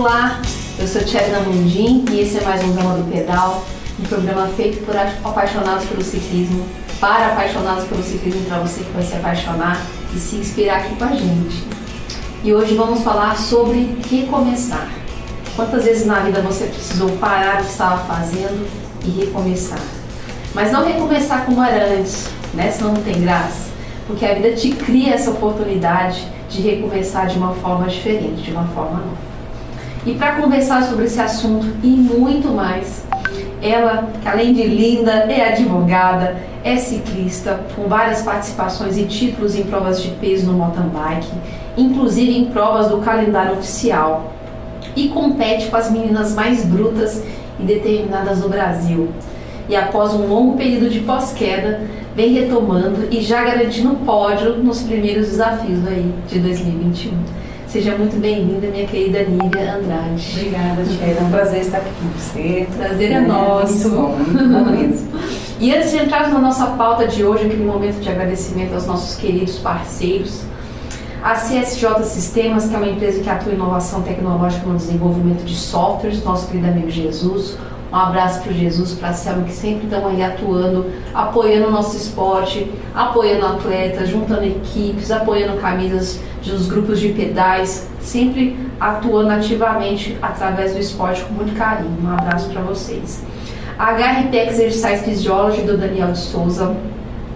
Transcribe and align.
Olá, 0.00 0.40
eu 0.78 0.88
sou 0.88 1.04
Tcherna 1.04 1.40
Mundim 1.40 2.06
e 2.10 2.20
esse 2.20 2.38
é 2.38 2.40
mais 2.40 2.64
um 2.64 2.72
Gama 2.72 2.94
do 2.94 3.12
Pedal, 3.12 3.62
um 3.98 4.04
programa 4.04 4.46
feito 4.56 4.82
por 4.86 4.96
apaixonados 4.96 5.84
pelo 5.84 6.02
ciclismo, 6.02 6.66
para 6.98 7.26
apaixonados 7.26 7.84
pelo 7.84 8.02
ciclismo, 8.02 8.46
para 8.46 8.60
você 8.60 8.82
que 8.82 8.90
vai 8.92 9.02
se 9.02 9.14
apaixonar 9.14 9.78
e 10.16 10.18
se 10.18 10.36
inspirar 10.36 10.78
aqui 10.78 10.94
com 10.94 11.04
a 11.04 11.08
gente. 11.08 11.62
E 12.42 12.50
hoje 12.50 12.74
vamos 12.76 13.02
falar 13.02 13.36
sobre 13.36 13.94
recomeçar. 14.10 14.88
Quantas 15.54 15.84
vezes 15.84 16.06
na 16.06 16.20
vida 16.20 16.40
você 16.40 16.64
precisou 16.64 17.10
parar 17.18 17.60
o 17.60 17.64
que 17.66 17.70
estava 17.70 18.02
fazendo 18.04 18.66
e 19.04 19.10
recomeçar? 19.10 19.84
Mas 20.54 20.72
não 20.72 20.82
recomeçar 20.82 21.44
como 21.44 21.62
era 21.62 21.92
antes, 21.92 22.26
né? 22.54 22.70
Senão 22.70 22.94
não 22.94 23.02
tem 23.02 23.20
graça. 23.20 23.68
Porque 24.06 24.24
a 24.24 24.32
vida 24.32 24.52
te 24.52 24.70
cria 24.70 25.12
essa 25.12 25.30
oportunidade 25.30 26.26
de 26.48 26.62
recomeçar 26.62 27.26
de 27.26 27.36
uma 27.36 27.52
forma 27.56 27.86
diferente, 27.86 28.40
de 28.40 28.50
uma 28.50 28.64
forma 28.68 29.00
nova. 29.00 29.29
E 30.06 30.14
para 30.14 30.36
conversar 30.36 30.82
sobre 30.84 31.04
esse 31.04 31.20
assunto 31.20 31.66
e 31.82 31.88
muito 31.88 32.48
mais, 32.48 33.04
ela, 33.62 34.08
que 34.22 34.26
além 34.26 34.54
de 34.54 34.62
linda, 34.62 35.12
é 35.12 35.52
advogada, 35.52 36.36
é 36.64 36.76
ciclista, 36.76 37.60
com 37.76 37.86
várias 37.86 38.22
participações 38.22 38.96
e 38.96 39.04
títulos 39.04 39.54
em 39.54 39.64
provas 39.64 40.02
de 40.02 40.10
peso 40.12 40.46
no 40.46 40.54
mountain 40.54 40.88
bike, 40.88 41.28
inclusive 41.76 42.34
em 42.34 42.46
provas 42.46 42.88
do 42.88 42.98
calendário 42.98 43.58
oficial, 43.58 44.32
e 44.96 45.08
compete 45.08 45.66
com 45.66 45.76
as 45.76 45.90
meninas 45.90 46.34
mais 46.34 46.64
brutas 46.64 47.22
e 47.58 47.62
determinadas 47.62 48.40
do 48.40 48.48
Brasil. 48.48 49.10
E 49.68 49.76
após 49.76 50.14
um 50.14 50.26
longo 50.26 50.56
período 50.56 50.88
de 50.88 51.00
pós-queda, 51.00 51.82
vem 52.16 52.32
retomando 52.32 53.06
e 53.10 53.20
já 53.20 53.44
garantindo 53.44 53.94
pódio 54.06 54.56
nos 54.56 54.82
primeiros 54.82 55.28
desafios 55.28 55.86
aí 55.86 56.12
de 56.26 56.38
2021. 56.40 57.12
Seja 57.70 57.96
muito 57.96 58.20
bem-vinda, 58.20 58.66
minha 58.66 58.84
querida 58.84 59.22
Nívia 59.22 59.76
Andrade. 59.76 60.28
Obrigada, 60.34 60.82
Tia. 60.82 61.06
É 61.06 61.22
um 61.22 61.30
prazer 61.30 61.60
estar 61.60 61.78
aqui 61.78 61.90
com 62.02 62.08
você. 62.18 62.66
Prazer 62.76 63.12
é 63.12 63.20
nosso. 63.20 63.88
Muito 63.90 63.96
bom, 63.96 64.16
muito 64.16 64.48
bom 64.48 64.64
mesmo. 64.72 65.08
E 65.60 65.72
antes 65.76 65.90
de 65.90 65.98
entrarmos 65.98 66.32
na 66.32 66.40
nossa 66.40 66.68
pauta 66.68 67.06
de 67.06 67.22
hoje, 67.22 67.44
aquele 67.44 67.64
momento 67.64 68.00
de 68.00 68.08
agradecimento 68.08 68.72
aos 68.72 68.86
nossos 68.86 69.14
queridos 69.16 69.58
parceiros, 69.58 70.40
a 71.22 71.34
CSJ 71.34 72.02
Sistemas, 72.04 72.66
que 72.66 72.74
é 72.74 72.78
uma 72.78 72.88
empresa 72.88 73.20
que 73.20 73.28
atua 73.28 73.52
em 73.52 73.56
inovação 73.56 74.00
tecnológica 74.00 74.66
no 74.66 74.76
desenvolvimento 74.76 75.44
de 75.44 75.54
softwares, 75.54 76.24
nosso 76.24 76.48
querido 76.48 76.66
amigo 76.66 76.90
Jesus, 76.90 77.58
um 77.92 77.96
abraço 77.96 78.42
para 78.42 78.52
Jesus, 78.52 78.94
para 78.94 79.08
a 79.08 79.12
Selma, 79.12 79.42
que 79.42 79.52
sempre 79.52 79.84
estão 79.84 80.06
aí 80.06 80.22
atuando, 80.22 80.86
apoiando 81.12 81.68
o 81.68 81.70
nosso 81.72 81.96
esporte, 81.96 82.70
apoiando 82.94 83.46
atletas, 83.46 84.08
juntando 84.08 84.44
equipes, 84.44 85.10
apoiando 85.10 85.60
camisas 85.60 86.20
dos 86.44 86.68
grupos 86.68 87.00
de 87.00 87.08
pedais, 87.08 87.88
sempre 88.00 88.56
atuando 88.78 89.30
ativamente 89.30 90.16
através 90.22 90.72
do 90.72 90.78
esporte 90.78 91.24
com 91.24 91.34
muito 91.34 91.56
carinho. 91.56 91.98
Um 92.02 92.12
abraço 92.12 92.48
para 92.50 92.62
vocês. 92.62 93.24
A 93.76 93.92
HRT 93.92 94.36
Exercise 94.36 95.04
Physiology 95.04 95.62
do 95.62 95.76
Daniel 95.76 96.12
de 96.12 96.18
Souza, 96.18 96.76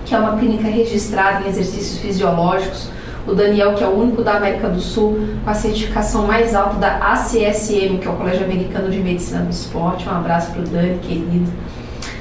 que 0.04 0.14
é 0.14 0.18
uma 0.18 0.36
clínica 0.36 0.68
registrada 0.68 1.44
em 1.44 1.48
exercícios 1.48 1.98
fisiológicos 1.98 2.93
o 3.26 3.34
Daniel, 3.34 3.74
que 3.74 3.82
é 3.82 3.86
o 3.86 3.90
único 3.90 4.22
da 4.22 4.34
América 4.34 4.68
do 4.68 4.80
Sul 4.80 5.28
com 5.44 5.50
a 5.50 5.54
certificação 5.54 6.26
mais 6.26 6.54
alta 6.54 6.76
da 6.76 6.96
ACSM, 7.12 7.98
que 7.98 8.06
é 8.06 8.10
o 8.10 8.16
Colégio 8.16 8.44
Americano 8.44 8.90
de 8.90 8.98
Medicina 8.98 9.40
do 9.40 9.50
Esporte. 9.50 10.08
Um 10.08 10.12
abraço 10.12 10.52
para 10.52 10.62
o 10.62 10.64
Dani, 10.64 10.98
querido. 10.98 11.50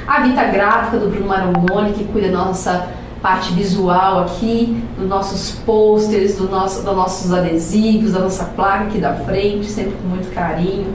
A 0.08 0.22
Vita 0.22 0.44
Gráfica 0.46 0.97
do 0.97 1.09
Bruno 1.09 1.28
Marangoni, 1.28 1.94
que 1.94 2.03
cuida 2.06 2.30
da 2.30 2.46
nossa 2.46 2.90
parte 3.22 3.53
visual 3.53 4.19
aqui, 4.19 4.84
dos 4.97 5.08
nossos 5.08 5.52
posters, 5.66 6.36
do 6.36 6.50
nosso, 6.50 6.84
dos 6.84 6.96
nossos 6.96 7.31
adesivos, 7.31 8.12
da 8.12 8.19
nossa 8.19 8.44
placa 8.46 8.84
aqui 8.86 8.97
da 8.97 9.13
frente, 9.13 9.66
sempre 9.66 9.94
com 9.94 10.09
muito 10.09 10.34
carinho. 10.34 10.94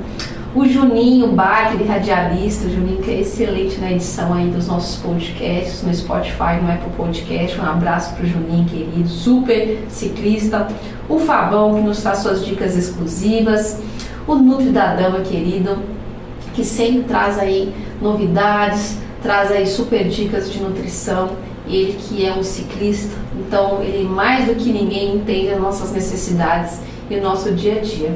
O 0.59 0.67
Juninho 0.67 1.29
Bach, 1.29 1.73
ele 1.73 1.85
radialista, 1.85 2.67
o 2.67 2.71
Juninho 2.71 3.01
que 3.01 3.13
é 3.13 3.21
excelente 3.21 3.79
na 3.79 3.93
edição 3.93 4.35
aí 4.35 4.51
dos 4.51 4.67
nossos 4.67 4.97
podcasts, 4.97 5.85
no 5.85 5.95
Spotify, 5.95 6.61
no 6.61 6.69
Apple 6.69 6.91
Podcast. 6.97 7.61
Um 7.61 7.65
abraço 7.65 8.13
para 8.17 8.25
o 8.25 8.27
Juninho, 8.27 8.65
querido, 8.65 9.09
super 9.09 9.85
ciclista. 9.89 10.67
O 11.09 11.21
Fabão, 11.21 11.77
que 11.77 11.81
nos 11.83 12.03
traz 12.03 12.19
suas 12.19 12.45
dicas 12.45 12.77
exclusivas. 12.77 13.81
O 14.27 14.35
Nutri 14.35 14.71
da 14.71 14.97
Dama, 14.97 15.21
querido, 15.21 15.79
que 16.55 16.65
sempre 16.65 17.05
traz 17.05 17.39
aí 17.39 17.73
novidades, 18.03 18.99
traz 19.23 19.53
aí 19.53 19.65
super 19.65 20.09
dicas 20.09 20.51
de 20.51 20.61
nutrição. 20.61 21.37
Ele 21.69 21.97
que 22.01 22.27
é 22.27 22.35
um 22.35 22.43
ciclista, 22.43 23.15
então 23.39 23.81
ele 23.81 24.09
mais 24.09 24.47
do 24.47 24.57
que 24.57 24.73
ninguém 24.73 25.15
entende 25.15 25.51
as 25.51 25.61
nossas 25.61 25.93
necessidades 25.93 26.81
e 27.09 27.15
o 27.15 27.23
nosso 27.23 27.53
dia 27.53 27.77
a 27.77 27.81
dia. 27.81 28.11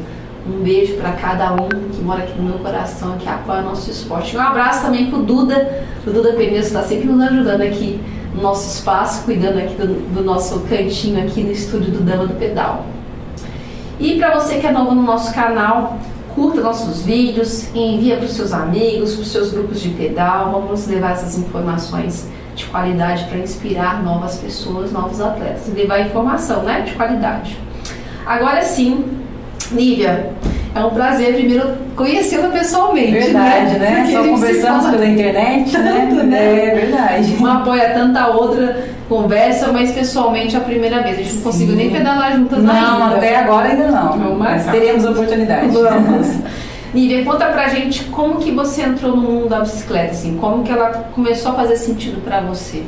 Um 0.47 0.63
beijo 0.63 0.95
para 0.95 1.13
cada 1.13 1.53
um 1.53 1.69
que 1.69 2.03
mora 2.03 2.25
aqui 2.25 2.37
no 2.37 2.49
meu 2.49 2.59
coração, 2.59 3.17
que 3.17 3.29
apoia 3.29 3.61
o 3.61 3.65
nosso 3.65 3.89
esporte. 3.91 4.37
Um 4.37 4.41
abraço 4.41 4.83
também 4.83 5.09
pro 5.09 5.23
Duda, 5.23 5.85
o 6.05 6.11
Duda 6.11 6.33
Pneus 6.33 6.67
está 6.67 6.83
sempre 6.83 7.07
nos 7.07 7.23
ajudando 7.23 7.61
aqui 7.63 8.01
no 8.35 8.43
nosso 8.43 8.77
espaço, 8.77 9.25
cuidando 9.25 9.59
aqui 9.59 9.75
do, 9.75 9.87
do 10.15 10.25
nosso 10.25 10.61
cantinho 10.61 11.23
aqui 11.23 11.43
no 11.43 11.53
estúdio 11.53 11.93
do 11.93 12.01
Dama 12.01 12.27
do 12.27 12.35
Pedal. 12.35 12.87
E 14.01 14.19
para 14.19 14.35
você 14.41 14.57
que 14.57 14.67
é 14.67 14.73
novo 14.73 14.95
no 14.95 15.03
nosso 15.03 15.33
canal, 15.33 15.97
curta 16.35 16.61
nossos 16.61 17.03
vídeos, 17.03 17.73
envia 17.75 18.17
para 18.17 18.25
os 18.25 18.33
seus 18.33 18.53
amigos, 18.53 19.15
para 19.15 19.23
os 19.23 19.31
seus 19.31 19.53
grupos 19.53 19.81
de 19.81 19.91
pedal. 19.91 20.51
Vamos 20.51 20.89
levar 20.89 21.13
essas 21.13 21.39
informações 21.39 22.29
de 22.57 22.65
qualidade 22.65 23.25
para 23.27 23.39
inspirar 23.39 24.03
novas 24.03 24.37
pessoas, 24.39 24.91
novos 24.91 25.21
atletas. 25.21 25.73
Levar 25.73 26.01
informação, 26.01 26.65
né, 26.65 26.81
de 26.81 26.95
qualidade. 26.95 27.57
Agora 28.27 28.63
sim, 28.63 29.22
Nívia, 29.73 30.33
é 30.75 30.81
um 30.81 30.91
prazer 30.91 31.35
primeiro 31.35 31.73
conhecê-la 31.95 32.49
pessoalmente. 32.49 33.13
Verdade, 33.13 33.79
né? 33.79 34.05
né? 34.07 34.09
Só 34.11 34.23
conversamos 34.25 34.91
pela 34.91 35.07
internet, 35.07 35.71
tanto, 35.71 36.15
né? 36.17 36.23
né? 36.25 36.67
É 36.67 36.75
verdade. 36.75 37.37
Uma 37.39 37.61
apoia 37.61 37.91
tanta 37.91 38.29
outra 38.29 38.89
conversa, 39.09 39.71
mas 39.71 39.93
pessoalmente 39.93 40.55
é 40.55 40.59
a 40.59 40.63
primeira 40.63 41.03
vez. 41.03 41.19
A 41.19 41.23
gente 41.23 41.35
não 41.35 41.43
conseguiu 41.43 41.77
nem 41.77 41.91
pedalar 41.91 42.37
juntas 42.37 42.63
não, 42.63 42.73
ainda. 42.73 42.91
Não, 42.91 43.17
até 43.17 43.37
agora 43.37 43.69
ainda 43.69 43.89
não. 43.89 44.19
Vamos 44.19 44.39
mas 44.39 44.67
teremos 44.67 45.05
oportunidade. 45.05 45.69
Vamos. 45.69 46.29
Nívia, 46.95 47.25
conta 47.25 47.47
pra 47.47 47.69
gente 47.69 48.05
como 48.05 48.37
que 48.37 48.51
você 48.51 48.83
entrou 48.83 49.17
no 49.17 49.23
mundo 49.23 49.49
da 49.49 49.61
bicicleta, 49.61 50.11
assim, 50.11 50.37
como 50.39 50.63
que 50.63 50.71
ela 50.71 51.11
começou 51.15 51.53
a 51.53 51.55
fazer 51.55 51.77
sentido 51.77 52.23
para 52.23 52.41
você? 52.41 52.83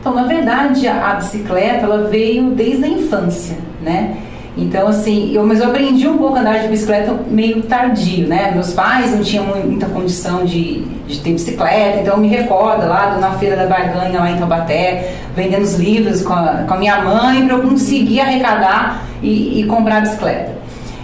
Então, 0.00 0.14
na 0.14 0.24
verdade, 0.24 0.86
a 0.86 1.14
bicicleta, 1.14 1.84
ela 1.84 2.08
veio 2.08 2.50
desde 2.50 2.84
a 2.84 2.88
infância, 2.88 3.56
né? 3.80 4.16
Então, 4.56 4.88
assim, 4.88 5.34
eu, 5.34 5.46
mas 5.46 5.60
eu 5.60 5.66
aprendi 5.66 6.08
um 6.08 6.16
pouco 6.16 6.36
a 6.36 6.40
andar 6.40 6.60
de 6.60 6.68
bicicleta 6.68 7.14
meio 7.30 7.62
tardio, 7.62 8.26
né? 8.26 8.52
Meus 8.52 8.72
pais 8.72 9.14
não 9.14 9.22
tinham 9.22 9.44
muita 9.44 9.86
condição 9.86 10.46
de, 10.46 10.80
de 11.06 11.20
ter 11.20 11.32
bicicleta, 11.32 12.00
então 12.00 12.14
eu 12.14 12.20
me 12.20 12.28
recordo 12.28 12.88
lá 12.88 13.18
na 13.20 13.32
Feira 13.32 13.54
da 13.54 13.66
Barganha, 13.66 14.18
lá 14.18 14.30
em 14.30 14.38
Taubaté, 14.38 15.12
vendendo 15.34 15.62
os 15.62 15.74
livros 15.74 16.22
com 16.22 16.32
a, 16.32 16.64
com 16.66 16.72
a 16.72 16.78
minha 16.78 17.02
mãe 17.02 17.46
para 17.46 17.56
eu 17.56 17.62
conseguir 17.62 18.20
arrecadar 18.20 19.04
e, 19.22 19.60
e 19.60 19.66
comprar 19.66 20.00
bicicleta. 20.00 20.56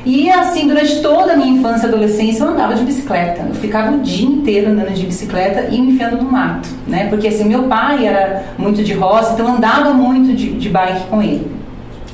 E 0.04 0.31
assim, 0.31 0.66
durante 0.66 1.00
toda 1.00 1.34
a 1.34 1.37
minha 1.37 1.58
infância 1.58 1.87
e 1.87 1.88
adolescência, 1.88 2.43
eu 2.43 2.49
andava 2.49 2.75
de 2.75 2.82
bicicleta. 2.82 3.43
Eu 3.49 3.54
ficava 3.54 3.93
o 3.93 4.00
dia 4.00 4.26
inteiro 4.26 4.70
andando 4.70 4.93
de 4.93 5.06
bicicleta 5.06 5.69
e 5.70 5.81
me 5.81 5.93
enfiando 5.93 6.16
no 6.16 6.25
mato, 6.25 6.69
né? 6.88 7.06
Porque 7.08 7.28
assim, 7.28 7.44
meu 7.44 7.64
pai 7.64 8.06
era 8.06 8.44
muito 8.58 8.82
de 8.82 8.94
roça, 8.94 9.34
então 9.34 9.46
eu 9.46 9.52
andava 9.52 9.93
muito 9.93 10.34
de, 10.34 10.54
de 10.54 10.69
bike 10.70 11.06
com 11.08 11.22
ele. 11.22 11.46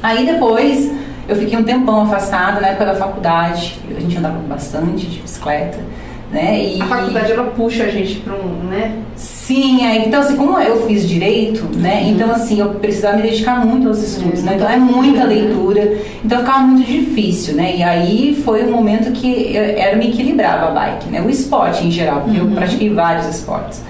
Aí 0.02 0.26
depois 0.26 0.92
eu 1.28 1.36
fiquei 1.36 1.58
um 1.58 1.62
tempão 1.62 2.00
afastada 2.02 2.60
na 2.60 2.68
época 2.68 2.86
da 2.86 2.94
faculdade, 2.94 3.78
a 3.94 4.00
gente 4.00 4.16
andava 4.16 4.38
bastante 4.48 5.06
de 5.06 5.20
bicicleta. 5.20 5.78
Né? 6.30 6.74
E, 6.74 6.82
a 6.82 6.84
faculdade 6.84 7.32
ela 7.32 7.44
puxa 7.44 7.84
a 7.84 7.88
gente 7.88 8.16
para 8.16 8.34
um, 8.34 8.64
né? 8.68 8.98
Sim, 9.16 9.86
é, 9.86 10.06
então 10.06 10.20
assim, 10.20 10.36
como 10.36 10.58
eu 10.58 10.86
fiz 10.86 11.08
direito, 11.08 11.66
né? 11.74 12.02
Uhum. 12.02 12.10
Então 12.10 12.30
assim, 12.30 12.60
eu 12.60 12.68
precisava 12.74 13.16
me 13.16 13.22
dedicar 13.22 13.64
muito 13.64 13.88
aos 13.88 14.02
estudos, 14.02 14.40
uhum. 14.40 14.46
né? 14.46 14.52
Então 14.56 14.68
é 14.68 14.76
muita 14.76 15.24
leitura, 15.24 15.96
então 16.22 16.40
ficava 16.40 16.58
muito 16.58 16.86
difícil, 16.86 17.54
né? 17.54 17.76
E 17.76 17.82
aí 17.82 18.42
foi 18.44 18.62
um 18.64 18.70
momento 18.70 19.10
que 19.12 19.54
eu, 19.54 19.62
era 19.62 19.96
me 19.96 20.08
equilibrava 20.08 20.66
a 20.66 20.70
bike, 20.70 21.08
né? 21.08 21.22
O 21.22 21.30
esporte 21.30 21.86
em 21.86 21.90
geral, 21.90 22.20
porque 22.20 22.38
uhum. 22.38 22.50
eu 22.50 22.56
pratiquei 22.56 22.90
vários 22.90 23.26
esportes. 23.26 23.82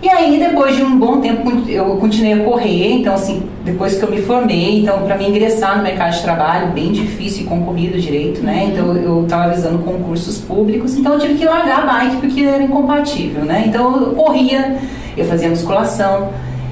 E 0.00 0.08
aí, 0.08 0.38
depois 0.38 0.76
de 0.76 0.82
um 0.82 0.96
bom 0.96 1.20
tempo, 1.20 1.50
eu 1.68 1.96
continuei 1.96 2.34
a 2.34 2.44
correr. 2.44 2.92
Então, 2.92 3.14
assim, 3.14 3.42
depois 3.64 3.98
que 3.98 4.04
eu 4.04 4.10
me 4.10 4.22
formei, 4.22 4.80
então, 4.80 5.02
para 5.02 5.16
me 5.16 5.28
ingressar 5.28 5.76
no 5.76 5.82
mercado 5.82 6.14
de 6.14 6.22
trabalho, 6.22 6.72
bem 6.72 6.92
difícil 6.92 7.42
e 7.42 7.46
concorrido 7.46 7.98
direito, 7.98 8.40
né? 8.40 8.62
Uhum. 8.62 8.68
Então, 8.68 8.96
eu 8.96 9.22
estava 9.24 9.52
visando 9.52 9.78
concursos 9.80 10.38
públicos. 10.38 10.96
Então, 10.96 11.14
eu 11.14 11.18
tive 11.18 11.34
que 11.34 11.44
largar 11.44 11.82
a 11.82 11.86
bike 11.86 12.16
porque 12.18 12.42
era 12.42 12.62
incompatível, 12.62 13.44
né? 13.44 13.64
Então, 13.66 14.00
eu 14.00 14.14
corria, 14.14 14.78
eu 15.16 15.24
fazia 15.24 15.48
musculação 15.48 16.30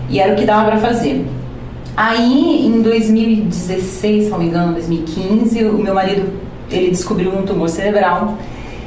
e 0.08 0.20
era 0.20 0.32
o 0.32 0.36
que 0.36 0.44
dava 0.44 0.70
para 0.70 0.78
fazer. 0.78 1.26
Aí, 1.96 2.64
em 2.64 2.80
2016, 2.80 4.24
se 4.24 4.30
não 4.30 4.38
me 4.38 4.46
engano, 4.46 4.74
2015, 4.74 5.64
o 5.64 5.78
meu 5.78 5.94
marido 5.94 6.30
ele 6.70 6.90
descobriu 6.90 7.30
um 7.30 7.42
tumor 7.42 7.68
cerebral 7.68 8.36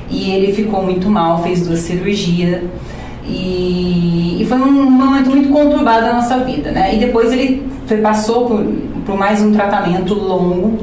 e 0.10 0.32
ele 0.32 0.54
ficou 0.54 0.82
muito 0.82 1.10
mal, 1.10 1.44
fez 1.44 1.68
duas 1.68 1.80
cirurgias. 1.80 2.62
E, 3.30 4.42
e, 4.42 4.46
foi 4.46 4.58
um 4.58 4.90
momento 4.90 5.30
muito 5.30 5.50
conturbado 5.50 6.06
da 6.06 6.14
nossa 6.14 6.38
vida, 6.40 6.72
né? 6.72 6.96
E 6.96 7.00
depois 7.00 7.32
ele 7.32 7.68
foi, 7.86 7.98
passou 7.98 8.46
por, 8.48 8.64
por 9.06 9.18
mais 9.18 9.42
um 9.42 9.52
tratamento 9.52 10.14
longo 10.14 10.80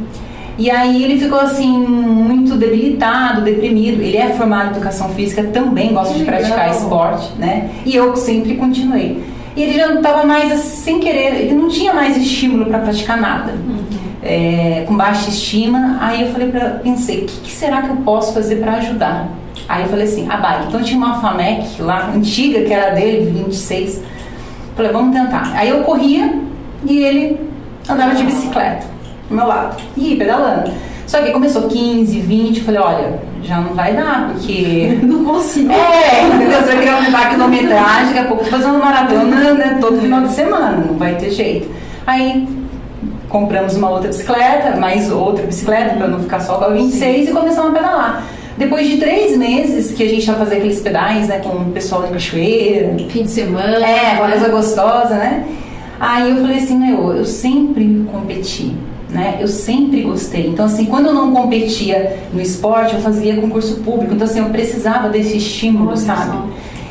E 0.59 0.71
aí 0.71 1.03
ele 1.03 1.19
ficou 1.19 1.41
assim, 1.41 1.69
muito 1.69 2.57
debilitado, 2.57 3.43
deprimido. 3.43 4.01
Ele 4.01 4.17
é 4.17 4.31
formado 4.31 4.69
em 4.69 4.71
educação 4.77 5.09
física, 5.11 5.43
também 5.45 5.93
gosta 5.93 6.15
Que 6.15 6.21
de 6.21 6.25
praticar 6.25 6.67
legal. 6.67 6.81
esporte, 6.83 7.33
né? 7.39 7.71
E 7.85 7.95
eu 7.95 8.15
sempre 8.17 8.55
continuei. 8.55 9.23
E 9.57 9.63
ele 9.63 9.73
já 9.73 9.89
não 9.89 9.97
estava 9.97 10.25
mais 10.25 10.53
sem 10.61 11.01
querer, 11.01 11.35
ele 11.35 11.55
não 11.55 11.69
tinha 11.69 11.93
mais 11.95 12.17
estímulo 12.17 12.67
para 12.67 12.79
praticar 12.79 13.19
nada. 13.21 13.55
É, 14.23 14.85
com 14.87 14.97
baixa 14.97 15.31
estima. 15.31 15.99
Aí 16.01 16.23
eu 16.23 16.33
falei 16.33 16.49
para 16.49 16.71
pensei, 16.83 17.23
o 17.23 17.27
que, 17.27 17.41
que 17.41 17.51
será 17.51 17.83
que 17.83 17.91
eu 17.91 17.97
posso 17.97 18.35
fazer 18.35 18.57
para 18.57 18.75
ajudar? 18.75 19.29
Aí 19.69 19.83
eu 19.83 19.89
falei 19.89 20.05
assim, 20.05 20.29
a 20.31 20.37
bike. 20.37 20.67
Então 20.69 20.83
tinha 20.83 20.99
uma 20.99 21.21
Famec 21.21 21.81
lá, 21.83 22.11
antiga, 22.15 22.63
que 22.63 22.73
era 22.73 22.95
dele, 22.95 23.31
26. 23.31 24.03
Falei, 24.77 24.93
vamos 24.93 25.17
tentar. 25.17 25.53
Aí 25.55 25.69
eu 25.69 25.83
corria 25.83 26.41
e 26.85 26.99
ele 26.99 27.41
andava 27.89 28.15
de 28.15 28.25
bicicleta 28.25 28.87
do 29.29 29.35
meu 29.35 29.47
lado. 29.47 29.77
E 29.97 30.17
pedalando. 30.17 30.71
Só 31.07 31.23
que 31.23 31.31
começou 31.31 31.69
15, 31.69 32.19
20, 32.21 32.59
eu 32.59 32.65
falei, 32.65 32.81
olha, 32.81 33.21
já 33.43 33.61
não 33.61 33.75
vai 33.75 33.95
dar, 33.95 34.31
porque. 34.33 34.99
Não 35.03 35.25
consigo. 35.25 35.73
É, 35.73 36.27
entendeu? 36.27 36.61
Você 36.61 36.67
vai 36.67 36.79
criar 36.79 36.99
uma 36.99 37.27
quilometragem, 37.27 38.07
daqui 38.07 38.19
a 38.19 38.25
pouco 38.25 38.45
fazendo 38.45 38.79
maratona 38.79 39.55
né, 39.55 39.79
todo 39.81 40.01
final 40.01 40.23
de 40.23 40.33
semana, 40.33 40.79
não 40.79 40.95
vai 40.99 41.15
ter 41.15 41.31
jeito. 41.31 41.71
Aí 42.05 42.49
compramos 43.29 43.77
uma 43.77 43.91
outra 43.91 44.09
bicicleta, 44.09 44.77
mais 44.77 45.11
outra 45.11 45.47
bicicleta, 45.47 45.95
para 45.95 46.09
não 46.09 46.21
ficar 46.21 46.41
só 46.41 46.55
com 46.57 46.65
a 46.65 46.69
26 46.71 47.29
e 47.29 47.33
começamos 47.33 47.71
a 47.71 47.75
pedalar. 47.75 48.25
Depois 48.59 48.89
de 48.89 48.97
três 48.97 49.37
meses 49.37 49.93
que 49.93 50.03
a 50.03 50.09
gente 50.09 50.27
ia 50.27 50.35
fazer 50.35 50.57
aqueles 50.57 50.81
pedais, 50.81 51.29
né, 51.29 51.39
com 51.41 51.51
o 51.51 51.65
pessoal 51.73 52.03
da 52.03 52.09
cachoeira, 52.09 52.95
Fim 53.09 53.23
de 53.25 53.31
semana. 53.31 53.85
é, 53.87 54.17
coisa 54.17 54.49
gostosa, 54.49 55.15
né? 55.17 55.45
Aí 56.01 56.31
eu 56.31 56.37
falei 56.39 56.57
assim, 56.59 56.79
meu, 56.79 57.13
eu 57.13 57.25
sempre 57.25 58.07
competi, 58.11 58.75
né? 59.11 59.37
Eu 59.41 59.49
sempre 59.49 60.03
gostei. 60.03 60.47
Então, 60.47 60.65
assim, 60.67 60.87
quando 60.87 61.07
eu 61.07 61.15
não 61.15 61.33
competia 61.33 62.17
no 62.33 62.41
esporte, 62.41 62.95
eu 62.95 63.01
fazia 63.01 63.37
concurso 63.37 63.77
público. 63.77 64.15
Então, 64.15 64.27
assim, 64.27 64.41
eu 64.41 64.47
precisava 64.47 65.09
desse 65.09 65.37
estímulo, 65.39 65.89
Olha 65.89 65.97
sabe? 65.97 66.39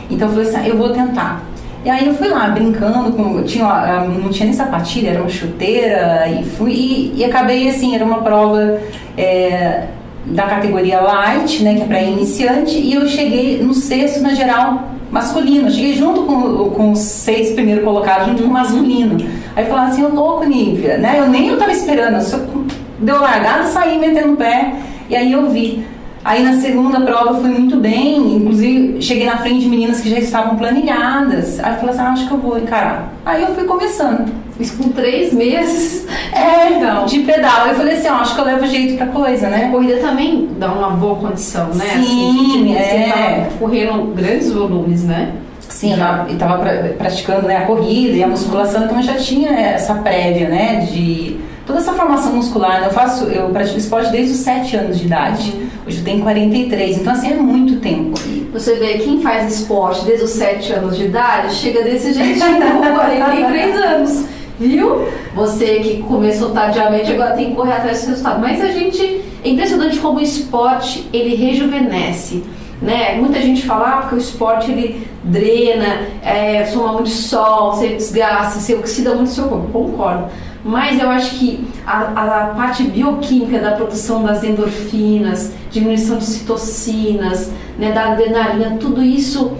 Então, 0.09 0.27
eu 0.27 0.33
falei 0.33 0.49
assim, 0.49 0.57
ah, 0.63 0.67
eu 0.67 0.77
vou 0.77 0.89
tentar. 0.89 1.43
E 1.83 1.89
aí 1.89 2.07
eu 2.07 2.15
fui 2.15 2.27
lá 2.29 2.47
brincando, 2.47 3.11
com, 3.13 3.43
tinha, 3.43 3.63
uma- 3.65 4.05
não 4.07 4.29
tinha 4.29 4.45
nem 4.47 4.55
sapatilha, 4.55 5.09
era 5.11 5.19
uma 5.19 5.29
chuteira, 5.29 6.27
e 6.27 6.43
fui, 6.43 6.71
e, 6.73 7.13
e 7.17 7.23
acabei 7.25 7.69
assim, 7.69 7.93
era 7.93 8.03
uma 8.03 8.21
prova 8.23 8.79
é, 9.15 9.83
da 10.25 10.43
categoria 10.43 10.99
light, 11.01 11.63
né, 11.63 11.75
que 11.75 11.81
é 11.81 11.85
para 11.85 12.01
iniciante, 12.01 12.77
e 12.77 12.93
eu 12.93 13.07
cheguei 13.07 13.61
no 13.61 13.73
sexto 13.73 14.21
na 14.21 14.33
geral 14.33 14.89
masculino, 15.11 15.67
eu 15.67 15.71
cheguei 15.71 15.93
junto 15.93 16.23
com, 16.23 16.69
com 16.71 16.91
os 16.91 16.99
seis 16.99 17.51
primeiros 17.51 17.83
colocados, 17.83 18.27
junto 18.27 18.43
com 18.43 18.49
o 18.49 18.53
masculino. 18.53 19.17
Aí 19.55 19.65
falaram 19.65 19.91
assim, 19.91 20.03
ô 20.03 20.09
louco, 20.09 20.43
Nívia, 20.43 20.97
né, 20.97 21.19
eu 21.19 21.27
nem 21.29 21.47
eu 21.47 21.57
tava 21.57 21.71
esperando, 21.71 22.17
eu 22.21 22.65
deu 22.99 23.21
largada, 23.21 23.67
saí 23.67 23.97
metendo 23.99 24.33
o 24.33 24.37
pé, 24.37 24.73
e 25.09 25.15
aí 25.15 25.31
eu 25.31 25.49
vi. 25.49 25.85
Aí 26.25 26.41
na 26.43 26.59
segunda 26.59 26.99
prova 27.01 27.35
fui 27.39 27.49
muito 27.51 27.77
bem, 27.77 28.37
inclusive 28.37 28.99
cheguei 28.99 29.27
na 29.27 29.37
frente 29.37 29.59
de 29.61 29.69
meninas 29.69 30.01
que 30.01 30.09
já 30.09 30.17
estavam 30.17 30.57
planilhadas. 30.57 31.59
Aí 31.63 31.73
eu 31.73 31.77
falei 31.77 31.89
assim, 31.93 32.01
ah, 32.03 32.09
acho 32.13 32.27
que 32.27 32.33
eu 32.33 32.37
vou 32.39 32.57
encarar. 32.57 33.13
Aí 33.23 33.43
eu 33.43 33.53
fui 33.53 33.63
começando. 33.65 34.33
Isso 34.59 34.75
com 34.81 34.89
três 34.89 35.31
meses. 35.33 36.05
É, 36.35 36.69
legal. 36.69 37.05
de 37.05 37.19
pedal. 37.19 37.67
Eu 37.67 37.75
falei 37.75 37.95
assim, 37.95 38.09
ó, 38.09 38.15
acho 38.15 38.35
que 38.35 38.41
eu 38.41 38.45
levo 38.45 38.65
jeito 38.67 38.97
pra 38.97 39.05
coisa, 39.07 39.47
A 39.47 39.49
né? 39.49 39.69
corrida 39.71 39.97
também 39.99 40.49
dá 40.59 40.71
uma 40.71 40.89
boa 40.89 41.15
condição, 41.15 41.67
né? 41.73 41.85
Sim, 41.93 42.73
Você 42.73 42.79
é. 42.79 43.47
tá 43.49 43.57
correndo 43.57 44.13
grandes 44.13 44.51
volumes, 44.51 45.03
né? 45.05 45.31
Sim, 45.69 45.95
tava, 45.97 46.29
eu 46.29 46.37
tava 46.37 46.57
pra- 46.57 46.89
praticando 46.97 47.47
né, 47.47 47.57
a 47.57 47.61
corrida 47.61 48.15
e 48.17 48.23
a 48.23 48.27
musculação, 48.27 48.83
então 48.85 48.97
eu 48.97 49.03
já 49.03 49.15
tinha 49.15 49.49
essa 49.51 49.95
prévia, 49.95 50.47
né, 50.49 50.87
de 50.91 51.34
toda 51.65 51.79
essa 51.79 51.93
formação 51.93 52.33
muscular. 52.33 52.81
né? 52.81 52.87
Eu 52.87 52.91
faço, 52.91 53.25
eu 53.25 53.49
pratico 53.49 53.77
esporte 53.77 54.11
desde 54.11 54.33
os 54.33 54.39
7 54.39 54.75
anos 54.77 54.99
de 54.99 55.05
idade. 55.05 55.53
Hoje 55.85 55.99
eu 55.99 56.03
tenho 56.03 56.21
43, 56.21 56.97
então 56.99 57.13
assim, 57.13 57.31
é 57.31 57.35
muito 57.35 57.79
tempo. 57.79 58.19
Você 58.53 58.75
vê, 58.75 58.99
quem 58.99 59.21
faz 59.21 59.53
esporte 59.59 60.05
desde 60.05 60.23
os 60.25 60.31
7 60.31 60.73
anos 60.73 60.97
de 60.97 61.05
idade 61.05 61.53
chega 61.55 61.83
desse 61.83 62.13
jeitinho 62.13 62.61
com 62.61 62.95
43 62.95 63.75
anos. 63.81 64.25
Viu? 64.57 65.05
Você 65.35 65.79
que 65.81 66.01
começou 66.03 66.51
tardiamente 66.51 67.11
agora 67.11 67.33
tem 67.35 67.49
que 67.49 67.55
correr 67.55 67.73
atrás 67.73 67.97
desse 67.97 68.07
resultado. 68.09 68.39
Mas 68.39 68.61
a 68.63 68.67
gente. 68.67 69.21
É 69.43 69.49
impressionante 69.49 69.99
como 69.99 70.17
o 70.17 70.23
esporte 70.23 71.07
ele 71.13 71.35
rejuvenesce. 71.35 72.43
Né? 72.81 73.15
Muita 73.15 73.39
gente 73.39 73.63
fala 73.63 73.89
ah, 73.89 73.97
porque 73.97 74.15
o 74.15 74.17
esporte 74.17 74.71
ele 74.71 75.07
drena, 75.23 76.07
é, 76.23 76.63
toma 76.63 76.93
muito 76.93 77.09
sol, 77.09 77.73
você 77.73 77.89
desgasta, 77.89 78.59
você 78.59 78.73
oxida 78.73 79.13
muito 79.13 79.27
o 79.27 79.31
seu 79.31 79.47
corpo. 79.47 79.67
Concordo. 79.71 80.29
Mas 80.67 80.99
eu 80.99 81.07
acho 81.11 81.35
que 81.35 81.63
a, 81.85 81.99
a 81.99 82.47
parte 82.55 82.81
bioquímica 82.85 83.59
da 83.59 83.73
produção 83.73 84.23
das 84.23 84.43
endorfinas, 84.43 85.51
diminuição 85.69 86.17
de 86.17 86.25
citocinas, 86.25 87.51
né, 87.77 87.91
da 87.91 88.13
adrenalina, 88.13 88.75
tudo 88.79 89.03
isso 89.03 89.51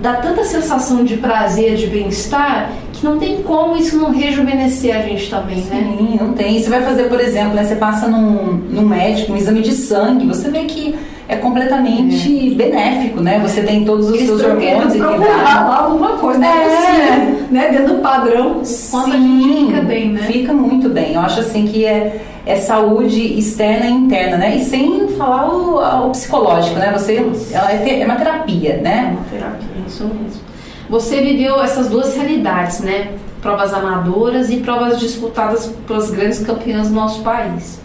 dá 0.00 0.14
tanta 0.14 0.44
sensação 0.44 1.04
de 1.04 1.18
prazer, 1.18 1.76
de 1.76 1.86
bem-estar, 1.88 2.72
que 2.90 3.04
não 3.04 3.18
tem 3.18 3.42
como 3.42 3.76
isso 3.76 3.98
não 3.98 4.10
rejuvenescer 4.10 4.96
a 4.96 5.02
gente 5.02 5.28
também, 5.28 5.58
né? 5.58 5.94
Sim, 5.98 6.16
não 6.18 6.32
tem. 6.32 6.58
Você 6.58 6.70
vai 6.70 6.82
fazer, 6.82 7.04
por 7.04 7.20
exemplo, 7.20 7.52
né, 7.52 7.62
você 7.62 7.76
passa 7.76 8.08
num, 8.08 8.54
num 8.54 8.88
médico, 8.88 9.34
um 9.34 9.36
exame 9.36 9.60
de 9.60 9.72
sangue, 9.72 10.26
você 10.26 10.50
vê 10.50 10.64
que 10.64 10.98
é 11.28 11.36
completamente 11.36 12.50
benéfico, 12.54 13.20
né? 13.20 13.38
Você 13.42 13.62
tem 13.62 13.84
todos 13.84 14.08
os 14.08 14.14
Eles 14.14 14.26
seus 14.28 14.42
hormônios 14.44 14.94
equilibrados. 14.94 15.26
lá 15.44 15.78
alguma 15.84 16.10
coisa, 16.18 16.38
não 16.38 16.46
é 16.48 16.64
É. 16.64 16.68
possível, 16.68 17.46
né? 17.50 17.68
Dentro 17.70 17.94
do 17.96 18.00
padrão, 18.02 18.60
gente 18.64 19.66
fica 19.66 19.80
bem, 19.82 20.10
né? 20.12 20.22
Fica 20.22 20.52
muito 20.52 20.88
bem. 20.88 21.14
Eu 21.14 21.20
acho 21.20 21.40
assim 21.40 21.66
que 21.66 21.84
é, 21.84 22.20
é 22.46 22.56
saúde 22.56 23.20
externa 23.38 23.86
e 23.86 23.90
interna, 23.92 24.36
né? 24.36 24.56
E 24.56 24.64
sem 24.64 25.08
falar 25.18 25.48
o, 25.52 26.06
o 26.06 26.10
psicológico, 26.10 26.78
né? 26.78 26.92
Você, 26.96 27.24
ela 27.52 27.72
é, 27.72 27.78
te- 27.78 28.00
é 28.02 28.04
uma 28.04 28.16
terapia, 28.16 28.74
É 28.74 28.76
né? 28.80 29.08
uma 29.16 29.24
terapia, 29.24 29.66
isso 29.86 30.04
mesmo. 30.04 30.40
Você 30.88 31.20
viveu 31.20 31.60
essas 31.60 31.88
duas 31.88 32.14
realidades, 32.14 32.78
né? 32.80 33.08
Provas 33.42 33.74
amadoras 33.74 34.48
e 34.50 34.58
provas 34.58 35.00
disputadas 35.00 35.66
pelas 35.86 36.10
grandes 36.10 36.38
campeãs 36.40 36.88
do 36.88 36.94
nosso 36.94 37.22
país. 37.22 37.80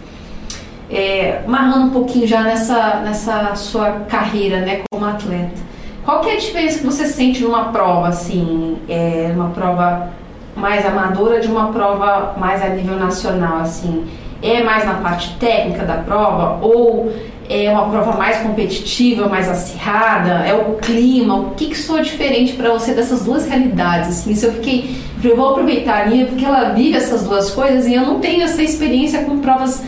É, 0.92 1.42
marrando 1.48 1.86
um 1.86 1.90
pouquinho 1.90 2.28
já 2.28 2.44
nessa, 2.44 3.00
nessa 3.00 3.56
sua 3.56 3.92
carreira, 4.10 4.60
né, 4.60 4.82
como 4.92 5.06
atleta. 5.06 5.72
Qual 6.04 6.20
que 6.20 6.30
é 6.30 6.34
a 6.34 6.38
diferença 6.38 6.80
que 6.80 6.86
você 6.86 7.06
sente 7.06 7.42
numa 7.44 7.66
prova, 7.66 8.10
assim, 8.10 8.78
é, 8.90 9.32
uma 9.34 9.50
prova 9.50 10.10
mais 10.56 10.86
amadora 10.86 11.40
de 11.40 11.48
uma 11.48 11.68
prova 11.68 12.36
mais 12.38 12.62
a 12.62 12.70
nível 12.70 12.98
nacional, 12.98 13.60
assim? 13.60 14.06
É 14.42 14.64
mais 14.64 14.84
na 14.84 14.96
parte 14.96 15.36
técnica 15.38 15.86
da 15.86 15.98
prova 15.98 16.58
ou 16.62 17.14
é 17.48 17.70
uma 17.70 17.90
prova 17.90 18.18
mais 18.18 18.38
competitiva, 18.38 19.28
mais 19.28 19.48
acirrada? 19.48 20.46
É 20.46 20.54
o 20.54 20.76
clima? 20.76 21.36
O 21.36 21.52
que 21.52 21.68
que 21.68 21.78
soa 21.78 22.02
diferente 22.02 22.54
para 22.54 22.72
você 22.72 22.94
dessas 22.94 23.24
duas 23.24 23.48
realidades? 23.48 24.10
Assim, 24.10 24.34
se 24.34 24.46
eu 24.46 24.54
fiquei, 24.54 24.96
eu 25.24 25.36
vou 25.36 25.50
aproveitar 25.50 26.04
a 26.04 26.06
minha 26.08 26.26
porque 26.26 26.44
ela 26.46 26.70
vive 26.70 26.98
essas 26.98 27.24
duas 27.24 27.52
coisas 27.52 27.86
e 27.86 27.94
eu 27.94 28.02
não 28.02 28.20
tenho 28.20 28.44
essa 28.44 28.64
experiência 28.64 29.24
com 29.24 29.40
provas 29.40 29.84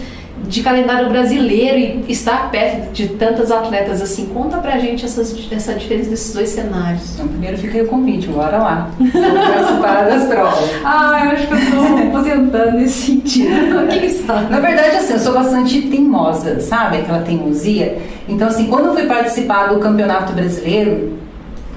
de 0.54 0.62
calendário 0.62 1.10
brasileiro 1.10 2.04
e 2.08 2.12
estar 2.12 2.52
perto 2.52 2.92
de 2.94 3.08
tantas 3.08 3.52
atletas 3.52 4.04
assim. 4.04 4.28
Conta 4.28 4.60
pra 4.60 4.78
gente 4.78 5.04
essas, 5.04 5.36
essa 5.52 5.74
diferença 5.74 6.12
desses 6.12 6.32
dois 6.32 6.50
cenários. 6.50 7.16
Então, 7.16 7.28
primeiro 7.28 7.58
fica 7.58 7.80
aí 7.80 7.84
o 7.84 7.88
convite, 7.88 8.28
bora 8.28 8.58
lá. 8.60 8.90
Participar 9.00 10.06
das 10.06 10.26
provas. 10.26 10.70
Ah, 10.86 11.22
eu 11.26 11.32
acho 11.32 11.48
que 11.48 11.54
eu 11.54 11.60
tô 11.60 11.98
aposentando 12.08 12.78
nesse 12.78 13.08
sentido. 13.08 13.88
Quem 13.90 14.08
sabe? 14.10 14.52
Na 14.52 14.60
verdade, 14.60 14.96
assim, 14.98 15.14
eu 15.14 15.20
sou 15.20 15.34
bastante 15.34 15.82
teimosa, 15.82 16.60
sabe? 16.60 16.98
Aquela 16.98 17.22
teimosia. 17.22 17.98
Então, 18.30 18.48
assim, 18.48 18.68
quando 18.68 18.90
eu 18.90 18.94
fui 18.94 19.08
participar 19.08 19.74
do 19.74 19.80
Campeonato 19.80 20.34
Brasileiro, 20.34 21.18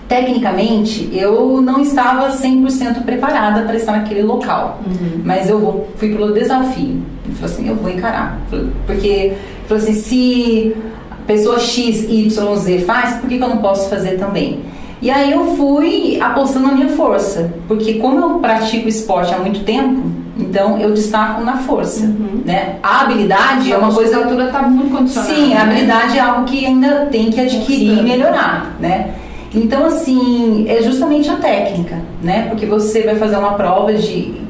tecnicamente, 0.06 1.08
eu 1.14 1.62
não 1.62 1.80
estava 1.80 2.28
100% 2.28 3.04
preparada 3.04 3.62
para 3.62 3.74
estar 3.74 3.92
naquele 3.92 4.22
local. 4.22 4.80
Mas 5.24 5.48
eu 5.48 5.88
fui 5.96 6.10
pelo 6.10 6.34
desafio. 6.34 7.15
Eu 7.40 7.48
falei 7.48 7.54
assim, 7.54 7.68
eu 7.68 7.76
vou 7.76 7.90
encarar. 7.90 8.40
Porque, 8.86 9.34
falei 9.66 9.82
assim, 9.82 9.94
se 9.94 10.76
a 11.10 11.16
pessoa 11.26 11.58
X, 11.58 12.04
Y, 12.08 12.56
Z 12.56 12.78
faz, 12.80 13.16
por 13.16 13.28
que, 13.28 13.38
que 13.38 13.44
eu 13.44 13.48
não 13.48 13.58
posso 13.58 13.88
fazer 13.90 14.18
também? 14.18 14.60
E 15.00 15.10
aí 15.10 15.30
eu 15.32 15.56
fui 15.56 16.18
apostando 16.20 16.68
na 16.68 16.72
minha 16.74 16.88
força, 16.88 17.52
porque 17.68 17.94
como 17.94 18.18
eu 18.18 18.38
pratico 18.38 18.88
esporte 18.88 19.34
há 19.34 19.38
muito 19.38 19.62
tempo, 19.62 20.02
então 20.38 20.78
eu 20.78 20.92
destaco 20.92 21.42
na 21.44 21.58
força, 21.58 22.06
né? 22.44 22.76
A 22.82 23.02
habilidade 23.02 23.70
é 23.70 23.76
uma 23.76 23.92
coisa 23.92 24.16
altura 24.16 24.48
tá 24.48 24.62
muito 24.62 24.96
condicionada. 24.96 25.34
Sim, 25.34 25.52
a 25.52 25.56
né? 25.56 25.62
habilidade 25.62 26.18
é 26.18 26.20
algo 26.20 26.44
que 26.44 26.64
ainda 26.64 27.06
tem 27.06 27.30
que 27.30 27.40
adquirir 27.40 27.84
e 27.84 27.88
Constante. 27.88 28.08
melhorar, 28.08 28.76
né? 28.80 29.14
Então, 29.54 29.86
assim, 29.86 30.66
é 30.68 30.82
justamente 30.82 31.28
a 31.30 31.36
técnica, 31.36 31.98
né? 32.22 32.46
Porque 32.48 32.66
você 32.66 33.02
vai 33.02 33.16
fazer 33.16 33.36
uma 33.36 33.52
prova 33.52 33.92
de... 33.92 34.45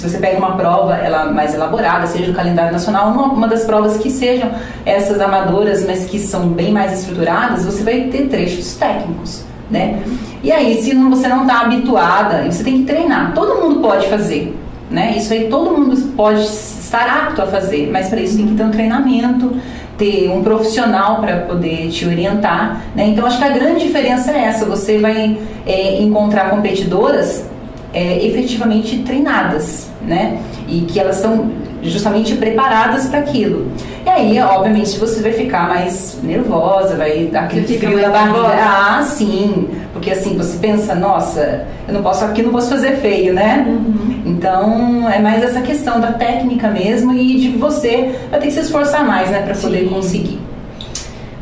Se 0.00 0.08
você 0.08 0.16
pega 0.16 0.38
uma 0.38 0.56
prova 0.56 0.94
ela 0.94 1.26
mais 1.26 1.52
elaborada, 1.52 2.06
seja 2.06 2.30
o 2.30 2.34
calendário 2.34 2.72
nacional, 2.72 3.10
uma, 3.10 3.24
uma 3.24 3.46
das 3.46 3.64
provas 3.64 3.98
que 3.98 4.08
sejam 4.08 4.50
essas 4.86 5.20
amadoras, 5.20 5.86
mas 5.86 6.06
que 6.06 6.18
são 6.18 6.48
bem 6.48 6.72
mais 6.72 7.00
estruturadas, 7.00 7.66
você 7.66 7.82
vai 7.82 8.04
ter 8.04 8.26
trechos 8.28 8.76
técnicos, 8.76 9.44
né? 9.70 10.02
E 10.42 10.50
aí, 10.50 10.80
se 10.80 10.94
não- 10.94 11.10
você 11.10 11.28
não 11.28 11.42
está 11.42 11.60
habituada, 11.60 12.50
você 12.50 12.64
tem 12.64 12.78
que 12.78 12.84
treinar. 12.84 13.34
Todo 13.34 13.60
mundo 13.60 13.80
pode 13.80 14.08
fazer, 14.08 14.58
né? 14.90 15.12
Isso 15.18 15.34
aí 15.34 15.48
todo 15.50 15.70
mundo 15.70 15.94
pode 16.16 16.40
estar 16.40 17.26
apto 17.26 17.42
a 17.42 17.46
fazer, 17.46 17.90
mas 17.92 18.08
para 18.08 18.22
isso 18.22 18.38
tem 18.38 18.46
que 18.46 18.54
ter 18.54 18.62
um 18.62 18.70
treinamento, 18.70 19.54
ter 19.98 20.30
um 20.30 20.42
profissional 20.42 21.20
para 21.20 21.40
poder 21.40 21.90
te 21.90 22.06
orientar. 22.06 22.80
Né? 22.96 23.08
Então, 23.08 23.26
acho 23.26 23.36
que 23.36 23.44
a 23.44 23.50
grande 23.50 23.80
diferença 23.86 24.32
é 24.32 24.44
essa: 24.44 24.64
você 24.64 24.96
vai 24.96 25.36
é, 25.66 26.00
encontrar 26.00 26.48
competidoras 26.48 27.44
é, 27.92 28.24
efetivamente 28.26 28.98
treinadas, 28.98 29.90
né? 30.02 30.40
E 30.68 30.82
que 30.82 30.98
elas 30.98 31.16
estão 31.16 31.50
justamente 31.82 32.34
preparadas 32.36 33.06
para 33.06 33.20
aquilo. 33.20 33.70
E 34.04 34.08
aí, 34.08 34.40
obviamente, 34.40 34.98
você 34.98 35.20
vai 35.20 35.32
ficar 35.32 35.68
mais 35.68 36.18
nervosa, 36.22 36.96
vai 36.96 37.26
dar 37.26 37.44
aquele 37.44 37.78
frio 37.78 38.00
na 38.00 38.08
barriga. 38.08 38.48
Ah, 38.62 39.02
sim. 39.02 39.68
Porque 39.92 40.10
assim, 40.10 40.36
você 40.36 40.58
pensa, 40.58 40.94
nossa, 40.94 41.66
eu 41.86 41.94
não 41.94 42.02
posso 42.02 42.24
aqui, 42.24 42.42
não 42.42 42.52
posso 42.52 42.70
fazer 42.70 42.96
feio, 42.96 43.34
né? 43.34 43.64
Uhum. 43.66 44.22
Então, 44.24 45.08
é 45.10 45.18
mais 45.18 45.42
essa 45.42 45.60
questão 45.60 46.00
da 46.00 46.12
técnica 46.12 46.68
mesmo 46.68 47.12
e 47.12 47.38
de 47.38 47.48
você 47.50 48.14
vai 48.30 48.40
ter 48.40 48.46
que 48.46 48.52
se 48.52 48.60
esforçar 48.60 49.04
mais, 49.04 49.30
né, 49.30 49.42
para 49.42 49.54
poder 49.54 49.88
conseguir. 49.88 50.40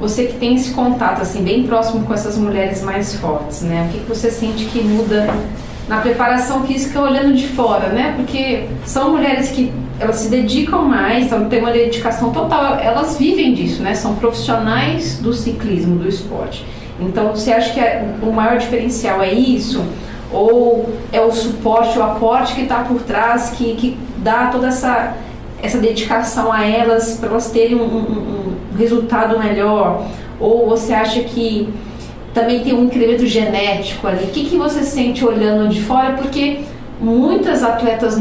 Você 0.00 0.25
que 0.25 0.35
tem 0.35 0.55
esse 0.55 0.73
contato 0.73 1.23
assim 1.23 1.43
bem 1.43 1.64
próximo 1.64 2.05
com 2.05 2.14
essas 2.14 2.37
mulheres 2.38 2.83
mais 2.83 3.14
fortes, 3.17 3.62
né? 3.62 3.88
O 3.88 3.93
que, 3.93 3.99
que 4.00 4.09
você 4.09 4.31
sente 4.31 4.64
que 4.67 4.81
muda 4.81 5.28
na 5.88 5.99
preparação 5.99 6.64
física 6.64 7.00
olhando 7.00 7.35
de 7.35 7.49
fora, 7.49 7.88
né? 7.88 8.14
Porque 8.16 8.66
são 8.85 9.12
mulheres 9.12 9.50
que 9.50 9.73
elas 9.99 10.16
se 10.16 10.28
dedicam 10.28 10.83
mais, 10.83 11.26
então 11.26 11.49
tem 11.49 11.61
uma 11.61 11.73
dedicação 11.73 12.30
total, 12.30 12.78
elas 12.78 13.16
vivem 13.16 13.54
disso, 13.54 13.83
né? 13.83 13.95
São 13.95 14.14
profissionais 14.16 15.18
do 15.18 15.33
ciclismo, 15.33 15.97
do 15.97 16.09
esporte. 16.09 16.64
Então, 17.00 17.30
você 17.30 17.52
acha 17.52 17.73
que 17.73 17.80
é, 17.80 18.07
o 18.23 18.30
maior 18.33 18.59
diferencial 18.59 19.23
é 19.23 19.33
isso? 19.33 19.85
Ou 20.30 20.92
é 21.12 21.21
o 21.21 21.33
suporte, 21.33 21.99
o 21.99 22.02
aporte 22.02 22.54
que 22.54 22.62
está 22.62 22.80
por 22.80 23.00
trás, 23.02 23.50
que, 23.50 23.75
que 23.75 23.99
dá 24.18 24.49
toda 24.49 24.68
essa, 24.68 25.16
essa 25.62 25.78
dedicação 25.78 26.52
a 26.52 26.66
elas 26.66 27.16
para 27.18 27.30
elas 27.30 27.50
terem 27.50 27.76
um, 27.76 27.85
um, 27.85 28.57
um 28.75 28.76
resultado 28.76 29.38
melhor? 29.38 30.07
Ou 30.38 30.68
você 30.68 30.92
acha 30.92 31.21
que 31.21 31.73
também 32.38 32.61
tem 32.61 32.73
um 32.73 32.85
incremento 32.85 33.26
genético 33.26 34.07
ali. 34.07 34.25
O 34.25 34.28
que, 34.28 34.45
que 34.45 34.57
você 34.57 34.83
sente 34.83 35.25
olhando 35.25 35.68
de 35.68 35.83
fora? 35.83 36.12
Porque 36.12 36.61
muitas 37.00 37.62
atletas 37.62 38.21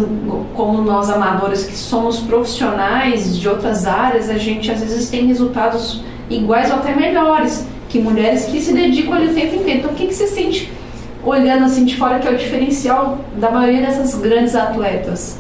como 0.56 0.82
nós 0.82 1.10
amadores 1.10 1.66
que 1.66 1.76
somos 1.76 2.20
profissionais 2.20 3.38
de 3.38 3.48
outras 3.48 3.86
áreas, 3.86 4.30
a 4.30 4.38
gente 4.38 4.72
às 4.72 4.80
vezes 4.80 5.10
tem 5.10 5.28
resultados 5.28 6.04
iguais 6.30 6.72
ou 6.72 6.78
até 6.78 6.96
melhores 6.96 7.66
que 7.90 8.00
mulheres 8.00 8.46
que 8.46 8.60
se 8.60 8.74
dedicam 8.74 9.14
ali 9.14 9.28
o 9.28 9.34
tempo 9.34 9.56
inteiro. 9.56 9.80
Então, 9.80 9.92
o 9.92 9.94
que, 9.94 10.08
que 10.08 10.14
você 10.14 10.28
sente 10.28 10.72
olhando 11.24 11.66
assim 11.66 11.86
de 11.86 11.96
fora 11.96 12.20
que 12.20 12.28
é 12.28 12.32
o 12.32 12.38
diferencial 12.38 13.20
da 13.36 13.52
maioria 13.52 13.82
dessas 13.82 14.16
grandes 14.20 14.56
atletas? 14.56 15.38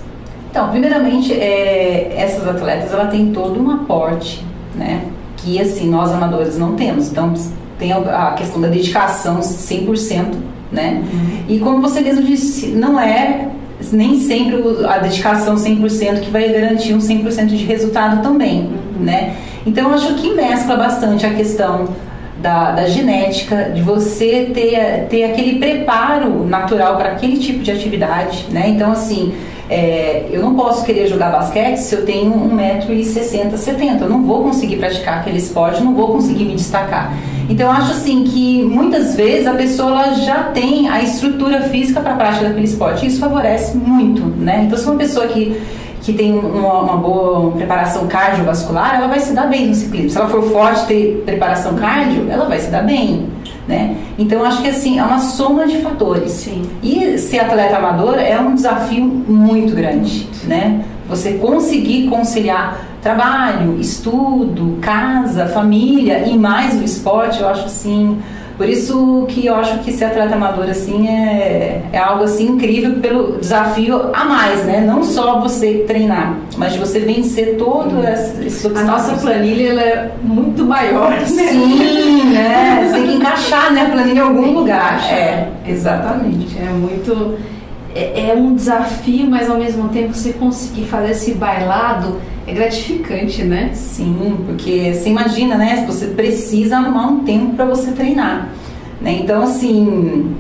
Então, 0.50 0.70
primeiramente, 0.70 1.34
é, 1.34 2.14
essas 2.16 2.48
atletas 2.48 2.94
ela 2.94 3.08
tem 3.08 3.32
todo 3.32 3.60
um 3.60 3.72
aporte, 3.72 4.46
né? 4.76 5.04
Que 5.36 5.60
assim 5.60 5.90
nós 5.90 6.12
amadores 6.12 6.58
não 6.58 6.76
temos. 6.76 7.12
Então, 7.12 7.34
tem 7.80 7.92
a 7.92 8.34
questão 8.38 8.60
da 8.60 8.68
dedicação 8.68 9.40
100%, 9.40 10.26
né? 10.72 11.04
Uhum. 11.12 11.44
E 11.48 11.60
como 11.60 11.82
você 11.82 12.02
mesmo 12.02 12.24
disse, 12.24 12.68
não 12.68 13.00
é 13.00 13.50
nem 13.92 14.20
sempre 14.20 14.58
a 14.88 14.98
dedicação 14.98 15.56
100% 15.56 16.22
que 16.22 16.32
vai 16.32 16.52
garantir 16.52 16.94
um 16.94 16.98
100% 16.98 17.48
de 17.48 17.58
resultado 17.66 18.24
também, 18.24 18.62
uhum. 18.62 19.04
né? 19.04 19.36
Então 19.66 19.90
eu 19.90 19.96
acho 19.96 20.16
que 20.16 20.34
mescla 20.34 20.76
bastante 20.76 21.26
a 21.26 21.34
questão 21.34 21.88
da, 22.42 22.72
da, 22.72 22.88
genética, 22.88 23.72
de 23.74 23.82
você 23.82 24.52
ter, 24.54 25.08
ter 25.10 25.24
aquele 25.24 25.60
preparo 25.60 26.46
natural 26.46 26.96
para 26.98 27.10
aquele 27.10 27.38
tipo 27.38 27.60
de 27.60 27.72
atividade, 27.72 28.46
né? 28.52 28.70
Então, 28.70 28.92
assim, 28.92 29.34
é, 29.70 30.28
eu 30.32 30.42
não 30.42 30.56
posso 30.56 30.86
querer 30.86 31.08
jogar 31.08 31.32
basquete 31.32 31.78
se 31.78 31.94
eu 31.94 32.06
tenho 32.06 32.32
1,60m, 32.32 33.58
70 33.58 34.04
Eu 34.04 34.10
não 34.10 34.24
vou 34.24 34.44
conseguir 34.44 34.78
praticar 34.78 35.20
aquele 35.20 35.38
esporte, 35.38 35.84
não 35.84 35.94
vou 35.94 36.08
conseguir 36.10 36.46
me 36.46 36.56
destacar. 36.56 37.14
Então, 37.50 37.68
eu 37.68 37.72
acho 37.72 37.92
assim 37.92 38.24
que 38.24 38.64
muitas 38.64 39.16
vezes 39.16 39.48
a 39.48 39.54
pessoa 39.54 40.14
já 40.16 40.44
tem 40.46 40.90
a 40.90 41.02
estrutura 41.02 41.62
física 41.64 42.02
para 42.02 42.14
a 42.14 42.16
prática 42.16 42.46
daquele 42.46 42.66
esporte. 42.66 43.06
E 43.06 43.08
isso 43.08 43.20
favorece 43.20 43.78
muito, 43.78 44.22
né? 44.22 44.64
Então, 44.66 44.78
se 44.78 44.86
uma 44.86 44.96
pessoa 44.96 45.28
que 45.28 45.60
que 46.08 46.14
tem 46.14 46.34
uma, 46.34 46.84
uma, 46.84 46.96
boa 46.96 47.52
preparação 47.52 48.08
cardiovascular, 48.08 48.96
ela 48.96 49.08
vai 49.08 49.20
se 49.20 49.34
dar 49.34 49.48
bem 49.48 49.68
no 49.68 49.76
ciclismo. 49.76 50.10
Se 50.10 50.18
ela 50.18 50.30
for 50.30 50.42
forte 50.44 50.86
ter 50.86 51.24
preparação 51.26 51.76
cardio, 51.76 52.28
ela 52.30 52.46
vai 52.46 52.60
se 52.60 52.72
dar 52.72 52.84
bem, 52.84 53.28
né? 53.68 53.94
Então 54.18 54.42
acho 54.46 54.62
que 54.62 54.70
assim 54.70 55.00
é 55.00 55.04
uma 55.04 55.20
soma 55.20 55.68
de 55.68 55.82
fatores. 55.82 56.32
Sim. 56.32 56.64
E 56.82 57.18
ser 57.18 57.40
atleta 57.40 57.76
amador 57.76 58.16
é 58.18 58.40
um 58.40 58.56
desafio 58.56 59.04
muito 59.04 59.76
grande, 59.76 60.30
né? 60.46 60.82
Você 61.10 61.34
conseguir 61.34 62.08
conciliar 62.08 62.87
trabalho, 63.02 63.80
estudo, 63.80 64.78
casa, 64.82 65.48
família 65.48 66.28
e 66.28 66.38
mais 66.38 66.80
o 66.80 66.84
esporte, 66.84 67.42
eu 67.42 67.48
acho 67.48 67.66
assim 67.66 68.20
por 68.58 68.68
isso 68.68 69.26
que 69.30 69.46
eu 69.46 69.56
acho 69.56 69.78
que 69.80 69.92
ser 69.92 70.06
atleta 70.06 70.34
amador 70.34 70.68
assim 70.68 71.08
é, 71.08 71.84
é 71.94 72.00
algo 72.00 72.24
assim 72.24 72.48
incrível 72.48 73.00
pelo 73.00 73.38
desafio 73.38 74.10
a 74.12 74.26
mais, 74.26 74.66
né? 74.66 74.82
Não 74.82 75.04
só 75.04 75.40
você 75.40 75.86
treinar, 75.86 76.36
mas 76.58 76.74
de 76.74 76.80
você 76.80 77.00
vencer 77.00 77.56
todo 77.56 78.04
esse 78.04 78.66
A 78.66 78.82
nossa 78.82 79.14
planilha 79.14 79.70
ela 79.70 79.82
é 79.82 80.12
muito 80.24 80.66
maior, 80.66 81.12
né? 81.12 81.26
Sim, 81.26 82.24
né? 82.34 82.88
Você 82.90 82.94
tem 82.94 83.08
que 83.08 83.14
encaixar 83.14 83.72
né, 83.72 83.84
a 83.84 83.90
planilha 83.92 84.18
em 84.18 84.24
algum 84.24 84.52
lugar. 84.52 85.08
É, 85.08 85.50
exatamente. 85.68 86.58
É 86.58 86.72
muito 86.72 87.38
é, 87.94 88.32
é 88.32 88.34
um 88.34 88.56
desafio, 88.56 89.30
mas 89.30 89.52
ao 89.52 89.58
mesmo 89.58 89.88
tempo 89.90 90.16
você 90.16 90.34
conseguir 90.34 90.86
fazer 90.86 91.12
esse 91.12 91.36
bailado 91.36 92.20
é 92.48 92.54
gratificante, 92.54 93.44
né? 93.44 93.72
Sim, 93.74 94.38
porque 94.46 94.94
você 94.94 95.10
imagina, 95.10 95.58
né? 95.58 95.84
Você 95.86 96.08
precisa 96.08 96.78
arrumar 96.78 97.08
um 97.08 97.24
tempo 97.26 97.56
para 97.56 97.66
você 97.66 97.92
treinar, 97.92 98.48
né? 99.02 99.20
Então, 99.22 99.44
assim, 99.44 100.34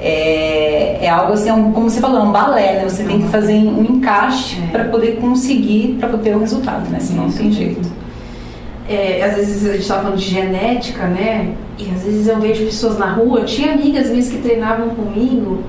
é, 0.00 1.04
é 1.04 1.08
algo 1.10 1.34
assim, 1.34 1.50
é 1.50 1.52
um, 1.52 1.70
como 1.70 1.90
você 1.90 2.00
falou, 2.00 2.20
é 2.20 2.22
um 2.22 2.32
balé, 2.32 2.76
né? 2.76 2.88
Você 2.88 3.04
tem 3.04 3.20
que 3.20 3.28
fazer 3.28 3.52
um 3.52 3.84
encaixe 3.84 4.58
é. 4.58 4.66
para 4.68 4.84
poder 4.84 5.16
conseguir, 5.20 5.98
para 6.00 6.08
ter 6.16 6.34
o 6.34 6.40
resultado, 6.40 6.88
né? 6.88 6.98
Senão 6.98 7.24
não 7.24 7.32
tem 7.32 7.52
jeito. 7.52 7.86
É, 8.88 9.22
às 9.22 9.36
vezes 9.36 9.66
a 9.66 9.72
gente 9.72 9.82
estava 9.82 10.04
falando 10.04 10.18
de 10.18 10.24
genética, 10.24 11.06
né? 11.08 11.52
E 11.78 11.90
às 11.94 12.04
vezes 12.04 12.26
eu 12.26 12.40
vejo 12.40 12.64
pessoas 12.64 12.98
na 12.98 13.12
rua, 13.12 13.40
eu 13.40 13.44
tinha 13.44 13.74
amigas 13.74 14.08
minhas 14.08 14.30
que 14.30 14.38
treinavam 14.38 14.90
comigo 14.90 15.62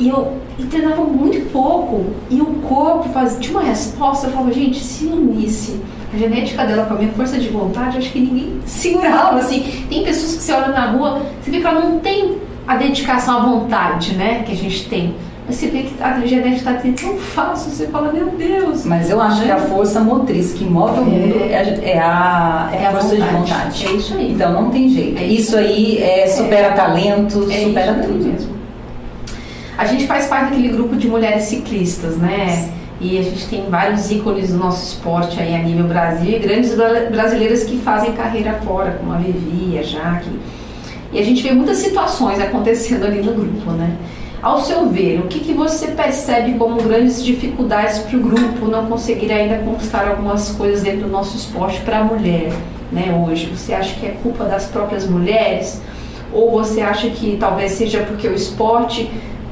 e 0.00 0.08
eu 0.08 0.38
e 0.58 0.64
treinava 0.64 1.02
muito 1.04 1.50
pouco 1.52 2.04
e 2.28 2.40
o 2.40 2.46
corpo 2.68 3.08
fazia, 3.10 3.38
tinha 3.38 3.58
uma 3.58 3.66
resposta. 3.66 4.26
Eu 4.26 4.32
falava, 4.32 4.52
gente, 4.52 4.80
se 4.80 5.06
unisse 5.06 5.80
a 6.12 6.16
genética 6.16 6.64
dela 6.66 6.84
com 6.84 6.94
a 6.94 6.98
minha 6.98 7.12
força 7.12 7.38
de 7.38 7.48
vontade, 7.48 7.98
acho 7.98 8.10
que 8.10 8.20
ninguém 8.20 8.60
segurava. 8.66 9.38
Assim. 9.38 9.84
Tem 9.88 10.02
pessoas 10.02 10.36
que 10.36 10.42
você 10.42 10.52
olha 10.52 10.68
na 10.68 10.90
rua, 10.90 11.22
você 11.40 11.50
vê 11.50 11.60
que 11.60 11.66
ela 11.66 11.80
não 11.80 12.00
tem 12.00 12.38
a 12.66 12.76
dedicação 12.76 13.38
à 13.38 13.46
vontade 13.46 14.14
né, 14.14 14.42
que 14.44 14.52
a 14.52 14.56
gente 14.56 14.88
tem. 14.88 15.14
Mas 15.46 15.56
você 15.56 15.68
vê 15.68 15.84
que 15.84 15.94
a 16.02 16.20
genética 16.26 16.72
está 16.72 17.06
tão 17.06 17.16
fácil, 17.16 17.70
você 17.70 17.86
fala, 17.86 18.12
meu 18.12 18.28
Deus. 18.32 18.84
Mas 18.84 19.08
eu 19.08 19.18
acho 19.18 19.42
que 19.42 19.50
a 19.50 19.56
força 19.56 20.00
motriz 20.00 20.52
que 20.52 20.64
move 20.64 21.00
o 21.00 21.04
mundo 21.04 21.36
é, 21.44 21.52
é 21.92 21.98
a, 21.98 22.68
é, 22.70 22.82
é 22.82 22.86
a 22.86 22.90
força 22.90 23.16
vontade. 23.16 23.30
de 23.30 23.36
vontade. 23.36 23.86
É 23.86 23.92
isso 23.92 24.14
aí. 24.14 24.32
Então 24.32 24.52
não 24.52 24.70
tem 24.70 24.90
jeito. 24.90 25.18
É 25.18 25.24
isso, 25.24 25.56
aí 25.56 26.02
é, 26.02 26.26
supera 26.26 26.72
talento, 26.72 27.48
é 27.50 27.64
supera 27.64 27.94
tudo. 27.94 28.26
Mesmo. 28.26 28.57
A 29.78 29.84
gente 29.84 30.08
faz 30.08 30.26
parte 30.26 30.50
daquele 30.50 30.70
grupo 30.70 30.96
de 30.96 31.06
mulheres 31.06 31.44
ciclistas, 31.44 32.16
né? 32.16 32.68
E 33.00 33.16
a 33.16 33.22
gente 33.22 33.46
tem 33.46 33.70
vários 33.70 34.10
ícones 34.10 34.50
do 34.50 34.58
nosso 34.58 34.84
esporte 34.84 35.38
aí 35.38 35.54
a 35.54 35.58
nível 35.58 35.86
Brasil 35.86 36.32
e 36.32 36.38
grandes 36.40 36.74
brasileiras 36.74 37.62
que 37.62 37.78
fazem 37.78 38.12
carreira 38.12 38.54
fora, 38.64 38.98
como 38.98 39.12
a 39.12 39.18
Vivi, 39.18 39.78
a 39.78 39.82
Jaque. 39.84 40.30
E 41.12 41.20
a 41.20 41.22
gente 41.22 41.44
vê 41.44 41.52
muitas 41.52 41.76
situações 41.76 42.40
acontecendo 42.40 43.04
ali 43.04 43.22
no 43.22 43.32
grupo, 43.32 43.70
né? 43.70 43.96
Ao 44.42 44.60
seu 44.60 44.88
ver, 44.88 45.20
o 45.20 45.28
que, 45.28 45.38
que 45.38 45.52
você 45.52 45.88
percebe 45.88 46.54
como 46.58 46.82
grandes 46.82 47.24
dificuldades 47.24 48.00
para 48.00 48.16
o 48.16 48.20
grupo 48.20 48.66
não 48.66 48.86
conseguir 48.86 49.30
ainda 49.30 49.58
conquistar 49.58 50.08
algumas 50.08 50.50
coisas 50.50 50.82
dentro 50.82 51.02
do 51.02 51.08
nosso 51.08 51.36
esporte 51.36 51.80
para 51.82 51.98
a 51.98 52.04
mulher, 52.04 52.52
né, 52.90 53.24
hoje? 53.24 53.46
Você 53.46 53.72
acha 53.72 53.94
que 53.94 54.06
é 54.06 54.16
culpa 54.24 54.44
das 54.44 54.66
próprias 54.66 55.08
mulheres? 55.08 55.80
Ou 56.32 56.50
você 56.50 56.80
acha 56.80 57.08
que 57.10 57.36
talvez 57.38 57.72
seja 57.72 58.00
porque 58.00 58.26
o 58.26 58.34
esporte 58.34 59.08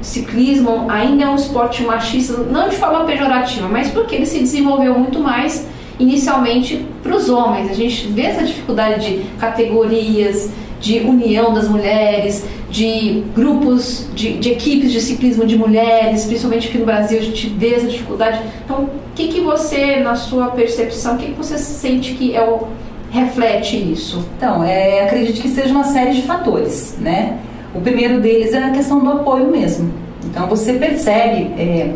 ciclismo 0.07 0.87
ainda 0.89 1.25
é 1.25 1.29
um 1.29 1.35
esporte 1.35 1.83
machista, 1.83 2.35
não 2.45 2.69
de 2.69 2.77
forma 2.77 3.05
pejorativa, 3.05 3.69
mas 3.69 3.91
porque 3.91 4.15
ele 4.15 4.27
se 4.27 4.39
desenvolveu 4.39 4.99
muito 4.99 5.19
mais 5.19 5.67
inicialmente 5.99 6.87
para 7.03 7.17
os 7.17 7.29
homens. 7.29 7.71
A 7.71 7.75
gente 7.75 8.07
vê 8.09 8.23
essa 8.23 8.45
dificuldade 8.45 9.05
de 9.05 9.25
categorias, 9.39 10.51
de 10.81 11.01
união 11.01 11.53
das 11.53 11.69
mulheres, 11.69 12.45
de 12.71 13.25
grupos, 13.35 14.07
de, 14.15 14.35
de, 14.35 14.53
equipes 14.53 14.93
de 14.93 15.01
ciclismo 15.01 15.47
de 15.47 15.57
mulheres, 15.57 16.25
principalmente 16.27 16.69
aqui 16.69 16.79
no 16.79 16.85
Brasil 16.85 17.19
a 17.19 17.23
gente 17.23 17.49
vê 17.49 17.75
essa 17.75 17.87
dificuldade. 17.87 18.41
Então, 18.65 18.85
o 18.85 18.91
que, 19.15 19.29
que 19.29 19.41
você, 19.41 19.97
na 19.97 20.15
sua 20.15 20.49
percepção, 20.49 21.15
o 21.15 21.19
que, 21.19 21.27
que 21.27 21.33
você 21.33 21.57
sente 21.59 22.13
que 22.13 22.37
é 22.37 22.45
o, 22.45 22.69
reflete 23.11 23.77
isso? 23.77 24.25
Então, 24.37 24.63
é, 24.63 25.05
acredito 25.05 25.41
que 25.41 25.49
seja 25.49 25.71
uma 25.71 25.85
série 25.85 26.13
de 26.13 26.23
fatores, 26.23 26.97
né? 27.01 27.39
O 27.77 27.81
primeiro 27.81 28.21
deles 28.21 28.53
é 28.53 28.65
a 28.65 28.71
questão 28.71 29.01
do 29.01 29.11
apoio 29.11 29.51
mesmo. 29.51 29.93
Então 30.25 30.47
você 30.49 30.75
percebe 30.75 31.53
é, 31.59 31.95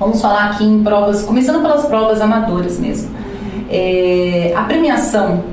Vamos 0.00 0.22
falar 0.22 0.52
aqui 0.52 0.64
em 0.64 0.82
provas, 0.82 1.22
começando 1.24 1.60
pelas 1.60 1.84
provas 1.84 2.22
amadoras 2.22 2.80
mesmo. 2.80 3.10
É, 3.68 4.50
a 4.56 4.62
premiação 4.62 5.44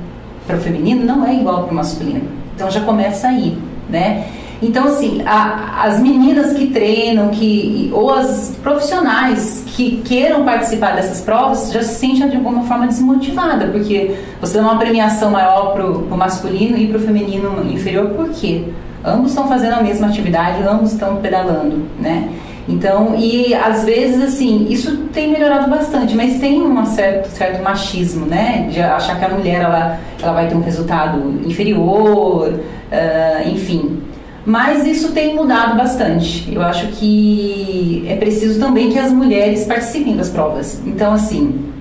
para 0.46 0.56
o 0.56 0.58
feminino 0.58 1.04
não 1.04 1.26
é 1.26 1.34
igual 1.34 1.64
para 1.64 1.72
o 1.72 1.74
masculino. 1.74 2.22
Então 2.54 2.70
já 2.70 2.80
começa 2.80 3.28
aí, 3.28 3.58
né? 3.90 4.26
Então, 4.62 4.86
assim, 4.86 5.20
a, 5.26 5.84
as 5.84 6.00
meninas 6.00 6.54
que 6.54 6.68
treinam, 6.68 7.28
que, 7.28 7.90
ou 7.92 8.10
as 8.10 8.56
profissionais 8.62 9.64
que 9.66 10.00
queiram 10.02 10.42
participar 10.46 10.96
dessas 10.96 11.20
provas 11.20 11.70
já 11.70 11.82
se 11.82 11.96
sentem 11.96 12.30
de 12.30 12.36
alguma 12.36 12.62
forma 12.62 12.86
desmotivada, 12.86 13.66
porque 13.66 14.16
você 14.40 14.56
dá 14.56 14.62
uma 14.62 14.78
premiação 14.78 15.30
maior 15.30 15.74
para 15.74 15.86
o 15.86 16.16
masculino 16.16 16.78
e 16.78 16.88
para 16.88 16.96
o 16.96 17.00
feminino 17.00 17.70
inferior, 17.70 18.08
por 18.16 18.30
quê? 18.30 18.64
Ambos 19.04 19.30
estão 19.30 19.48
fazendo 19.48 19.74
a 19.74 19.82
mesma 19.82 20.08
atividade, 20.08 20.62
ambos 20.62 20.92
estão 20.92 21.16
pedalando, 21.16 21.84
né? 21.98 22.28
Então, 22.68 23.14
e 23.16 23.54
às 23.54 23.84
vezes, 23.84 24.22
assim, 24.22 24.66
isso 24.68 24.94
tem 25.12 25.30
melhorado 25.30 25.70
bastante, 25.70 26.14
mas 26.14 26.38
tem 26.38 26.60
um 26.60 26.84
certo, 26.84 27.28
certo 27.28 27.62
machismo, 27.62 28.26
né? 28.26 28.68
De 28.70 28.80
achar 28.80 29.18
que 29.18 29.24
a 29.24 29.28
mulher, 29.28 29.62
ela, 29.62 29.98
ela 30.22 30.32
vai 30.32 30.48
ter 30.48 30.54
um 30.54 30.60
resultado 30.60 31.40
inferior, 31.46 32.48
uh, 32.52 33.48
enfim. 33.48 34.02
Mas 34.44 34.86
isso 34.86 35.12
tem 35.12 35.34
mudado 35.34 35.76
bastante. 35.76 36.52
Eu 36.52 36.62
acho 36.62 36.88
que 36.88 38.04
é 38.06 38.16
preciso 38.16 38.60
também 38.60 38.90
que 38.90 38.98
as 38.98 39.12
mulheres 39.12 39.64
participem 39.64 40.16
das 40.16 40.28
provas. 40.28 40.80
Então, 40.86 41.12
assim, 41.12 41.72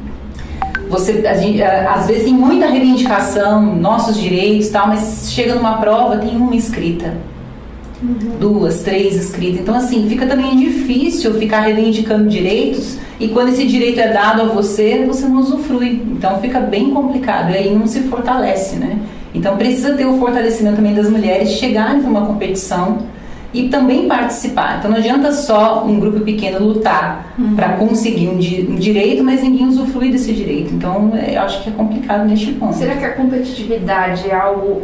você 0.90 1.22
gente, 1.40 1.62
às 1.62 2.08
vezes 2.08 2.24
tem 2.24 2.34
muita 2.34 2.68
reivindicação, 2.68 3.76
nossos 3.76 4.18
direitos, 4.18 4.70
tal, 4.70 4.88
mas 4.88 5.30
chega 5.32 5.56
numa 5.56 5.78
prova 5.78 6.18
tem 6.18 6.36
uma 6.36 6.56
inscrita. 6.56 7.14
Uhum. 8.02 8.38
Duas, 8.40 8.82
três 8.82 9.16
inscritas. 9.16 9.62
Então, 9.62 9.76
assim, 9.76 10.08
fica 10.08 10.26
também 10.26 10.56
difícil 10.56 11.34
ficar 11.34 11.62
reivindicando 11.62 12.30
direitos 12.30 12.98
e 13.20 13.28
quando 13.30 13.50
esse 13.50 13.66
direito 13.66 14.00
é 14.00 14.14
dado 14.14 14.44
a 14.44 14.46
você, 14.46 15.04
você 15.06 15.28
não 15.28 15.40
usufrui. 15.40 16.04
Então, 16.12 16.40
fica 16.40 16.60
bem 16.60 16.92
complicado 16.92 17.52
e 17.52 17.58
aí 17.58 17.76
não 17.76 17.88
se 17.88 18.02
fortalece, 18.02 18.76
né? 18.76 19.00
Então 19.34 19.56
precisa 19.56 19.94
ter 19.94 20.06
o 20.06 20.18
fortalecimento 20.18 20.78
também 20.78 20.96
das 20.96 21.10
mulheres 21.10 21.50
chegarem 21.52 22.02
numa 22.02 22.26
competição 22.26 23.00
e 23.54 23.70
também 23.70 24.08
participar. 24.08 24.78
Então 24.78 24.92
não 24.92 24.98
adianta 24.98 25.32
só 25.32 25.86
um 25.86 26.00
grupo 26.00 26.20
pequeno 26.22 26.66
lutar 26.66 27.34
uhum. 27.38 27.56
para 27.56 27.74
conseguir 27.74 28.28
um, 28.28 28.38
di 28.38 28.68
um, 28.70 28.76
direito, 28.76 29.24
mas 29.24 29.42
ninguém 29.42 29.68
usufrui 29.68 30.12
desse 30.12 30.34
direito. 30.34 30.74
Então 30.74 31.12
eu 31.16 31.42
acho 31.42 31.64
que 31.64 31.70
é 31.70 31.74
complicado 31.74 32.28
neste 32.28 32.52
ponto. 32.54 32.76
Será 32.76 32.96
que 32.96 33.06
a 33.06 33.14
competitividade 33.14 34.30
é 34.30 34.36
algo 34.36 34.84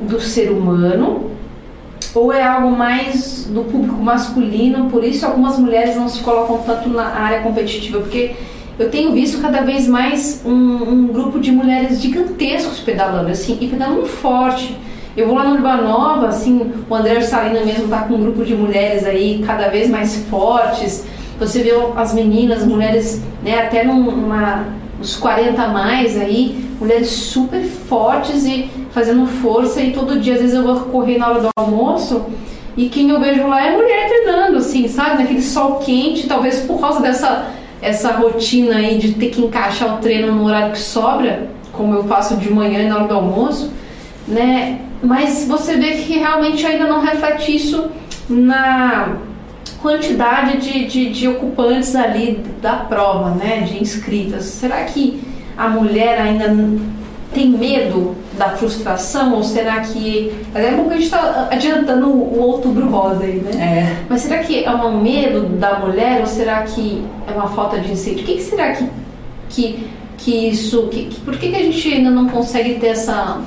do 0.00 0.20
ser 0.20 0.50
humano 0.50 1.30
ou 2.14 2.32
é 2.32 2.42
algo 2.42 2.70
mais 2.76 3.48
do 3.50 3.62
público 3.62 4.02
masculino? 4.02 4.90
Por 4.90 5.02
isso 5.02 5.24
algumas 5.24 5.58
mulheres 5.58 5.96
não 5.96 6.08
se 6.08 6.20
colocam 6.20 6.58
tanto 6.58 6.88
na 6.90 7.06
área 7.06 7.40
competitiva, 7.40 8.00
porque 8.00 8.32
eu 8.78 8.90
tenho 8.90 9.12
visto 9.12 9.40
cada 9.42 9.60
vez 9.62 9.86
mais 9.86 10.42
um, 10.44 10.52
um 10.52 11.06
grupo 11.06 11.38
de 11.38 11.52
mulheres 11.52 12.00
gigantescos 12.00 12.80
pedalando, 12.80 13.30
assim, 13.30 13.58
e 13.60 13.66
pedalando 13.66 14.06
forte. 14.06 14.76
Eu 15.16 15.26
vou 15.26 15.36
lá 15.36 15.44
no 15.44 15.56
Urbanova, 15.56 16.28
assim, 16.28 16.72
o 16.88 16.94
André 16.94 17.20
Salina 17.20 17.64
mesmo 17.64 17.88
tá 17.88 18.02
com 18.02 18.14
um 18.14 18.22
grupo 18.22 18.44
de 18.44 18.54
mulheres 18.54 19.04
aí 19.04 19.42
cada 19.44 19.68
vez 19.68 19.90
mais 19.90 20.16
fortes. 20.30 21.04
Você 21.38 21.62
vê 21.62 21.72
as 21.96 22.14
meninas, 22.14 22.64
mulheres, 22.64 23.22
né, 23.42 23.60
até 23.60 23.82
numa, 23.82 24.66
uns 25.00 25.16
40 25.16 25.60
a 25.60 25.68
mais 25.68 26.16
aí, 26.20 26.70
mulheres 26.78 27.08
super 27.08 27.62
fortes 27.62 28.44
e 28.44 28.70
fazendo 28.92 29.26
força 29.26 29.80
e 29.80 29.92
todo 29.92 30.20
dia, 30.20 30.34
às 30.34 30.40
vezes 30.40 30.54
eu 30.54 30.62
vou 30.62 30.76
correr 30.86 31.18
na 31.18 31.28
hora 31.28 31.40
do 31.40 31.48
almoço 31.56 32.26
e 32.76 32.88
quem 32.88 33.10
eu 33.10 33.20
vejo 33.20 33.46
lá 33.46 33.66
é 33.66 33.74
mulher 33.74 34.08
treinando, 34.08 34.58
assim, 34.58 34.86
sabe? 34.86 35.22
Naquele 35.22 35.42
sol 35.42 35.76
quente, 35.76 36.26
talvez 36.26 36.60
por 36.60 36.80
causa 36.80 37.00
dessa 37.00 37.50
essa 37.82 38.12
rotina 38.12 38.76
aí 38.76 38.98
de 38.98 39.14
ter 39.14 39.30
que 39.30 39.40
encaixar 39.40 39.94
o 39.94 39.98
treino 39.98 40.32
no 40.32 40.44
horário 40.44 40.72
que 40.72 40.78
sobra, 40.78 41.48
como 41.72 41.94
eu 41.94 42.04
faço 42.04 42.36
de 42.36 42.52
manhã 42.52 42.80
e 42.82 42.88
na 42.88 42.96
hora 42.96 43.08
do 43.08 43.14
almoço, 43.14 43.72
né? 44.28 44.80
Mas 45.02 45.46
você 45.46 45.76
vê 45.76 45.92
que 45.92 46.18
realmente 46.18 46.64
ainda 46.66 46.86
não 46.86 47.00
reflete 47.00 47.56
isso 47.56 47.90
na 48.28 49.16
quantidade 49.80 50.58
de, 50.58 50.86
de, 50.86 51.10
de 51.10 51.28
ocupantes 51.28 51.96
ali 51.96 52.44
da 52.60 52.76
prova, 52.76 53.30
né? 53.30 53.62
De 53.62 53.80
inscritas. 53.80 54.44
Será 54.44 54.84
que 54.84 55.20
a 55.56 55.68
mulher 55.68 56.20
ainda 56.20 56.54
tem 57.32 57.50
medo 57.50 58.16
da 58.36 58.50
frustração 58.50 59.34
ou 59.34 59.42
será 59.42 59.80
que. 59.80 60.32
É 60.54 60.70
bom 60.72 60.84
que 60.84 60.94
a 60.94 60.96
gente 60.96 61.04
está 61.04 61.48
adiantando 61.50 62.08
o 62.08 62.40
outubro 62.40 62.88
rosa 62.88 63.24
aí, 63.24 63.40
né? 63.40 63.50
É. 63.52 64.04
Mas 64.08 64.22
será 64.22 64.38
que 64.38 64.64
é 64.64 64.70
um 64.70 65.00
medo 65.00 65.42
da 65.58 65.78
mulher 65.78 66.20
ou 66.20 66.26
será 66.26 66.62
que 66.62 67.04
é 67.28 67.32
uma 67.32 67.48
falta 67.48 67.78
de 67.78 67.92
incêndio? 67.92 68.22
O 68.22 68.26
que, 68.26 68.34
que 68.36 68.42
será 68.42 68.72
que, 68.72 68.88
que, 69.48 69.86
que 70.18 70.48
isso. 70.48 70.88
Que, 70.88 71.06
que, 71.06 71.20
por 71.20 71.36
que, 71.36 71.50
que 71.50 71.56
a 71.56 71.62
gente 71.62 71.94
ainda 71.94 72.10
não 72.10 72.28
consegue 72.28 72.74
ter 72.74 72.88
essa, 72.88 73.40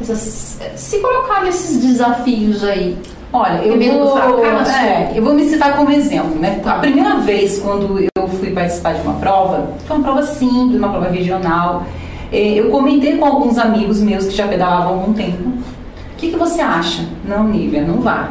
essa. 0.00 0.14
se 0.14 0.98
colocar 1.00 1.42
nesses 1.42 1.80
desafios 1.80 2.62
aí? 2.64 2.96
Olha, 3.32 3.58
eu 3.62 3.98
vou, 3.98 4.18
é, 4.18 5.12
eu 5.14 5.22
vou 5.22 5.34
me 5.34 5.44
citar 5.44 5.76
como 5.76 5.90
exemplo, 5.90 6.38
né? 6.38 6.60
A 6.64 6.74
primeira 6.74 7.18
vez 7.18 7.58
quando 7.58 7.98
eu 7.98 8.28
fui 8.28 8.50
participar 8.50 8.94
de 8.94 9.02
uma 9.02 9.14
prova, 9.14 9.70
foi 9.86 9.96
uma 9.96 10.02
prova 10.04 10.22
simples, 10.22 10.78
uma 10.78 10.88
prova 10.88 11.08
regional. 11.08 11.84
É, 12.32 12.38
eu 12.54 12.70
comentei 12.70 13.16
com 13.16 13.24
alguns 13.24 13.58
amigos 13.58 14.00
meus 14.00 14.26
que 14.26 14.34
já 14.34 14.46
pedalavam 14.46 14.86
há 14.86 14.90
algum 15.00 15.12
tempo. 15.12 15.48
O 15.48 16.16
que, 16.16 16.30
que 16.30 16.36
você 16.36 16.60
acha? 16.60 17.04
Não, 17.24 17.46
Nívia, 17.48 17.82
não 17.82 18.00
vá. 18.00 18.30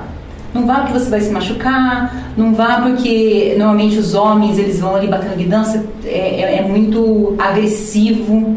Não 0.53 0.65
vá 0.65 0.75
porque 0.79 0.93
você 0.93 1.09
vai 1.09 1.21
se 1.21 1.31
machucar, 1.31 2.31
não 2.37 2.53
vá 2.53 2.81
porque 2.81 3.55
normalmente 3.57 3.97
os 3.97 4.15
homens 4.15 4.57
eles 4.57 4.79
vão 4.79 4.95
ali 4.95 5.05
batendo 5.05 5.35
guidança, 5.35 5.85
é, 6.05 6.41
é, 6.41 6.57
é 6.59 6.61
muito 6.61 7.35
agressivo, 7.37 8.55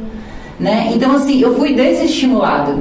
né? 0.60 0.92
Então 0.94 1.12
assim, 1.12 1.40
eu 1.40 1.56
fui 1.56 1.74
desestimulada. 1.74 2.76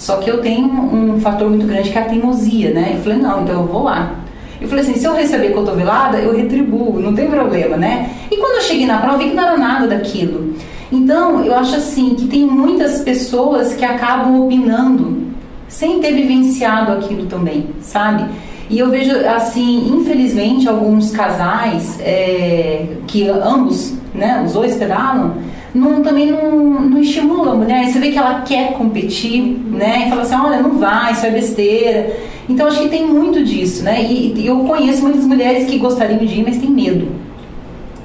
Só 0.00 0.16
que 0.16 0.30
eu 0.30 0.40
tenho 0.40 0.66
um 0.66 1.20
fator 1.20 1.46
muito 1.50 1.66
grande 1.66 1.90
que 1.90 1.98
é 1.98 2.00
a 2.00 2.06
teimosia, 2.06 2.72
né? 2.72 2.94
Eu 2.94 3.02
falei, 3.02 3.18
não, 3.18 3.42
então 3.42 3.60
eu 3.60 3.66
vou 3.66 3.82
lá. 3.82 4.14
Eu 4.58 4.66
falei 4.66 4.82
assim, 4.82 4.94
se 4.94 5.04
eu 5.04 5.14
receber 5.14 5.50
cotovelada, 5.50 6.16
eu 6.16 6.34
retribuo, 6.34 6.98
não 6.98 7.14
tem 7.14 7.28
problema, 7.28 7.76
né? 7.76 8.08
E 8.30 8.36
quando 8.38 8.54
eu 8.54 8.62
cheguei 8.62 8.86
na 8.86 8.96
prova, 8.96 9.18
vi 9.18 9.28
que 9.28 9.36
não 9.36 9.42
era 9.42 9.58
nada 9.58 9.86
daquilo. 9.86 10.54
Então, 10.90 11.44
eu 11.44 11.54
acho 11.54 11.76
assim 11.76 12.14
que 12.14 12.26
tem 12.28 12.46
muitas 12.46 13.02
pessoas 13.02 13.74
que 13.74 13.84
acabam 13.84 14.40
opinando 14.46 15.18
sem 15.68 16.00
ter 16.00 16.14
vivenciado 16.14 16.92
aquilo 16.92 17.26
também, 17.26 17.66
sabe? 17.82 18.24
E 18.70 18.78
eu 18.78 18.88
vejo, 18.88 19.14
assim, 19.26 19.86
infelizmente, 19.94 20.66
alguns 20.66 21.10
casais 21.10 22.00
é, 22.00 22.86
que 23.06 23.28
ambos, 23.28 23.92
né, 24.14 24.42
os 24.46 24.54
dois 24.54 24.76
pedalam, 24.76 25.34
não, 25.74 26.02
também 26.02 26.26
não, 26.26 26.80
não 26.80 27.00
estimulam 27.00 27.52
a 27.52 27.54
mulher. 27.54 27.86
Você 27.86 27.98
vê 27.98 28.10
que 28.10 28.18
ela 28.18 28.42
quer 28.42 28.72
competir, 28.72 29.40
né? 29.70 30.06
E 30.06 30.10
fala 30.10 30.22
assim, 30.22 30.34
olha, 30.34 30.62
não 30.62 30.78
vai, 30.78 31.12
isso 31.12 31.26
é 31.26 31.30
besteira. 31.30 32.16
Então, 32.48 32.66
acho 32.66 32.82
que 32.82 32.88
tem 32.88 33.06
muito 33.06 33.44
disso, 33.44 33.84
né? 33.84 34.02
E, 34.02 34.34
e 34.36 34.46
eu 34.46 34.58
conheço 34.60 35.02
muitas 35.02 35.24
mulheres 35.24 35.68
que 35.68 35.78
gostariam 35.78 36.18
de 36.18 36.40
ir, 36.40 36.44
mas 36.44 36.58
tem 36.58 36.70
medo. 36.70 37.08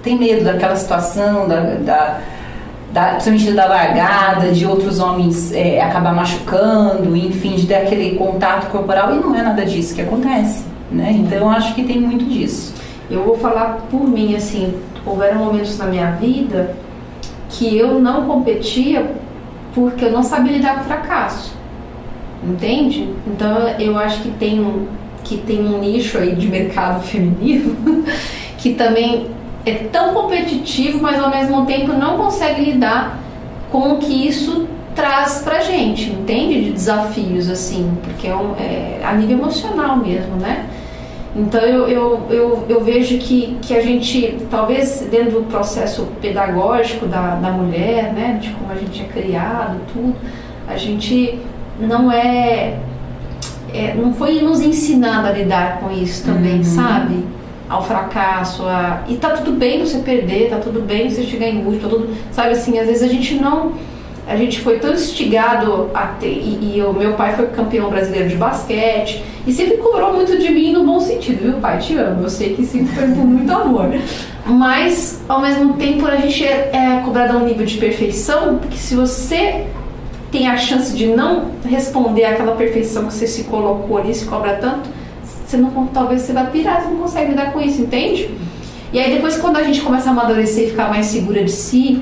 Tem 0.04 0.18
medo 0.18 0.46
daquela 0.46 0.76
situação, 0.76 1.48
da, 1.48 1.62
da 1.76 2.22
da, 2.96 3.16
principalmente 3.16 3.52
da 3.52 3.66
largada, 3.66 4.52
de 4.54 4.66
outros 4.66 5.00
homens 5.00 5.52
é, 5.52 5.82
acabar 5.82 6.16
machucando, 6.16 7.14
enfim, 7.14 7.56
de 7.56 7.68
ter 7.68 7.76
aquele 7.76 8.16
contato 8.16 8.72
corporal, 8.72 9.14
e 9.14 9.20
não 9.20 9.36
é 9.36 9.42
nada 9.42 9.66
disso 9.66 9.94
que 9.94 10.02
acontece, 10.02 10.64
né? 10.90 11.12
Então 11.12 11.50
acho 11.50 11.76
que 11.76 11.84
tem 11.84 12.00
muito 12.00 12.24
disso. 12.24 12.74
Eu 13.12 13.24
vou 13.24 13.38
falar 13.38 13.86
por 13.92 14.08
mim, 14.08 14.34
assim, 14.34 14.74
houveram 15.06 15.40
momentos 15.44 15.78
na 15.78 15.88
minha 15.88 16.12
vida 16.12 16.74
que 17.58 17.78
eu 17.78 18.00
não 18.00 18.26
competia 18.26 19.12
porque 19.74 20.06
eu 20.06 20.12
não 20.12 20.24
sabia 20.24 20.54
lidar 20.54 20.80
com 20.80 20.84
fracasso, 20.86 21.54
entende? 22.44 23.10
Então 23.28 23.68
eu 23.80 23.98
acho 23.98 24.22
que 24.22 24.30
tem 24.32 24.60
um, 24.60 24.88
que 25.24 25.38
tem 25.38 25.60
um 25.60 25.80
nicho 25.80 26.18
aí 26.18 26.36
de 26.36 26.48
mercado 26.48 27.04
feminino 27.08 27.76
que 28.58 28.74
também 28.74 29.28
é 29.66 29.74
tão 29.74 30.14
competitivo, 30.14 31.02
mas 31.02 31.22
ao 31.22 31.30
mesmo 31.30 31.66
tempo 31.66 31.92
não 31.94 32.18
consegue 32.18 32.62
lidar 32.62 33.20
com 33.72 33.94
o 33.94 33.98
que 33.98 34.28
isso 34.28 34.68
traz 34.94 35.42
pra 35.44 35.60
gente, 35.60 36.10
entende? 36.10 36.64
De 36.64 36.72
desafios, 36.72 37.50
assim, 37.50 37.98
porque 38.04 38.28
é, 38.28 38.36
um, 38.36 38.56
é 38.56 39.02
a 39.04 39.14
nível 39.14 39.40
emocional 39.40 39.98
mesmo, 39.98 40.36
né? 40.38 40.66
Então 41.36 41.60
eu, 41.60 41.88
eu, 41.90 42.28
eu, 42.30 42.66
eu, 42.70 42.84
vejo 42.84 43.18
que, 43.18 43.58
que 43.62 43.76
a 43.76 43.82
gente, 43.82 44.38
talvez 44.50 45.06
dentro 45.12 45.42
do 45.42 45.44
processo 45.44 46.08
pedagógico 46.22 47.06
da, 47.06 47.36
da 47.36 47.52
mulher, 47.52 48.14
né, 48.14 48.40
de 48.42 48.52
como 48.52 48.72
a 48.72 48.76
gente 48.76 49.02
é 49.02 49.06
criado, 49.06 49.80
tudo, 49.92 50.16
a 50.66 50.78
gente 50.78 51.38
não 51.78 52.10
é, 52.10 52.80
é 53.74 53.94
não 53.96 54.14
foi 54.14 54.40
nos 54.42 54.62
ensinado 54.62 55.28
a 55.28 55.32
lidar 55.32 55.82
com 55.82 55.92
isso 55.92 56.24
também, 56.26 56.58
uhum. 56.58 56.64
sabe? 56.64 57.26
ao 57.68 57.84
fracasso, 57.84 58.64
a... 58.68 59.04
e 59.08 59.16
tá 59.16 59.32
tudo 59.32 59.54
bem 59.54 59.80
você 59.80 59.98
perder, 60.00 60.50
tá 60.50 60.58
tudo 60.58 60.82
bem 60.82 61.10
você 61.10 61.24
chegar 61.24 61.48
em 61.48 61.66
último, 61.66 61.82
tá 61.82 61.90
tudo, 61.90 62.16
sabe 62.32 62.52
assim, 62.52 62.78
às 62.78 62.88
vezes 62.88 63.04
a 63.04 63.08
gente 63.08 63.36
não, 63.36 63.74
a 64.28 64.36
gente 64.36 64.62
foi 64.62 64.80
tão 64.80 64.94
instigado 64.94 65.90
a 65.94 66.08
ter, 66.08 66.32
e, 66.32 66.78
e 66.78 66.82
o 66.82 66.92
meu 66.94 67.14
pai 67.14 67.36
foi 67.36 67.48
campeão 67.48 67.90
brasileiro 67.90 68.30
de 68.30 68.36
basquete, 68.36 69.24
e 69.46 69.54
sempre 69.54 69.78
cobrou 69.78 70.14
muito 70.14 70.38
de 70.38 70.50
mim 70.50 70.72
no 70.72 70.84
bom 70.84 71.00
sentido, 71.00 71.44
viu 71.44 71.54
pai, 71.60 71.78
te 71.78 71.96
amo, 71.96 72.24
eu 72.24 72.30
sei 72.30 72.56
que 72.56 72.66
sempre 72.66 72.94
foi 72.96 73.08
com 73.10 73.22
muito 73.22 73.52
amor, 73.52 73.90
mas 74.46 75.22
ao 75.30 75.42
mesmo 75.42 75.74
tempo 75.74 76.06
a 76.08 76.16
gente 76.16 76.44
é, 76.44 76.72
é 76.74 77.02
cobrado 77.06 77.38
a 77.38 77.42
um 77.42 77.46
nível 77.46 77.66
de 77.66 77.78
perfeição, 77.78 78.58
porque 78.58 78.78
se 78.78 78.96
você 78.96 79.66
tem 80.32 80.48
a 80.48 80.58
chance 80.58 80.96
de 80.96 81.08
não 81.08 81.52
responder 81.64 82.26
àquela 82.26 82.56
perfeição 82.56 83.06
que 83.06 83.14
você 83.14 83.28
se 83.28 83.44
colocou 83.44 83.98
ali, 83.98 84.14
se 84.14 84.26
cobra 84.26 84.56
tanto, 84.56 84.90
você 85.24 85.58
não, 85.58 85.88
talvez 85.88 86.22
você 86.22 86.34
vai 86.34 86.50
pirar, 86.50 86.82
você 86.82 86.90
não 86.90 86.98
consegue 86.98 87.30
lidar 87.32 87.54
com 87.54 87.62
isso, 87.62 87.82
entende? 87.82 88.30
E 88.92 89.00
aí 89.00 89.14
depois 89.14 89.38
quando 89.38 89.58
a 89.58 89.64
gente 89.64 89.82
começa 89.82 90.10
a 90.10 90.12
amadurecer 90.12 90.66
e 90.66 90.70
ficar 90.72 90.90
mais 90.90 91.06
segura 91.06 91.44
de 91.44 91.52
si 91.52 92.02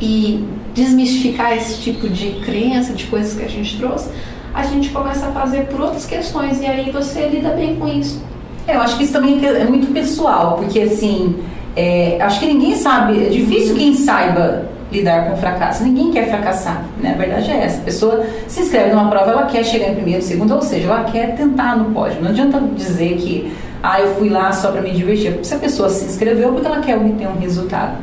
e 0.00 0.44
desmistificar 0.74 1.56
esse 1.56 1.80
tipo 1.80 2.08
de 2.08 2.32
crença, 2.44 2.92
de 2.92 3.06
coisas 3.06 3.34
que 3.38 3.44
a 3.44 3.48
gente 3.48 3.78
trouxe, 3.78 4.10
a 4.52 4.62
gente 4.64 4.90
começa 4.90 5.26
a 5.26 5.32
fazer 5.32 5.66
por 5.66 5.80
outras 5.80 6.04
questões 6.04 6.60
e 6.60 6.66
aí 6.66 6.90
você 6.90 7.28
lida 7.28 7.50
bem 7.50 7.76
com 7.76 7.88
isso. 7.88 8.22
Eu 8.66 8.80
acho 8.80 8.96
que 8.96 9.04
isso 9.04 9.12
também 9.12 9.44
é 9.44 9.64
muito 9.64 9.92
pessoal, 9.92 10.56
porque 10.56 10.80
assim, 10.80 11.36
é, 11.76 12.18
acho 12.20 12.40
que 12.40 12.46
ninguém 12.46 12.74
sabe, 12.74 13.26
é 13.26 13.28
difícil 13.28 13.76
quem 13.76 13.94
saiba 13.94 14.68
lidar 14.90 15.28
com 15.28 15.36
fracasso. 15.36 15.82
Ninguém 15.82 16.10
quer 16.12 16.28
fracassar, 16.28 16.84
né? 17.00 17.12
A 17.14 17.18
verdade 17.18 17.50
é 17.50 17.64
essa. 17.64 17.80
A 17.80 17.84
pessoa 17.84 18.24
se 18.46 18.60
inscreve 18.60 18.90
numa 18.90 19.10
prova, 19.10 19.32
ela 19.32 19.46
quer 19.46 19.64
chegar 19.64 19.90
em 19.90 19.94
primeiro, 19.94 20.22
segundo, 20.22 20.54
ou 20.54 20.62
seja, 20.62 20.86
ela 20.86 21.04
quer 21.04 21.34
tentar 21.34 21.76
no 21.76 21.92
pódio. 21.92 22.22
Não 22.22 22.30
adianta 22.30 22.60
dizer 22.74 23.16
que, 23.16 23.52
ah, 23.82 24.00
eu 24.00 24.14
fui 24.14 24.28
lá 24.28 24.52
só 24.52 24.70
para 24.70 24.80
me 24.80 24.92
divertir. 24.92 25.36
Se 25.42 25.54
a 25.54 25.58
pessoa 25.58 25.88
se 25.88 26.04
inscreveu, 26.04 26.52
porque 26.52 26.66
ela 26.66 26.80
quer 26.80 26.96
obter 26.96 27.26
um 27.26 27.38
resultado. 27.38 27.98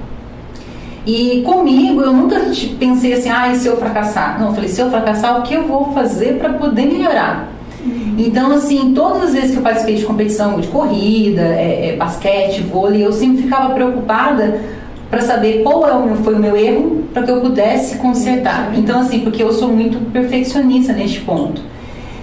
E 1.06 1.42
comigo, 1.44 2.02
eu 2.02 2.14
nunca 2.14 2.40
pensei 2.80 3.14
assim, 3.14 3.30
ah, 3.30 3.52
e 3.52 3.56
se 3.56 3.68
eu 3.68 3.78
fracassar? 3.78 4.40
Não, 4.40 4.50
eu 4.50 4.54
falei, 4.54 4.70
se 4.70 4.82
eu 4.82 4.90
fracassar, 4.90 5.40
o 5.40 5.44
que 5.44 5.54
eu 5.54 5.68
vou 5.68 5.92
fazer 5.94 6.38
para 6.38 6.54
poder 6.54 6.86
melhorar? 6.86 7.52
Uhum. 7.84 8.16
Então, 8.20 8.52
assim, 8.52 8.94
todas 8.94 9.24
as 9.24 9.34
vezes 9.34 9.52
que 9.52 9.58
eu 9.58 9.64
participei 9.64 9.96
de 9.96 10.06
competição 10.06 10.60
de 10.60 10.68
corrida, 10.68 11.42
é, 11.42 11.90
é, 11.90 11.96
basquete, 11.96 12.62
vôlei, 12.62 13.04
eu 13.04 13.12
sempre 13.12 13.44
ficava 13.44 13.74
preocupada 13.74 14.62
para 15.10 15.22
saber 15.22 15.64
qual 15.64 15.88
é 15.88 15.92
o 15.92 16.06
meu, 16.06 16.16
foi 16.18 16.36
o 16.36 16.40
meu 16.40 16.56
erro 16.56 17.04
para 17.12 17.24
que 17.24 17.32
eu 17.32 17.42
pudesse 17.42 17.98
consertar. 17.98 18.72
Então, 18.78 19.02
assim, 19.02 19.20
porque 19.22 19.42
eu 19.42 19.52
sou 19.52 19.70
muito 19.70 20.00
perfeccionista 20.12 20.94
neste 20.94 21.22
ponto. 21.22 21.62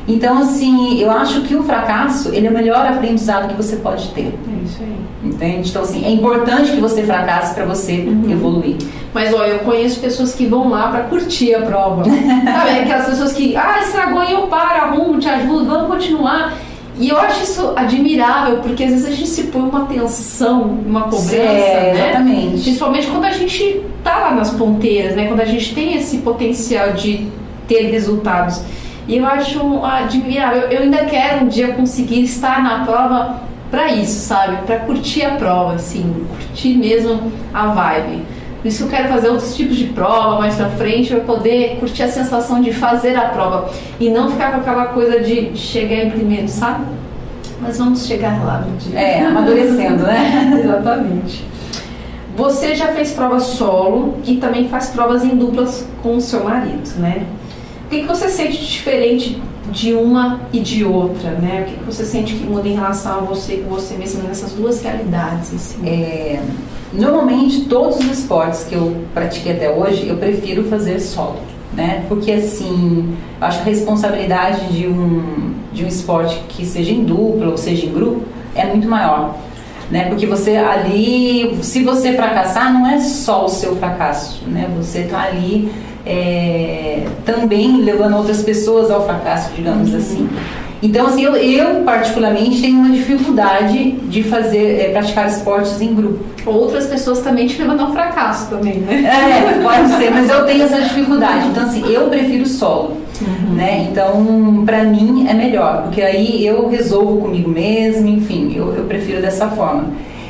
Então, 0.09 0.39
assim, 0.39 0.99
eu 0.99 1.11
acho 1.11 1.43
que 1.43 1.55
o 1.55 1.63
fracasso, 1.63 2.31
ele 2.35 2.47
é 2.47 2.51
o 2.51 2.53
melhor 2.53 2.87
aprendizado 2.87 3.49
que 3.49 3.55
você 3.55 3.77
pode 3.77 4.09
ter. 4.09 4.27
É 4.27 4.65
isso 4.65 4.79
aí. 4.81 4.97
Entende? 5.23 5.69
Então, 5.69 5.83
assim, 5.83 6.05
é 6.05 6.11
importante 6.11 6.73
que 6.73 6.81
você 6.81 7.03
fracasse 7.03 7.55
para 7.55 7.67
você 7.67 8.07
uhum. 8.07 8.31
evoluir. 8.31 8.77
Mas, 9.13 9.35
olha, 9.35 9.51
eu 9.51 9.59
conheço 9.61 10.01
pessoas 10.01 10.35
que 10.35 10.47
vão 10.47 10.71
lá 10.71 10.89
para 10.89 11.01
curtir 11.05 11.55
a 11.55 11.61
prova. 11.61 12.05
Sabe? 12.09 12.71
Aquelas 12.81 13.07
pessoas 13.07 13.33
que, 13.35 13.55
ah, 13.55 13.81
estragou 13.83 14.25
e 14.25 14.33
eu 14.33 14.47
paro, 14.47 14.85
arrumo, 14.85 15.19
te 15.19 15.29
ajudo, 15.29 15.67
vamos 15.67 15.89
continuar. 15.89 16.57
E 16.99 17.11
eu 17.11 17.19
acho 17.19 17.45
isso 17.45 17.73
admirável, 17.77 18.59
porque 18.59 18.83
às 18.83 18.91
vezes 18.91 19.07
a 19.07 19.11
gente 19.11 19.29
se 19.29 19.45
põe 19.45 19.63
uma 19.63 19.85
tensão, 19.85 20.63
uma 20.63 21.03
cobrança, 21.03 21.37
é, 21.37 21.95
né? 21.95 22.09
Exatamente. 22.09 22.63
Principalmente 22.63 23.07
quando 23.07 23.25
a 23.25 23.31
gente 23.31 23.83
tá 24.03 24.19
lá 24.19 24.35
nas 24.35 24.51
ponteiras, 24.51 25.15
né? 25.15 25.29
Quando 25.29 25.41
a 25.41 25.45
gente 25.45 25.75
tem 25.75 25.97
esse 25.97 26.19
potencial 26.19 26.95
de 26.95 27.29
ter 27.69 27.83
resultados. 27.91 28.61
E 29.09 29.17
eu 29.17 29.27
acho 29.27 29.83
admirável. 29.83 30.69
Eu 30.71 30.83
ainda 30.83 30.99
quero 31.07 31.47
um 31.47 31.49
dia 31.49 31.73
conseguir 31.73 32.23
estar 32.23 32.63
na 32.63 32.85
prova 32.85 33.41
para 33.71 33.89
isso, 33.89 34.27
sabe? 34.27 34.59
Para 34.67 34.81
curtir 34.81 35.25
a 35.25 35.31
prova, 35.37 35.75
assim, 35.75 36.27
curtir 36.29 36.77
mesmo 36.77 37.33
a 37.53 37.69
vibe. 37.69 38.23
Por 38.61 38.69
isso 38.69 38.85
eu 38.85 38.89
quero 38.89 39.09
fazer 39.09 39.29
outros 39.29 39.57
tipos 39.57 39.77
de 39.77 39.87
prova 39.87 40.39
mais 40.39 40.57
pra 40.57 40.69
frente 40.71 41.11
para 41.11 41.21
poder 41.21 41.77
curtir 41.79 42.03
a 42.03 42.09
sensação 42.09 42.61
de 42.61 42.73
fazer 42.73 43.17
a 43.17 43.29
prova 43.29 43.71
e 43.99 44.11
não 44.11 44.31
ficar 44.31 44.53
com 44.53 44.59
aquela 44.59 44.87
coisa 44.87 45.21
de 45.21 45.57
chegar 45.57 46.05
em 46.05 46.11
primeiro, 46.11 46.49
sabe? 46.49 46.85
Mas 47.61 47.79
vamos 47.79 48.07
chegar 48.07 48.45
lá 48.45 48.61
no 48.61 48.77
dia. 48.77 48.99
É, 48.99 49.25
amadurecendo, 49.25 50.03
né? 50.03 50.61
Exatamente. 50.63 51.45
Você 52.37 52.75
já 52.75 52.89
fez 52.89 53.13
prova 53.13 53.41
solo 53.41 54.17
e 54.25 54.37
também 54.37 54.69
faz 54.69 54.91
provas 54.91 55.25
em 55.25 55.37
duplas 55.37 55.89
com 56.03 56.17
o 56.17 56.21
seu 56.21 56.45
marido, 56.45 56.89
né? 56.99 57.27
O 57.89 57.91
que, 57.91 58.03
você 58.03 58.29
sente 58.29 58.63
diferente 58.67 59.41
de 59.73 59.95
uma 59.95 60.43
e 60.53 60.61
de 60.61 60.85
outra, 60.85 61.31
né? 61.31 61.67
O 61.67 61.73
que, 61.73 61.85
você 61.85 62.05
sente 62.05 62.35
que 62.35 62.45
muda 62.45 62.69
em 62.69 62.75
relação 62.75 63.17
a 63.17 63.21
você 63.21 63.65
com 63.67 63.71
você 63.71 63.95
mesmo 63.95 64.25
nessas 64.25 64.53
duas 64.53 64.83
realidades? 64.83 65.55
Assim? 65.55 65.89
É, 65.89 66.39
normalmente, 66.93 67.63
todos 67.63 67.97
os 67.97 68.19
esportes 68.19 68.65
que 68.65 68.75
eu 68.75 68.95
pratiquei 69.15 69.53
até 69.53 69.71
hoje, 69.71 70.07
eu 70.07 70.17
prefiro 70.19 70.65
fazer 70.65 71.01
solo, 71.01 71.39
né? 71.73 72.05
Porque 72.11 72.31
assim, 72.31 73.17
acho 73.41 73.63
que 73.63 73.71
a 73.71 73.73
responsabilidade 73.73 74.71
de 74.71 74.87
um, 74.87 75.55
de 75.73 75.83
um 75.83 75.89
esporte 75.89 76.39
que 76.47 76.67
seja 76.67 76.93
em 76.93 77.05
dupla 77.05 77.49
ou 77.49 77.57
seja 77.57 77.87
em 77.87 77.91
grupo 77.91 78.23
é 78.55 78.67
muito 78.67 78.87
maior. 78.87 79.35
Né? 79.91 80.05
Porque 80.11 80.27
você 80.27 80.59
ali, 80.59 81.59
se 81.63 81.83
você 81.83 82.13
fracassar, 82.13 82.71
não 82.71 82.87
é 82.87 83.01
só 83.01 83.47
o 83.47 83.49
seu 83.49 83.77
fracasso, 83.77 84.43
né? 84.47 84.69
Você 84.77 84.99
está 84.99 85.23
ali 85.23 85.73
é, 86.09 87.05
também 87.25 87.83
levando 87.83 88.17
outras 88.17 88.43
pessoas 88.43 88.91
ao 88.91 89.05
fracasso, 89.05 89.53
digamos 89.55 89.91
uhum. 89.91 89.99
assim. 89.99 90.29
Então, 90.83 91.07
assim, 91.09 91.25
eu, 91.25 91.35
eu, 91.35 91.83
particularmente 91.83 92.61
tenho 92.61 92.79
uma 92.79 92.91
dificuldade 92.91 93.93
de 93.93 94.23
fazer, 94.23 94.81
é, 94.81 94.89
praticar 94.91 95.27
esportes 95.27 95.81
em 95.81 95.93
grupo. 95.93 96.25
Outras 96.47 96.87
pessoas 96.87 97.19
também 97.21 97.47
te 97.49 97.61
levando 97.61 97.81
ao 97.81 97.93
fracasso 97.93 98.49
também, 98.49 98.77
né? 98.79 99.03
É, 99.05 99.59
pode 99.63 99.89
ser, 99.97 100.11
mas 100.11 100.31
eu 100.31 100.47
tenho 100.47 100.63
essa 100.63 100.81
dificuldade. 100.81 101.49
Então, 101.49 101.65
assim, 101.65 101.85
eu 101.93 102.09
prefiro 102.09 102.47
solo, 102.47 102.97
uhum. 103.21 103.55
né? 103.55 103.89
Então, 103.91 104.63
pra 104.65 104.85
mim 104.85 105.27
é 105.29 105.35
melhor, 105.35 105.83
porque 105.83 106.01
aí 106.01 106.47
eu 106.47 106.69
resolvo 106.69 107.23
comigo 107.23 107.51
mesmo, 107.51 108.07
enfim, 108.09 108.55
eu, 108.55 108.73
eu 108.75 108.85
prefiro 108.85 109.21
dessa 109.21 109.49
forma. 109.49 109.85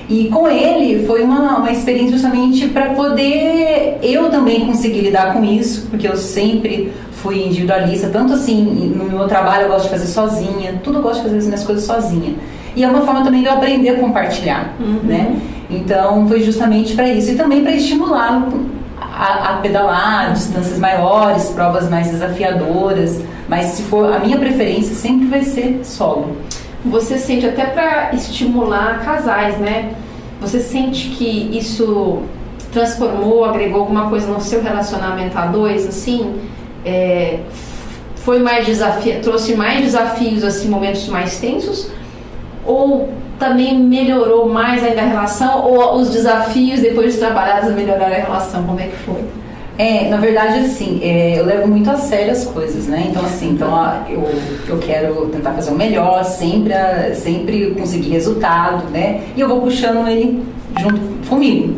E 0.09 0.29
com 0.29 0.49
ele 0.49 1.07
foi 1.07 1.23
uma, 1.23 1.59
uma 1.59 1.71
experiência 1.71 2.12
justamente 2.12 2.68
para 2.68 2.90
poder 2.90 3.99
eu 4.03 4.31
também 4.31 4.64
conseguir 4.64 5.03
lidar 5.03 5.35
com 5.35 5.44
isso, 5.44 5.87
porque 5.90 6.09
eu 6.09 6.16
sempre 6.16 6.92
fui 7.12 7.44
individualista, 7.44 8.09
tanto 8.09 8.33
assim, 8.33 8.94
no 8.97 9.05
meu 9.05 9.27
trabalho 9.29 9.64
eu 9.64 9.68
gosto 9.68 9.85
de 9.85 9.90
fazer 9.90 10.07
sozinha, 10.07 10.81
tudo 10.83 10.99
eu 10.99 11.03
gosto 11.03 11.16
de 11.16 11.25
fazer 11.25 11.38
as 11.38 11.44
minhas 11.44 11.64
coisas 11.64 11.85
sozinha. 11.85 12.35
E 12.75 12.83
é 12.83 12.88
uma 12.88 13.03
forma 13.03 13.23
também 13.23 13.42
de 13.42 13.49
eu 13.49 13.53
aprender 13.53 13.90
a 13.90 13.97
compartilhar, 13.97 14.75
uhum. 14.81 15.01
né? 15.03 15.37
Então 15.68 16.27
foi 16.27 16.42
justamente 16.42 16.94
para 16.94 17.09
isso 17.09 17.33
e 17.33 17.35
também 17.35 17.62
para 17.62 17.73
estimulá-lo 17.73 18.66
a, 18.99 19.51
a, 19.51 19.57
pedalar 19.59 20.33
distâncias 20.33 20.79
maiores, 20.79 21.51
provas 21.51 21.90
mais 21.90 22.11
desafiadoras, 22.11 23.21
mas 23.49 23.66
se 23.66 23.83
for 23.83 24.14
a 24.14 24.21
minha 24.21 24.38
preferência 24.38 24.94
sempre 24.94 25.27
vai 25.27 25.42
ser 25.42 25.81
solo 25.83 26.37
você 26.85 27.19
sente 27.19 27.47
até 27.47 27.67
para 27.67 28.14
estimular 28.14 29.05
casais, 29.05 29.59
né? 29.59 29.95
Você 30.41 30.61
sente 30.61 31.09
que 31.11 31.57
isso 31.57 32.23
transformou, 32.73 33.45
agregou 33.45 33.81
alguma 33.81 34.09
coisa 34.09 34.27
no 34.29 34.41
seu 34.41 34.62
relacionamento 34.62 35.37
a 35.37 35.47
dois, 35.47 35.87
assim? 35.87 36.41
É, 36.85 37.41
foi 38.17 38.38
mais 38.38 38.67
desafio, 38.67 39.21
trouxe 39.21 39.55
mais 39.55 39.81
desafios, 39.81 40.45
assim, 40.45 40.69
momentos 40.69 41.09
mais 41.09 41.38
tensos? 41.41 41.91
Ou 42.64 43.09
também 43.38 43.79
melhorou 43.79 44.49
mais 44.49 44.85
ainda 44.85 45.03
a 45.03 45.07
relação? 45.07 45.64
Ou 45.67 45.97
os 45.97 46.11
desafios 46.11 46.81
depois 46.81 47.14
de 47.14 47.19
trabalhados 47.19 47.75
melhoraram 47.75 48.14
a 48.14 48.19
relação? 48.19 48.64
Como 48.64 48.79
é 48.79 48.88
que 48.88 48.97
foi? 48.97 49.25
É, 49.79 50.09
na 50.09 50.17
verdade, 50.17 50.59
assim, 50.59 50.99
é, 51.01 51.38
eu 51.38 51.47
levo 51.47 51.69
muito 51.69 51.88
a 51.88 51.97
sério 51.97 52.33
as 52.33 52.45
coisas, 52.45 52.88
né? 52.88 53.07
Então, 53.09 53.25
assim, 53.25 53.51
então, 53.51 53.71
eu, 54.09 54.29
eu 54.69 54.79
quero 54.79 55.27
tentar 55.27 55.53
fazer 55.53 55.71
o 55.71 55.77
melhor, 55.77 56.25
sempre, 56.25 56.75
sempre 57.14 57.71
conseguir 57.79 58.11
resultado, 58.11 58.91
né? 58.91 59.21
E 59.37 59.41
eu 59.41 59.49
vou 59.49 59.61
puxando 59.61 60.09
ele 60.09 60.43
junto 60.81 61.29
comigo. 61.29 61.77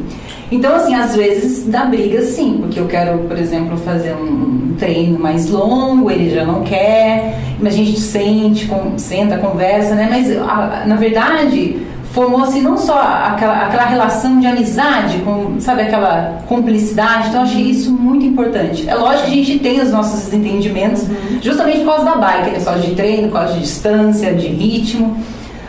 Então, 0.51 0.75
assim, 0.75 0.95
às 0.95 1.15
vezes 1.15 1.67
dá 1.67 1.85
briga 1.85 2.23
sim, 2.23 2.57
porque 2.63 2.81
eu 2.81 2.87
quero, 2.87 3.19
por 3.19 3.39
exemplo, 3.39 3.77
fazer 3.77 4.15
um 4.15 4.75
treino 4.79 5.19
mais 5.19 5.51
longo, 5.51 6.11
ele 6.11 6.31
já 6.31 6.45
não 6.45 6.63
quer, 6.63 7.39
mas 7.61 7.75
a 7.75 7.77
gente 7.77 8.01
sente, 8.01 8.67
com, 8.67 8.97
senta, 8.97 9.37
conversa, 9.37 9.95
né? 9.95 10.09
Mas, 10.11 10.35
a, 10.37 10.85
na 10.87 10.97
verdade, 10.97 11.77
formou-se 12.13 12.61
não 12.61 12.77
só 12.77 13.01
aquela, 13.01 13.67
aquela 13.67 13.85
relação 13.85 14.41
de 14.41 14.47
amizade, 14.47 15.19
com, 15.19 15.61
sabe, 15.61 15.83
aquela 15.83 16.43
cumplicidade. 16.47 17.29
Então, 17.29 17.41
eu 17.41 17.47
achei 17.47 17.63
isso 17.63 17.93
muito 17.93 18.25
importante. 18.25 18.89
É 18.89 18.95
lógico 18.95 19.29
que 19.29 19.33
a 19.33 19.45
gente 19.45 19.59
tem 19.61 19.81
os 19.81 19.91
nossos 19.91 20.25
desentendimentos, 20.25 21.03
uhum. 21.05 21.41
justamente 21.41 21.79
por 21.79 21.97
causa 21.97 22.05
da 22.05 22.17
bike, 22.17 22.51
por 22.57 22.65
causa 22.65 22.81
de 22.81 22.95
treino, 22.95 23.29
por 23.29 23.39
causa 23.39 23.55
de 23.55 23.61
distância, 23.61 24.35
de 24.35 24.49
ritmo. 24.49 25.23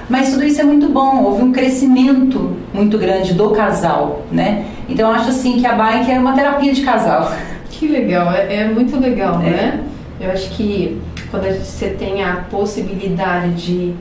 Mas 0.09 0.31
tudo 0.31 0.43
isso 0.43 0.59
é 0.59 0.63
muito 0.63 0.89
bom, 0.89 1.23
houve 1.23 1.43
um 1.43 1.51
crescimento 1.51 2.57
muito 2.73 2.97
grande 2.97 3.33
do 3.33 3.51
casal, 3.51 4.23
né? 4.31 4.65
Então, 4.89 5.09
eu 5.09 5.15
acho 5.15 5.29
assim 5.29 5.59
que 5.59 5.65
a 5.65 5.73
bike 5.73 6.11
é 6.11 6.19
uma 6.19 6.33
terapia 6.33 6.73
de 6.73 6.81
casal. 6.81 7.31
Que 7.69 7.87
legal, 7.87 8.31
é, 8.33 8.55
é 8.57 8.67
muito 8.67 8.99
legal, 8.99 9.35
é. 9.41 9.49
né? 9.49 9.79
Eu 10.19 10.31
acho 10.31 10.49
que 10.51 10.99
quando 11.29 11.43
você 11.43 11.89
tem 11.89 12.23
a 12.23 12.45
possibilidade 12.49 13.53
de 13.53 13.93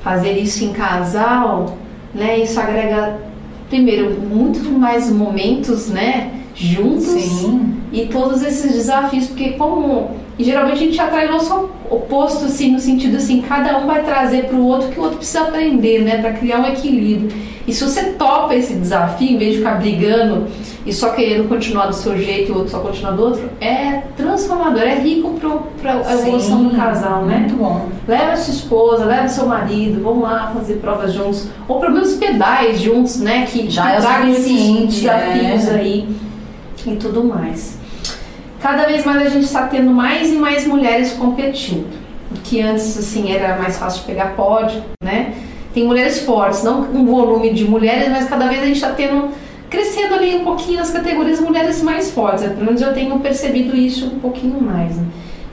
fazer 0.00 0.38
isso 0.38 0.64
em 0.64 0.72
casal, 0.72 1.76
né? 2.18 2.38
Isso 2.40 2.60
agrega, 2.60 3.18
primeiro, 3.68 4.20
muito 4.20 4.70
mais 4.70 5.10
momentos, 5.10 5.88
né? 5.88 6.42
Juntos 6.54 7.04
Sim. 7.04 7.74
e 7.92 8.06
todos 8.06 8.42
esses 8.42 8.72
desafios, 8.72 9.28
porque 9.28 9.52
como 9.52 10.10
e 10.38 10.44
geralmente 10.44 10.74
a 10.74 10.86
gente 10.86 11.00
atrai 11.00 11.26
o 11.26 11.32
nosso 11.32 11.68
oposto, 11.90 12.44
assim, 12.44 12.70
no 12.70 12.78
sentido 12.78 13.16
assim, 13.16 13.42
cada 13.42 13.76
um 13.78 13.86
vai 13.86 14.04
trazer 14.04 14.44
para 14.44 14.56
o 14.56 14.64
outro 14.64 14.88
que 14.88 14.98
o 15.00 15.02
outro 15.02 15.18
precisa 15.18 15.42
aprender, 15.42 16.02
né, 16.02 16.18
para 16.18 16.32
criar 16.34 16.60
um 16.60 16.66
equilíbrio. 16.66 17.36
E 17.66 17.72
se 17.74 17.84
você 17.84 18.12
topa 18.12 18.54
esse 18.54 18.74
desafio, 18.74 19.32
em 19.32 19.36
vez 19.36 19.52
de 19.52 19.58
ficar 19.58 19.74
brigando 19.74 20.46
e 20.86 20.92
só 20.92 21.10
querendo 21.10 21.46
continuar 21.48 21.86
do 21.86 21.94
seu 21.94 22.16
jeito 22.16 22.50
e 22.50 22.52
o 22.52 22.58
outro 22.58 22.70
só 22.70 22.78
continuar 22.78 23.10
do 23.10 23.22
outro, 23.22 23.50
é 23.60 24.02
transformador, 24.16 24.80
é 24.80 24.94
rico 24.94 25.38
para 25.82 25.92
a 25.92 26.14
evolução 26.14 26.58
Sim, 26.60 26.68
do 26.68 26.76
casal, 26.76 27.26
né? 27.26 27.40
Muito 27.40 27.56
bom. 27.56 27.88
Leva 28.06 28.36
sua 28.36 28.54
esposa, 28.54 29.04
leva 29.04 29.28
seu 29.28 29.44
marido, 29.44 30.02
vamos 30.02 30.22
lá 30.22 30.50
fazer 30.54 30.76
provas 30.76 31.12
juntos. 31.12 31.48
Ou 31.68 31.78
pelo 31.78 31.92
menos 31.92 32.14
pedais 32.14 32.80
juntos, 32.80 33.20
né? 33.20 33.44
Que 33.44 33.68
Já 33.68 33.92
é 33.92 33.98
o 33.98 34.00
tragam 34.00 34.28
esses 34.30 34.44
suficiente, 34.46 35.00
desafios 35.00 35.68
é. 35.68 35.74
aí 35.74 36.08
e 36.86 36.96
tudo 36.96 37.24
mais. 37.24 37.77
Cada 38.60 38.86
vez 38.86 39.04
mais 39.04 39.22
a 39.22 39.28
gente 39.28 39.44
está 39.44 39.66
tendo 39.66 39.90
mais 39.90 40.32
e 40.32 40.36
mais 40.36 40.66
mulheres 40.66 41.12
competindo. 41.12 41.86
O 42.30 42.40
que 42.40 42.60
antes 42.60 42.98
assim 42.98 43.30
era 43.30 43.56
mais 43.56 43.78
fácil 43.78 44.00
de 44.00 44.06
pegar 44.06 44.34
pódio, 44.34 44.82
né? 45.02 45.34
Tem 45.72 45.86
mulheres 45.86 46.20
fortes, 46.20 46.62
não 46.62 46.80
um 46.80 47.06
volume 47.06 47.52
de 47.52 47.64
mulheres, 47.64 48.08
mas 48.08 48.28
cada 48.28 48.48
vez 48.48 48.62
a 48.62 48.66
gente 48.66 48.76
está 48.76 48.90
tendo 48.90 49.28
crescendo 49.70 50.14
ali 50.14 50.34
um 50.34 50.44
pouquinho 50.44 50.80
as 50.80 50.90
categorias 50.90 51.40
mulheres 51.40 51.82
mais 51.82 52.10
fortes. 52.10 52.42
Pelo 52.44 52.64
menos 52.64 52.80
eu 52.80 52.92
tenho 52.92 53.18
percebido 53.20 53.76
isso 53.76 54.06
um 54.06 54.18
pouquinho 54.18 54.60
mais. 54.60 54.96
Né? 54.96 55.06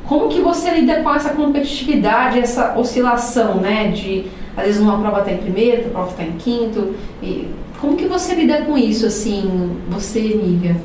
Como 0.08 0.28
que 0.28 0.39
você 0.39 0.72
lida 0.72 1.02
com 1.02 1.13
essa 1.13 1.30
competitividade, 1.30 2.39
essa 2.39 2.76
oscilação, 2.78 3.56
né? 3.56 3.89
De 3.89 4.26
às 4.58 4.65
vezes 4.65 4.82
uma 4.82 4.98
prova 5.00 5.20
está 5.20 5.32
em 5.32 5.38
primeiro, 5.38 5.78
outra 5.78 5.91
prova 5.91 6.12
está 6.12 6.24
em 6.24 6.38
quinto. 6.38 6.96
E 7.22 7.48
como 7.80 7.96
que 7.96 8.06
você 8.06 8.34
lida 8.36 8.62
com 8.62 8.78
isso, 8.78 9.06
assim, 9.06 9.78
você, 9.89 10.20
Nívia? 10.20 10.76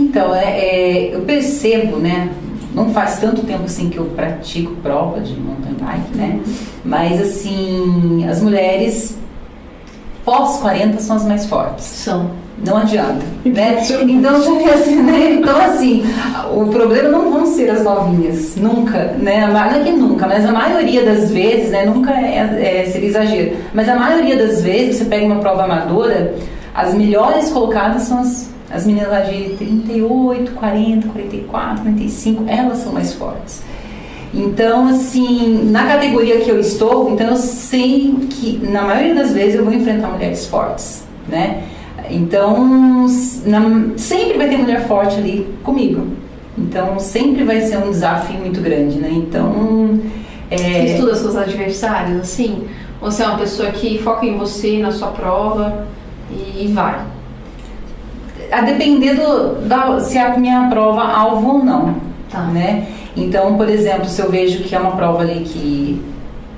Então, 0.00 0.34
é, 0.34 0.58
é, 0.58 1.14
eu 1.14 1.20
percebo, 1.20 1.98
né? 1.98 2.30
Não 2.74 2.90
faz 2.90 3.18
tanto 3.18 3.42
tempo 3.42 3.64
assim 3.64 3.90
que 3.90 3.98
eu 3.98 4.06
pratico 4.06 4.72
prova 4.76 5.20
de 5.20 5.34
mountain 5.34 5.74
bike, 5.74 6.16
né? 6.16 6.40
Mas 6.84 7.20
assim, 7.20 8.26
as 8.28 8.40
mulheres 8.40 9.18
pós 10.24 10.58
40 10.58 11.00
são 11.00 11.16
as 11.16 11.24
mais 11.24 11.46
fortes. 11.46 11.84
São. 11.84 12.30
Não 12.64 12.76
adianta, 12.76 13.24
né? 13.44 13.78
Então, 14.10 14.36
assim, 14.36 15.02
né? 15.02 15.32
então 15.32 15.60
assim, 15.60 16.04
o 16.54 16.66
problema 16.66 17.08
não 17.08 17.30
vão 17.30 17.46
ser 17.46 17.70
as 17.70 17.82
novinhas, 17.82 18.54
nunca, 18.56 19.14
né? 19.18 19.46
Não 19.46 19.58
é 19.58 19.82
que 19.82 19.90
nunca, 19.92 20.26
mas 20.26 20.44
a 20.44 20.52
maioria 20.52 21.02
das 21.02 21.30
vezes, 21.30 21.70
né? 21.70 21.86
Nunca 21.86 22.12
é, 22.12 22.82
é 22.82 22.90
seria 22.90 23.08
exagero, 23.08 23.56
mas 23.72 23.88
a 23.88 23.96
maioria 23.96 24.36
das 24.36 24.60
vezes 24.60 24.96
você 24.96 25.06
pega 25.06 25.24
uma 25.24 25.36
prova 25.36 25.64
amadora, 25.64 26.34
as 26.74 26.92
melhores 26.92 27.50
colocadas 27.50 28.02
são 28.02 28.20
as, 28.20 28.50
as 28.70 28.86
meninas 28.86 29.10
lá 29.10 29.20
de 29.20 29.56
38, 29.56 30.52
40, 30.52 31.08
44, 31.08 31.82
45, 31.82 32.44
elas 32.46 32.78
são 32.78 32.92
mais 32.92 33.12
fortes. 33.14 33.62
Então, 34.32 34.86
assim, 34.86 35.70
na 35.70 35.86
categoria 35.86 36.40
que 36.40 36.48
eu 36.48 36.60
estou, 36.60 37.10
então 37.10 37.28
eu 37.28 37.36
sei 37.36 38.14
que 38.30 38.58
na 38.64 38.82
maioria 38.82 39.14
das 39.14 39.32
vezes 39.32 39.56
eu 39.56 39.64
vou 39.64 39.74
enfrentar 39.74 40.08
mulheres 40.08 40.46
fortes, 40.46 41.04
né? 41.28 41.64
Então, 42.08 43.06
na, 43.44 43.96
sempre 43.96 44.38
vai 44.38 44.48
ter 44.48 44.56
mulher 44.56 44.86
forte 44.86 45.16
ali 45.16 45.48
comigo. 45.64 46.06
Então, 46.56 46.98
sempre 46.98 47.42
vai 47.42 47.60
ser 47.62 47.78
um 47.78 47.90
desafio 47.90 48.38
muito 48.38 48.60
grande, 48.60 48.98
né? 48.98 49.10
Então, 49.12 49.98
é... 50.50 50.56
Você 50.56 50.92
estuda 50.94 51.14
seus 51.14 51.36
adversários, 51.36 52.20
assim? 52.20 52.68
Ou 53.00 53.10
você 53.10 53.22
é 53.22 53.26
uma 53.26 53.38
pessoa 53.38 53.70
que 53.70 53.98
foca 53.98 54.26
em 54.26 54.36
você, 54.36 54.78
na 54.78 54.90
sua 54.90 55.08
prova 55.08 55.86
e 56.30 56.66
vai? 56.68 57.00
A 58.50 58.62
depender 58.62 59.14
do, 59.14 59.66
da, 59.66 60.00
se 60.00 60.18
a 60.18 60.36
minha 60.36 60.68
prova 60.68 61.02
alvo 61.02 61.58
ou 61.58 61.64
não, 61.64 61.94
tá. 62.30 62.42
né? 62.44 62.86
Então, 63.16 63.56
por 63.56 63.68
exemplo, 63.68 64.06
se 64.06 64.20
eu 64.20 64.30
vejo 64.30 64.62
que 64.62 64.74
é 64.74 64.78
uma 64.78 64.92
prova 64.92 65.22
ali 65.22 65.40
que 65.40 66.02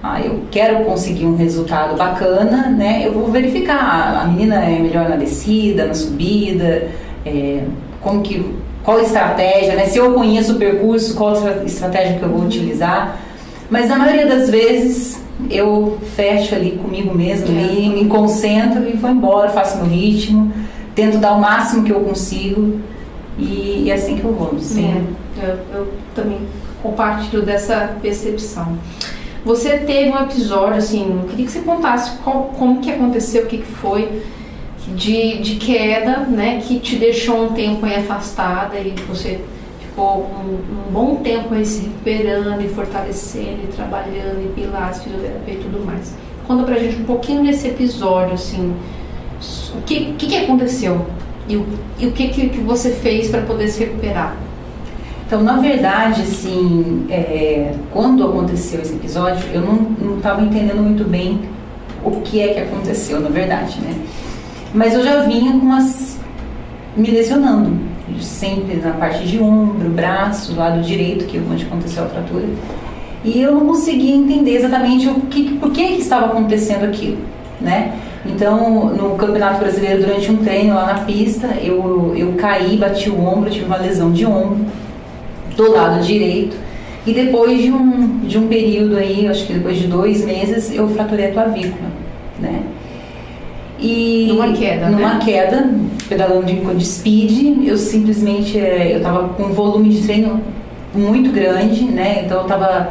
ah, 0.03 0.21
eu 0.21 0.43
quero 0.51 0.85
conseguir 0.85 1.27
um 1.27 1.37
resultado 1.37 1.97
bacana, 1.97 2.69
né? 2.69 3.07
Eu 3.07 3.13
vou 3.13 3.29
verificar 3.29 4.21
a 4.23 4.27
menina 4.27 4.57
é 4.57 4.79
melhor 4.79 5.09
na 5.09 5.17
descida, 5.17 5.87
na 5.87 5.95
subida, 5.95 6.89
é, 7.25 7.63
como 8.01 8.21
que 8.21 8.45
qual 8.83 9.01
estratégia, 9.01 9.75
né? 9.75 9.87
Se 9.87 9.99
eu 9.99 10.13
conheço 10.13 10.55
o 10.55 10.59
percurso, 10.59 11.15
qual 11.15 11.35
estratégia 11.65 12.19
que 12.19 12.23
eu 12.23 12.29
vou 12.29 12.43
utilizar. 12.43 13.17
Mas 13.71 13.89
na 13.89 13.97
maioria 13.97 14.27
das 14.27 14.51
vezes 14.51 15.23
eu 15.49 15.99
fecho 16.17 16.55
ali 16.55 16.73
comigo 16.73 17.15
mesmo, 17.15 17.47
ali, 17.47 17.89
me 17.89 18.07
concentro 18.07 18.89
e 18.89 18.93
vou 18.93 19.11
embora, 19.11 19.51
faço 19.51 19.79
meu 19.79 19.87
ritmo, 19.87 20.53
tento 20.95 21.19
dar 21.19 21.33
o 21.33 21.41
máximo 21.41 21.85
que 21.85 21.93
eu 21.93 22.01
consigo 22.01 22.81
e, 23.39 23.85
e 23.85 23.91
é 23.91 23.95
assim 23.95 24.17
que 24.17 24.25
eu 24.25 24.33
vou. 24.33 24.59
Sim. 24.59 25.07
É, 25.41 25.45
eu, 25.45 25.79
eu 25.79 25.93
também 26.15 26.41
compartilho 26.83 27.43
dessa 27.43 27.97
percepção. 28.01 28.79
Você 29.45 29.79
teve 29.79 30.11
um 30.11 30.23
episódio, 30.23 30.75
assim, 30.75 31.21
eu 31.21 31.29
queria 31.29 31.47
que 31.47 31.53
você 31.53 31.61
contasse 31.61 32.19
qual, 32.19 32.53
como 32.57 32.81
que 32.81 32.91
aconteceu, 32.91 33.45
o 33.45 33.47
que, 33.47 33.59
que 33.59 33.67
foi 33.67 34.23
de, 34.95 35.39
de 35.39 35.57
queda, 35.57 36.19
né, 36.21 36.61
que 36.63 36.79
te 36.79 36.97
deixou 36.97 37.47
um 37.47 37.53
tempo 37.53 37.85
aí 37.87 37.97
afastada 37.97 38.79
e 38.79 38.95
você 39.09 39.41
ficou 39.81 40.31
um, 40.31 40.89
um 40.89 40.93
bom 40.93 41.17
tempo 41.17 41.55
aí 41.55 41.67
se 41.67 41.83
recuperando 41.83 42.61
e 42.63 42.69
fortalecendo 42.69 43.61
e 43.65 43.73
trabalhando 43.75 44.43
em 44.45 44.53
pilates, 44.55 45.03
fisioterapia 45.03 45.55
e 45.55 45.59
tudo 45.59 45.85
mais. 45.85 46.15
Conta 46.47 46.65
pra 46.65 46.79
gente 46.79 46.97
um 46.97 47.05
pouquinho 47.05 47.43
desse 47.43 47.69
episódio, 47.69 48.35
assim, 48.35 48.75
o 49.77 49.83
que, 49.83 50.13
que, 50.19 50.27
que 50.27 50.37
aconteceu 50.37 51.07
e 51.49 51.57
o, 51.57 51.67
e 51.99 52.07
o 52.07 52.13
que, 52.13 52.29
que, 52.29 52.49
que 52.49 52.61
você 52.61 52.91
fez 52.91 53.29
para 53.29 53.43
poder 53.43 53.69
se 53.69 53.81
recuperar? 53.81 54.37
Então, 55.27 55.43
na 55.43 55.57
verdade, 55.57 56.23
assim, 56.23 57.07
é, 57.09 57.75
quando 57.91 58.25
aconteceu 58.25 58.83
esse 58.83 58.93
episódio, 58.93 59.45
eu 59.53 59.63
não 59.63 60.17
estava 60.19 60.43
entendendo 60.43 60.83
muito 60.83 61.05
bem 61.05 61.41
o 62.05 62.21
que 62.21 62.41
é 62.41 62.49
que 62.55 62.61
aconteceu, 62.61 63.21
na 63.21 63.31
verdade, 63.31 63.81
né? 63.81 63.95
Mas 64.75 64.95
eu 64.95 65.03
já 65.03 65.23
vinha 65.23 65.53
com 65.53 65.59
umas 65.59 66.19
me 66.97 67.11
lesionando, 67.11 67.79
sempre 68.21 68.77
na 68.77 68.93
parte 68.93 69.25
de 69.27 69.39
ombro, 69.39 69.89
braço, 69.89 70.55
lado 70.55 70.83
direito, 70.83 71.25
que 71.25 71.39
é 71.39 71.41
onde 71.41 71.65
aconteceu 71.65 72.05
a 72.05 72.07
fratura. 72.09 72.45
E 73.25 73.41
eu 73.41 73.53
não 73.53 73.67
conseguia 73.67 74.15
entender 74.15 74.57
exatamente 74.57 75.09
o 75.09 75.21
que, 75.23 75.55
por 75.55 75.71
que, 75.71 75.87
que 75.87 76.03
estava 76.03 76.27
acontecendo 76.27 76.85
aquilo, 76.85 77.19
né? 77.61 77.97
Então, 78.25 78.87
no 78.87 79.17
Campeonato 79.17 79.59
Brasileiro, 79.59 80.03
durante 80.03 80.31
um 80.31 80.37
treino 80.37 80.75
lá 80.75 80.87
na 80.87 81.01
pista, 81.01 81.49
eu, 81.63 82.15
eu 82.17 82.35
caí, 82.35 82.77
bati 82.77 83.11
o 83.11 83.21
ombro, 83.21 83.51
tive 83.51 83.65
uma 83.65 83.77
lesão 83.77 84.13
de 84.13 84.25
ombro 84.25 84.65
do 85.57 85.73
lado 85.73 86.03
direito. 86.05 86.57
E 87.05 87.13
depois 87.13 87.61
de 87.61 87.73
um, 87.73 88.21
de 88.21 88.39
um 88.39 88.47
período 88.47 88.97
aí, 88.97 89.27
acho 89.27 89.47
que 89.47 89.55
depois 89.55 89.77
de 89.77 89.89
dois 89.89 90.25
meses, 90.25 90.73
eu 90.73 90.89
fraturei 90.91 91.27
a 91.27 91.33
clavícula, 91.33 91.91
né? 92.39 92.63
E 93.81 94.27
numa 94.29 94.53
queda, 94.53 94.89
numa 94.89 95.15
né? 95.15 95.21
queda, 95.25 95.69
pedalando 96.09 96.47
de, 96.47 96.55
de 96.55 96.87
speed, 96.87 97.67
eu 97.67 97.77
simplesmente, 97.77 98.57
eu 98.57 99.03
tava 99.03 99.31
com 99.31 99.43
um 99.43 99.53
volume 99.53 99.89
de 99.89 100.03
treino 100.03 100.41
muito 100.95 101.33
grande, 101.33 101.85
né? 101.87 102.23
Então 102.25 102.43
eu 102.43 102.45
tava, 102.47 102.91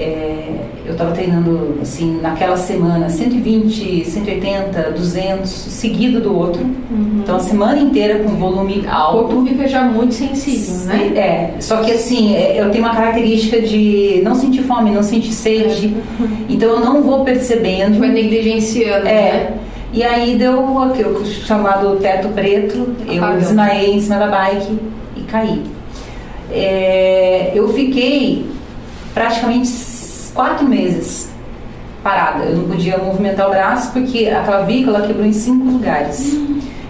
é, 0.00 0.60
eu 0.86 0.96
tava 0.96 1.12
treinando, 1.12 1.78
assim, 1.80 2.18
naquela 2.20 2.56
semana, 2.56 3.08
120, 3.08 4.04
180, 4.04 4.92
200, 4.92 5.48
seguido 5.50 6.20
do 6.20 6.36
outro. 6.36 6.62
Uhum. 6.62 7.20
Então 7.22 7.36
a 7.36 7.40
semana 7.40 7.78
inteira 7.78 8.20
com 8.20 8.30
volume 8.30 8.84
alto. 8.88 9.24
O 9.24 9.28
corpo 9.28 9.46
fica 9.46 9.68
já 9.68 9.84
muito 9.84 10.14
sensível, 10.14 10.86
né? 10.86 11.12
É, 11.16 11.60
só 11.60 11.78
que 11.78 11.92
assim, 11.92 12.34
eu 12.34 12.70
tenho 12.70 12.84
uma 12.84 12.94
característica 12.94 13.60
de 13.60 14.20
não 14.24 14.34
sentir 14.34 14.62
fome, 14.62 14.90
não 14.90 15.02
sentir 15.02 15.32
sede. 15.32 15.94
Então 16.48 16.70
eu 16.70 16.80
não 16.80 17.02
vou 17.02 17.24
percebendo. 17.24 17.98
Vai 17.98 18.10
negligenciando, 18.10 19.06
é, 19.06 19.32
né? 19.32 19.58
E 19.92 20.02
aí 20.02 20.36
deu 20.36 20.78
aquilo 20.82 21.24
chamado 21.26 21.96
teto 21.96 22.28
preto, 22.28 22.94
eu 23.08 23.18
Apagão. 23.18 23.38
desmaiei 23.38 23.94
em 23.94 24.00
cima 24.00 24.18
da 24.18 24.26
bike 24.28 24.78
e 25.16 25.20
caí. 25.22 25.62
É, 26.52 27.52
eu 27.54 27.68
fiquei 27.68 28.46
praticamente 29.14 29.66
quatro 30.30 30.66
meses 30.66 31.30
parada. 32.02 32.44
Eu 32.44 32.56
não 32.56 32.64
podia 32.68 32.98
movimentar 32.98 33.46
o 33.46 33.50
braço 33.50 33.92
porque 33.92 34.26
a 34.26 34.42
clavícula 34.42 35.02
quebrou 35.02 35.26
em 35.26 35.32
cinco 35.32 35.64
lugares. 35.64 36.38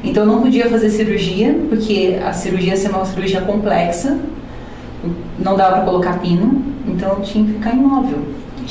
Então 0.03 0.23
eu 0.23 0.27
não 0.27 0.41
podia 0.41 0.69
fazer 0.69 0.89
cirurgia, 0.91 1.59
porque 1.69 2.19
a 2.25 2.33
cirurgia 2.33 2.71
ia 2.71 2.77
ser 2.77 2.89
uma 2.89 3.05
cirurgia 3.05 3.43
complexa, 3.43 4.19
não 5.39 5.57
dava 5.57 5.77
para 5.77 5.85
colocar 5.85 6.19
pino, 6.21 6.63
então 6.87 7.11
eu 7.11 7.21
tinha 7.21 7.45
que 7.45 7.53
ficar 7.53 7.73
imóvel. 7.73 8.19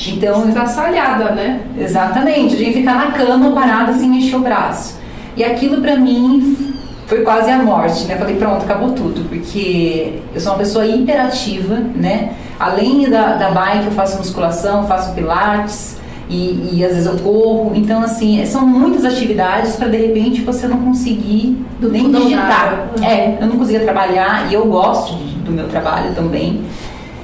Então, 0.08 0.48
Estraçalhada, 0.48 1.32
né? 1.32 1.62
Exatamente, 1.78 2.54
eu 2.54 2.58
tinha 2.58 2.72
que 2.72 2.80
ficar 2.80 2.96
na 2.96 3.12
cama 3.12 3.52
parada 3.52 3.94
sem 3.94 4.10
mexer 4.10 4.36
o 4.38 4.40
braço. 4.40 4.98
E 5.36 5.44
aquilo 5.44 5.82
pra 5.82 5.98
mim 5.98 6.74
foi 7.06 7.22
quase 7.22 7.52
a 7.52 7.58
morte, 7.60 8.06
né? 8.06 8.16
Falei, 8.16 8.36
pronto, 8.36 8.64
acabou 8.64 8.92
tudo, 8.92 9.28
porque 9.28 10.20
eu 10.34 10.40
sou 10.40 10.54
uma 10.54 10.60
pessoa 10.60 10.86
hiperativa, 10.86 11.76
né? 11.96 12.34
Além 12.60 13.10
da, 13.10 13.36
da 13.36 13.52
bike, 13.52 13.86
eu 13.86 13.92
faço 13.92 14.18
musculação, 14.18 14.86
faço 14.86 15.14
pilates 15.14 15.98
e, 16.30 16.72
e 16.74 16.86
às 16.86 16.92
vezes 16.94 17.06
eu 17.06 17.18
corro. 17.18 17.72
Então, 17.74 18.02
assim, 18.04 18.46
são 18.46 18.66
muitas 18.68 19.06
atividades 19.06 19.76
para 19.78 19.88
de 19.88 19.98
repente 19.98 20.42
você 20.42 20.68
não 20.68 20.78
conseguir 20.80 21.58
Do 21.80 21.90
nem 21.90 22.12
digitar. 22.12 22.88
nada. 22.98 23.06
É, 23.08 23.38
eu 23.40 23.48
não 23.48 23.58
conseguia 23.58 23.80
trabalhar 23.80 24.52
e 24.52 24.54
eu 24.54 24.66
gosto 24.66 25.16
de- 25.16 25.36
do 25.36 25.52
meu 25.52 25.68
trabalho 25.70 26.14
também. 26.14 26.62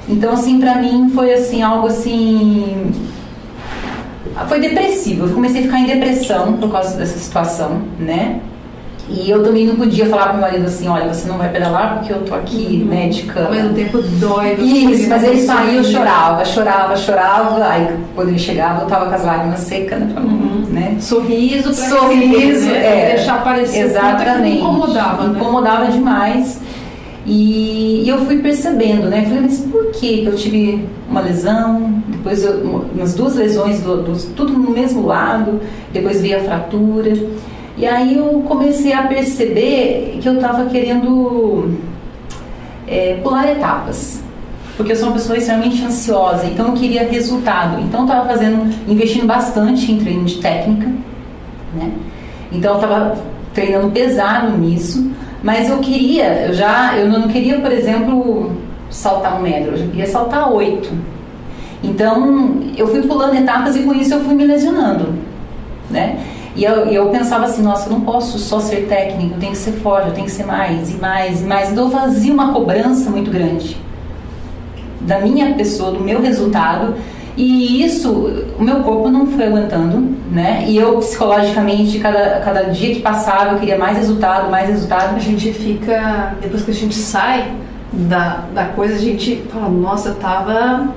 Então, 0.08 0.32
assim, 0.32 0.58
pra 0.58 0.76
mim 0.76 1.10
foi 1.14 1.34
assim, 1.34 1.62
algo 1.62 1.86
assim 1.88 2.92
foi 4.48 4.60
depressivo. 4.60 5.26
Eu 5.26 5.34
comecei 5.34 5.60
a 5.60 5.64
ficar 5.64 5.80
em 5.80 5.86
depressão 5.86 6.54
por 6.54 6.70
causa 6.70 6.96
dessa 6.96 7.18
situação, 7.18 7.82
né? 7.98 8.40
E 9.08 9.30
eu 9.30 9.42
também 9.42 9.66
não 9.66 9.76
podia 9.76 10.06
falar 10.06 10.30
pro 10.30 10.32
meu 10.38 10.42
marido 10.42 10.66
assim, 10.66 10.88
olha, 10.88 11.12
você 11.12 11.28
não 11.28 11.38
vai 11.38 11.48
pedalar 11.48 11.98
porque 11.98 12.12
eu 12.12 12.22
tô 12.22 12.34
aqui, 12.34 12.80
uhum. 12.82 12.88
né, 12.88 13.08
de 13.08 13.22
cama. 13.22 13.46
Ao 13.46 13.52
mesmo 13.52 13.74
tempo 13.74 14.02
dói. 14.02 14.54
Isso, 14.54 15.08
mas 15.08 15.22
ele 15.22 15.42
saía, 15.42 15.74
eu 15.74 15.84
chorava, 15.84 16.44
chorava, 16.44 16.96
chorava. 16.96 17.64
Aí 17.66 17.96
quando 18.16 18.30
ele 18.30 18.38
chegava, 18.38 18.82
eu 18.82 18.88
tava 18.88 19.06
com 19.06 19.14
as 19.14 19.24
lágrimas 19.24 19.60
secas, 19.60 20.00
né? 20.00 20.12
Uhum. 20.18 20.64
né? 20.70 20.96
Sorriso 20.98 21.72
pra 21.72 21.88
Sorriso, 21.88 22.66
né? 22.66 23.10
é. 23.12 23.14
Deixar 23.14 23.36
aparecer 23.36 23.84
Exatamente. 23.84 24.58
incomodava, 24.58 25.28
né? 25.28 25.38
Incomodava 25.38 25.86
demais. 25.86 26.60
E, 27.24 28.04
e, 28.04 28.08
eu 28.08 28.18
fui 28.24 28.38
percebendo, 28.38 29.08
né? 29.08 29.24
Falei, 29.24 29.40
mas 29.40 29.58
por 29.58 29.90
que 29.90 30.24
eu 30.24 30.36
tive 30.36 30.84
uma 31.08 31.20
lesão? 31.20 32.02
Depois, 32.06 32.44
eu, 32.44 32.86
umas 32.94 33.14
duas 33.14 33.34
lesões, 33.34 33.80
do, 33.80 34.02
do, 34.02 34.16
tudo 34.34 34.52
no 34.52 34.70
mesmo 34.70 35.04
lado. 35.06 35.60
Depois 35.92 36.20
veio 36.20 36.38
a 36.38 36.40
fratura. 36.40 37.12
E 37.76 37.86
aí 37.86 38.16
eu 38.16 38.42
comecei 38.48 38.92
a 38.92 39.02
perceber 39.02 40.18
que 40.20 40.28
eu 40.28 40.34
estava 40.34 40.64
querendo 40.66 41.76
é, 42.86 43.18
pular 43.22 43.50
etapas. 43.50 44.22
Porque 44.76 44.92
eu 44.92 44.96
sou 44.96 45.08
uma 45.08 45.14
pessoa 45.14 45.38
extremamente 45.38 45.82
ansiosa, 45.82 46.46
então 46.46 46.68
eu 46.68 46.72
queria 46.74 47.08
resultado. 47.08 47.80
Então 47.80 48.00
eu 48.00 48.06
estava 48.06 48.28
fazendo, 48.28 48.70
investindo 48.86 49.26
bastante 49.26 49.90
em 49.90 49.98
treino 49.98 50.24
de 50.24 50.36
técnica, 50.36 50.86
né? 51.74 51.92
Então 52.52 52.72
eu 52.72 52.80
estava 52.80 53.16
treinando 53.54 53.90
pesado 53.90 54.56
nisso, 54.56 55.10
mas 55.42 55.70
eu 55.70 55.78
queria, 55.78 56.46
eu 56.46 56.54
já, 56.54 56.94
eu 56.96 57.08
não 57.08 57.26
queria, 57.28 57.58
por 57.58 57.72
exemplo, 57.72 58.52
saltar 58.90 59.38
um 59.38 59.42
metro, 59.42 59.72
eu 59.72 59.78
já 59.78 59.86
queria 59.86 60.06
saltar 60.06 60.52
oito. 60.52 60.90
Então 61.82 62.60
eu 62.76 62.86
fui 62.86 63.02
pulando 63.02 63.34
etapas 63.34 63.76
e 63.76 63.82
com 63.82 63.94
isso 63.94 64.12
eu 64.12 64.20
fui 64.20 64.34
me 64.34 64.44
lesionando, 64.44 65.14
né? 65.90 66.18
E 66.56 66.64
eu, 66.64 66.86
eu 66.86 67.10
pensava 67.10 67.44
assim, 67.44 67.62
nossa, 67.62 67.88
eu 67.88 67.92
não 67.92 68.00
posso 68.00 68.38
só 68.38 68.58
ser 68.58 68.86
técnico, 68.88 69.34
eu 69.34 69.38
tenho 69.38 69.52
que 69.52 69.58
ser 69.58 69.72
forte, 69.72 70.08
eu 70.08 70.14
tenho 70.14 70.26
que 70.26 70.32
ser 70.32 70.46
mais 70.46 70.90
e 70.90 70.96
mais 70.96 71.42
e 71.42 71.44
mais. 71.44 71.70
Então 71.70 71.84
eu 71.84 71.90
fazia 71.90 72.32
uma 72.32 72.50
cobrança 72.52 73.10
muito 73.10 73.30
grande 73.30 73.76
da 75.02 75.20
minha 75.20 75.54
pessoa, 75.54 75.92
do 75.92 76.00
meu 76.00 76.22
resultado. 76.22 76.94
E 77.36 77.84
isso, 77.84 78.10
o 78.58 78.64
meu 78.64 78.80
corpo 78.80 79.10
não 79.10 79.26
foi 79.26 79.48
aguentando, 79.48 80.16
né? 80.32 80.64
E 80.66 80.78
eu 80.78 80.96
psicologicamente, 80.96 81.98
cada, 81.98 82.40
cada 82.40 82.62
dia 82.62 82.94
que 82.94 83.02
passava, 83.02 83.52
eu 83.52 83.58
queria 83.58 83.76
mais 83.76 83.98
resultado, 83.98 84.50
mais 84.50 84.70
resultado. 84.70 85.14
A 85.14 85.18
gente 85.18 85.52
fica, 85.52 86.34
depois 86.40 86.64
que 86.64 86.70
a 86.70 86.74
gente 86.74 86.94
sai 86.94 87.52
da, 87.92 88.44
da 88.54 88.64
coisa, 88.64 88.94
a 88.94 88.98
gente 88.98 89.44
fala, 89.52 89.68
nossa, 89.68 90.08
eu 90.08 90.14
tava 90.14 90.88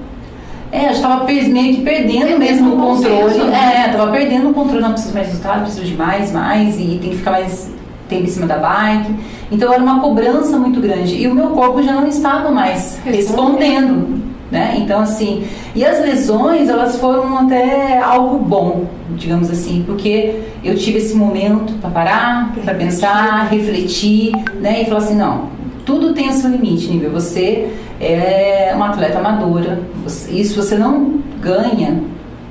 é, 0.71 0.88
eu 0.88 0.91
estava 0.91 1.25
meio 1.25 1.75
que 1.75 1.82
perdendo 1.82 2.38
mesmo 2.38 2.75
o 2.75 2.77
controle. 2.77 3.34
Senso, 3.34 3.45
né? 3.45 3.86
É, 3.86 3.91
estava 3.91 4.12
perdendo 4.12 4.49
o 4.49 4.53
controle, 4.53 4.82
não 4.82 4.91
preciso 4.91 5.13
mais 5.13 5.27
resultado, 5.27 5.62
preciso 5.62 5.86
de 5.86 5.95
mais, 5.95 6.32
mais, 6.32 6.79
e 6.79 6.99
tem 7.01 7.10
que 7.10 7.17
ficar 7.17 7.32
mais 7.32 7.71
tempo 8.08 8.23
em 8.23 8.27
cima 8.27 8.45
da 8.45 8.58
bike. 8.58 9.15
Então 9.51 9.73
era 9.73 9.82
uma 9.82 9.99
cobrança 9.99 10.58
muito 10.58 10.79
grande. 10.79 11.15
E 11.15 11.27
o 11.27 11.34
meu 11.34 11.49
corpo 11.49 11.82
já 11.82 11.93
não 11.93 12.08
estava 12.08 12.51
mais 12.51 12.99
respondendo. 13.03 14.19
Né? 14.51 14.77
Então, 14.79 15.01
assim, 15.01 15.45
e 15.75 15.86
as 15.86 16.01
lesões, 16.01 16.69
elas 16.69 16.97
foram 16.97 17.38
até 17.38 17.99
algo 17.99 18.39
bom, 18.39 18.86
digamos 19.12 19.51
assim, 19.51 19.84
porque 19.86 20.39
eu 20.63 20.75
tive 20.75 20.97
esse 20.97 21.13
momento 21.13 21.73
para 21.73 21.89
parar, 21.91 22.53
para 22.63 22.73
pensar, 22.73 23.47
refletir, 23.51 24.32
né? 24.60 24.82
E 24.82 24.86
falar 24.86 25.01
assim: 25.01 25.15
não, 25.15 25.49
tudo 25.89 26.13
tem 26.13 26.30
o 26.30 26.34
seu 26.34 26.52
limite, 26.52 26.88
nível. 26.88 27.10
Você 27.13 27.67
é 27.99 28.71
uma 28.75 28.89
atleta 28.89 29.17
amadora. 29.17 29.82
Isso 30.30 30.56
você 30.56 30.78
não 30.78 31.19
ganha, 31.41 32.04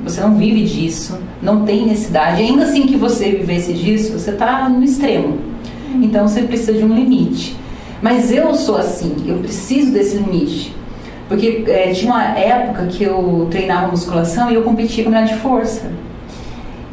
você 0.03 0.20
não 0.20 0.35
vive 0.35 0.64
disso, 0.64 1.16
não 1.40 1.64
tem 1.64 1.87
necessidade. 1.87 2.42
Ainda 2.42 2.64
assim 2.64 2.85
que 2.85 2.96
você 2.96 3.31
vivesse 3.31 3.72
disso, 3.72 4.18
você 4.18 4.33
está 4.33 4.68
no 4.68 4.83
extremo. 4.83 5.38
Então 6.03 6.27
você 6.27 6.42
precisa 6.42 6.72
de 6.72 6.85
um 6.85 6.92
limite. 6.92 7.57
Mas 8.03 8.33
eu 8.33 8.53
sou 8.57 8.77
assim, 8.77 9.14
eu 9.24 9.37
preciso 9.37 9.92
desse 9.92 10.16
limite. 10.16 10.74
Porque 11.29 11.62
é, 11.68 11.92
tinha 11.92 12.12
uma 12.12 12.37
época 12.37 12.87
que 12.87 13.05
eu 13.05 13.46
treinava 13.53 13.87
musculação 13.87 14.51
e 14.51 14.55
eu 14.55 14.62
competia 14.62 15.05
com 15.05 15.11
mulher 15.11 15.27
de 15.27 15.37
força. 15.37 15.92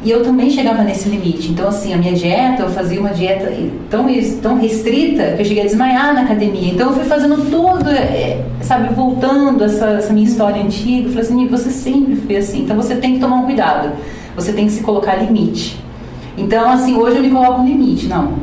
E 0.04 0.10
eu 0.10 0.22
também 0.22 0.50
chegava 0.50 0.82
nesse 0.82 1.08
limite. 1.08 1.50
Então, 1.50 1.68
assim, 1.68 1.92
a 1.92 1.96
minha 1.96 2.12
dieta, 2.12 2.62
eu 2.62 2.68
fazia 2.68 3.00
uma 3.00 3.10
dieta 3.10 3.52
tão, 3.90 4.06
tão 4.42 4.58
restrita 4.58 5.32
que 5.32 5.42
eu 5.42 5.44
cheguei 5.44 5.62
a 5.62 5.66
desmaiar 5.66 6.14
na 6.14 6.22
academia. 6.22 6.72
Então, 6.72 6.88
eu 6.90 6.94
fui 6.94 7.04
fazendo 7.04 7.36
tudo, 7.50 7.90
é, 7.90 8.44
sabe, 8.60 8.92
voltando 8.94 9.64
essa, 9.64 9.86
essa 9.86 10.12
minha 10.12 10.26
história 10.26 10.62
antiga. 10.62 11.08
Eu 11.08 11.12
falei 11.12 11.22
assim, 11.22 11.48
você 11.48 11.70
sempre 11.70 12.16
foi 12.16 12.36
assim. 12.36 12.62
Então, 12.62 12.76
você 12.76 12.94
tem 12.96 13.14
que 13.14 13.20
tomar 13.20 13.36
um 13.36 13.44
cuidado. 13.44 13.92
Você 14.36 14.52
tem 14.52 14.66
que 14.66 14.72
se 14.72 14.82
colocar 14.82 15.16
limite. 15.16 15.80
Então, 16.36 16.70
assim, 16.70 16.94
hoje 16.94 17.16
eu 17.16 17.22
me 17.22 17.30
coloco 17.30 17.62
um 17.62 17.66
limite. 17.66 18.06
Não, 18.06 18.34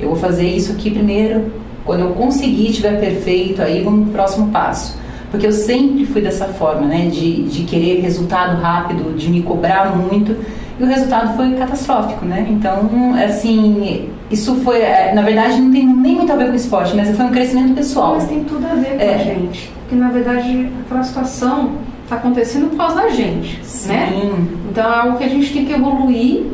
eu 0.00 0.08
vou 0.08 0.16
fazer 0.16 0.48
isso 0.48 0.72
aqui 0.72 0.90
primeiro. 0.90 1.52
Quando 1.84 2.00
eu 2.00 2.10
conseguir, 2.10 2.70
estiver 2.70 2.98
perfeito, 2.98 3.62
aí 3.62 3.82
vamos 3.82 4.06
pro 4.06 4.14
próximo 4.14 4.48
passo. 4.48 4.98
Porque 5.36 5.48
eu 5.48 5.52
sempre 5.52 6.06
fui 6.06 6.22
dessa 6.22 6.46
forma, 6.46 6.86
né? 6.86 7.08
De, 7.08 7.42
de 7.42 7.64
querer 7.64 8.00
resultado 8.00 8.58
rápido, 8.58 9.14
de 9.14 9.28
me 9.28 9.42
cobrar 9.42 9.94
muito 9.94 10.34
e 10.78 10.82
o 10.82 10.86
resultado 10.86 11.36
foi 11.36 11.52
catastrófico, 11.52 12.24
né? 12.24 12.46
Então, 12.48 13.14
assim, 13.22 14.08
isso 14.30 14.54
foi, 14.56 14.80
é, 14.80 15.12
na 15.14 15.20
verdade, 15.20 15.60
não 15.60 15.70
tem 15.70 15.86
nem 15.86 16.14
muito 16.14 16.32
a 16.32 16.36
ver 16.36 16.48
com 16.48 16.54
esporte, 16.54 16.96
mas 16.96 17.14
foi 17.14 17.26
um 17.26 17.30
crescimento 17.30 17.74
pessoal. 17.74 18.14
Mas 18.14 18.28
tem 18.28 18.44
tudo 18.44 18.66
a 18.66 18.74
ver 18.74 18.96
com 18.96 19.02
é. 19.02 19.14
a 19.14 19.18
gente, 19.18 19.70
porque 19.80 19.94
na 19.94 20.08
verdade 20.08 20.70
aquela 20.86 21.02
situação 21.02 21.72
está 22.02 22.16
acontecendo 22.16 22.70
por 22.70 22.78
causa 22.78 22.94
da 22.94 23.08
gente, 23.10 23.60
Sim. 23.62 23.88
né? 23.88 24.32
Então 24.70 24.84
é 24.90 24.98
algo 25.00 25.18
que 25.18 25.24
a 25.24 25.28
gente 25.28 25.52
tem 25.52 25.66
que 25.66 25.72
evoluir 25.74 26.44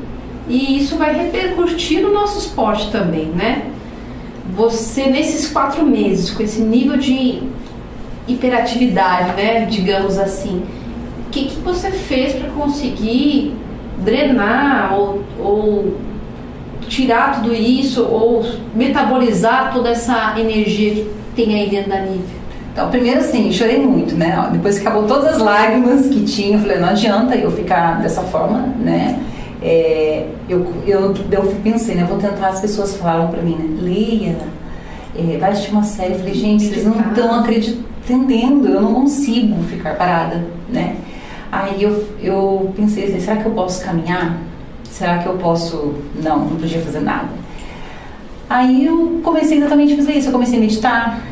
e 0.49 0.77
isso 0.77 0.97
vai 0.97 1.15
repercutir 1.15 2.03
no 2.03 2.13
nosso 2.13 2.39
esporte 2.39 2.91
também, 2.91 3.27
né? 3.27 3.67
Você 4.57 5.07
nesses 5.07 5.53
quatro 5.53 5.87
meses 5.87 6.31
com 6.31 6.43
esse 6.43 6.61
nível 6.61 6.97
de 6.97 7.43
hiperatividade, 8.27 9.35
né, 9.37 9.67
digamos 9.67 10.19
assim, 10.19 10.63
o 11.27 11.31
que, 11.31 11.47
que 11.47 11.61
você 11.61 11.91
fez 11.91 12.35
para 12.35 12.51
conseguir 12.51 13.57
drenar 13.99 14.95
ou, 14.95 15.23
ou 15.39 15.97
tirar 16.89 17.41
tudo 17.41 17.55
isso 17.55 18.05
ou 18.05 18.45
metabolizar 18.75 19.73
toda 19.73 19.91
essa 19.91 20.35
energia 20.39 20.95
que 20.95 21.11
tem 21.35 21.55
aí 21.55 21.71
dentro 21.71 21.91
da 21.91 22.01
Nívea? 22.01 22.43
Então, 22.73 22.89
primeiro 22.91 23.21
assim, 23.21 23.53
chorei 23.53 23.79
muito, 23.79 24.15
né? 24.15 24.49
Depois 24.51 24.79
que 24.79 24.87
acabou 24.87 25.07
todas 25.07 25.35
as 25.35 25.39
lágrimas 25.39 26.07
que 26.09 26.25
tinha, 26.25 26.57
eu 26.57 26.61
falei, 26.61 26.79
não 26.79 26.89
adianta 26.89 27.37
eu 27.37 27.51
ficar 27.51 28.01
dessa 28.01 28.23
forma, 28.23 28.61
né? 28.81 29.21
É, 29.63 30.27
eu, 30.49 30.67
eu, 30.87 31.15
eu 31.31 31.43
pensei, 31.63 31.95
né? 31.95 32.03
Eu 32.03 32.07
vou 32.07 32.19
tentar, 32.19 32.49
as 32.49 32.61
pessoas 32.61 32.97
falaram 32.97 33.29
pra 33.29 33.43
mim, 33.43 33.57
né? 33.57 33.79
Leia, 33.81 34.37
é, 35.15 35.37
vai 35.37 35.51
assistir 35.53 35.71
uma 35.71 35.83
série. 35.83 36.15
Eu 36.15 36.19
falei, 36.21 36.35
gente, 36.35 36.65
vocês 36.65 36.85
não 36.87 36.99
estão 36.99 37.41
acreditando, 37.41 37.92
eu 38.13 38.81
não 38.81 38.95
consigo 38.95 39.63
ficar 39.65 39.97
parada, 39.97 40.45
né? 40.69 40.97
Aí 41.51 41.83
eu, 41.83 42.09
eu 42.21 42.73
pensei 42.77 43.05
assim, 43.05 43.21
será 43.21 43.37
que 43.37 43.47
eu 43.47 43.53
posso 43.53 43.85
caminhar? 43.85 44.39
Será 44.85 45.19
que 45.19 45.27
eu 45.27 45.35
posso... 45.35 45.95
Não, 46.23 46.39
não 46.39 46.57
podia 46.57 46.81
fazer 46.81 47.01
nada. 47.01 47.29
Aí 48.49 48.87
eu 48.87 49.21
comecei 49.23 49.59
exatamente 49.59 49.95
a 49.95 49.97
fazer 49.97 50.13
isso, 50.13 50.29
eu 50.29 50.33
comecei 50.33 50.59
a 50.59 50.61
meditar, 50.61 51.23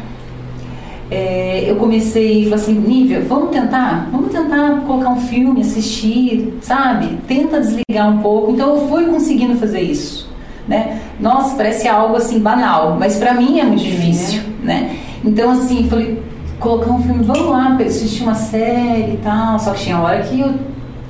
é, 1.11 1.65
eu 1.69 1.77
comecei 1.77 2.43
e 2.43 2.45
falei 2.45 2.55
assim, 2.55 2.75
Nívia, 2.75 3.21
vamos 3.21 3.51
tentar? 3.51 4.09
Vamos 4.13 4.33
tentar 4.33 4.83
colocar 4.87 5.11
um 5.11 5.21
filme, 5.21 5.61
assistir, 5.61 6.57
sabe? 6.63 7.19
Tenta 7.27 7.61
desligar 7.61 8.09
um 8.09 8.19
pouco. 8.19 8.53
Então 8.53 8.77
eu 8.77 8.89
fui 8.89 9.07
conseguindo 9.07 9.57
fazer 9.57 9.81
isso, 9.81 10.31
né? 10.69 11.01
Nossa, 11.19 11.57
parece 11.57 11.89
algo 11.89 12.17
assim 12.17 12.39
banal, 12.39 12.97
mas 12.99 13.17
para 13.17 13.35
mim 13.35 13.59
é 13.59 13.65
muito 13.65 13.83
difícil, 13.83 14.43
né? 14.63 14.97
Então 15.25 15.51
assim, 15.51 15.89
falei, 15.89 16.23
colocar 16.61 16.93
um 16.93 17.03
filme, 17.03 17.25
vamos 17.25 17.51
lá, 17.51 17.77
assistir 17.85 18.23
uma 18.23 18.35
série 18.35 19.15
e 19.15 19.21
tal. 19.23 19.59
Só 19.59 19.73
que 19.73 19.81
tinha 19.81 19.99
hora 19.99 20.23
que 20.23 20.41
eu 20.41 20.55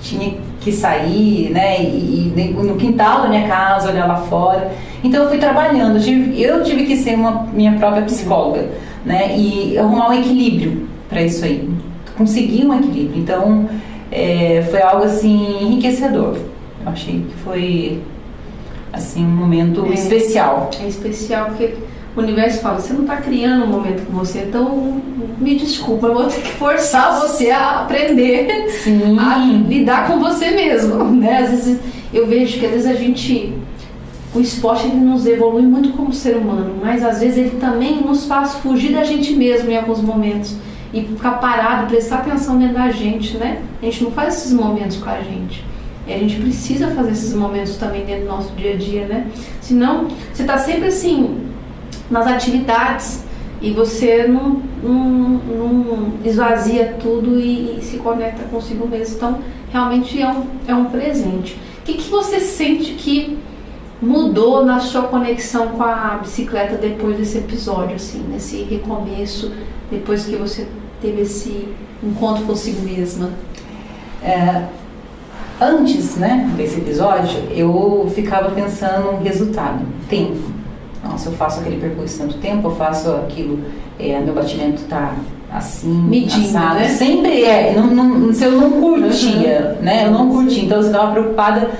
tinha 0.01 0.39
que 0.61 0.73
sair, 0.73 1.51
né? 1.51 1.83
E, 1.83 2.33
e 2.37 2.53
no 2.63 2.77
quintal 2.77 3.23
da 3.23 3.29
minha 3.29 3.47
casa, 3.47 3.91
olhar 3.91 4.07
lá 4.07 4.17
fora. 4.17 4.73
Então 5.03 5.25
eu 5.25 5.29
fui 5.29 5.39
trabalhando. 5.39 5.97
Eu 5.97 6.03
tive, 6.03 6.43
eu 6.43 6.63
tive 6.63 6.87
que 6.87 6.97
ser 6.97 7.15
uma 7.15 7.43
minha 7.53 7.73
própria 7.73 8.03
psicóloga, 8.03 8.69
né? 9.05 9.37
E 9.37 9.77
arrumar 9.77 10.11
um 10.11 10.13
equilíbrio 10.15 10.89
para 11.09 11.23
isso 11.23 11.45
aí. 11.45 11.69
Conseguir 12.17 12.67
um 12.67 12.79
equilíbrio. 12.79 13.21
Então 13.21 13.69
é, 14.11 14.67
foi 14.71 14.81
algo 14.81 15.05
assim 15.05 15.63
enriquecedor. 15.63 16.37
Eu 16.85 16.93
achei 16.93 17.21
que 17.21 17.35
foi 17.45 18.01
assim 18.93 19.25
um 19.25 19.29
momento 19.29 19.87
é, 19.87 19.95
especial. 19.95 20.71
É 20.81 20.87
especial 20.87 21.47
porque 21.47 21.75
o 22.17 22.21
universo 22.21 22.61
fala, 22.61 22.81
você 22.81 22.93
não 22.93 23.03
está 23.03 23.17
criando 23.17 23.65
um 23.65 23.69
momento 23.69 24.05
com 24.07 24.13
você, 24.13 24.41
então 24.49 25.01
me 25.39 25.55
desculpa, 25.57 26.09
eu 26.09 26.15
vou 26.15 26.27
ter 26.27 26.41
que 26.41 26.53
forçar 26.53 27.21
você 27.21 27.51
a 27.51 27.83
aprender 27.83 28.69
Sim. 28.71 29.19
a 29.19 29.39
lidar 29.39 30.09
com 30.09 30.19
você 30.19 30.51
mesmo, 30.51 31.05
né? 31.05 31.39
Às 31.39 31.51
vezes 31.51 31.81
eu 32.13 32.27
vejo 32.27 32.59
que 32.59 32.67
às 32.67 32.73
vezes 32.73 32.87
a 32.87 32.95
gente 32.95 33.55
o 34.35 34.41
esporte 34.41 34.87
ele 34.87 34.97
nos 34.97 35.27
evolui 35.27 35.63
muito 35.63 35.91
como 35.91 36.13
ser 36.13 36.37
humano, 36.37 36.75
mas 36.83 37.05
às 37.05 37.21
vezes 37.21 37.39
ele 37.39 37.57
também 37.61 38.01
nos 38.01 38.27
faz 38.27 38.55
fugir 38.55 38.93
da 38.93 39.03
gente 39.05 39.35
mesmo 39.35 39.71
em 39.71 39.77
alguns 39.77 40.01
momentos. 40.01 40.57
e 40.93 41.03
ficar 41.03 41.33
parado, 41.33 41.87
prestar 41.87 42.17
atenção 42.17 42.59
dentro 42.59 42.75
da 42.75 42.91
gente, 42.91 43.37
né? 43.37 43.63
A 43.81 43.85
gente 43.85 44.03
não 44.03 44.11
faz 44.11 44.35
esses 44.39 44.53
momentos 44.53 44.97
com 44.97 45.09
a 45.09 45.21
gente. 45.21 45.65
E 46.07 46.13
a 46.13 46.19
gente 46.19 46.41
precisa 46.41 46.89
fazer 46.89 47.13
esses 47.13 47.33
momentos 47.33 47.77
também 47.77 48.05
dentro 48.05 48.23
do 48.23 48.29
nosso 48.29 48.53
dia 48.55 48.73
a 48.73 48.77
dia, 48.77 49.07
né? 49.07 49.27
Senão, 49.61 50.09
você 50.33 50.43
está 50.43 50.59
sempre 50.59 50.89
assim, 50.89 51.39
nas 52.11 52.27
atividades, 52.27 53.25
e 53.61 53.71
você 53.73 54.27
não, 54.27 54.63
não, 54.83 54.95
não 54.95 56.13
esvazia 56.25 56.97
tudo 57.01 57.39
e, 57.39 57.79
e, 57.79 57.83
se 57.83 57.99
conecta 57.99 58.45
consigo 58.45 58.89
mesmo. 58.89 59.17
Então, 59.17 59.39
realmente 59.71 60.21
é 60.21 60.29
um, 60.29 60.47
é 60.67 60.75
um 60.75 60.87
presente. 60.87 61.61
O 61.81 61.83
que, 61.85 61.95
que 61.95 62.11
você 62.11 62.41
sente 62.41 62.95
que 62.95 63.39
mudou 64.01 64.65
na 64.65 64.81
sua 64.81 65.03
conexão 65.03 65.69
com 65.69 65.83
a 65.83 66.21
bicicleta 66.23 66.77
depois 66.77 67.19
desse 67.19 67.37
episódio, 67.37 67.97
assim, 67.97 68.25
nesse 68.31 68.63
recomeço, 68.63 69.53
depois 69.91 70.25
que 70.25 70.37
você 70.37 70.67
teve 71.03 71.23
esse 71.23 71.69
encontro 72.03 72.45
consigo 72.45 72.81
mesma? 72.83 73.31
É, 74.23 74.65
antes, 75.61 76.17
né, 76.17 76.51
desse 76.57 76.79
episódio, 76.79 77.41
eu 77.51 78.11
ficava 78.15 78.51
pensando 78.51 79.13
no 79.13 79.23
resultado, 79.23 79.85
tempo. 80.09 80.60
Nossa, 81.03 81.29
eu 81.29 81.33
faço 81.33 81.61
aquele 81.61 81.81
percurso 81.81 82.19
tanto 82.19 82.35
tempo, 82.39 82.69
eu 82.69 82.77
faço 82.77 83.11
aquilo, 83.11 83.61
é, 83.99 84.21
meu 84.21 84.35
batimento 84.35 84.83
tá 84.85 85.15
assim, 85.53 85.93
medindo, 85.93 86.49
assado. 86.49 86.75
né? 86.81 86.89
Sempre 86.89 87.43
é, 87.43 87.75
não, 87.75 87.87
não, 87.87 88.33
se 88.33 88.45
eu 88.45 88.53
não 88.53 88.71
curtia, 88.73 89.77
uhum. 89.77 89.85
né, 89.85 90.07
eu 90.07 90.11
não 90.11 90.29
curtia, 90.31 90.65
então 90.65 90.79
eu 90.79 90.87
estava 90.87 91.13
preocupada 91.13 91.71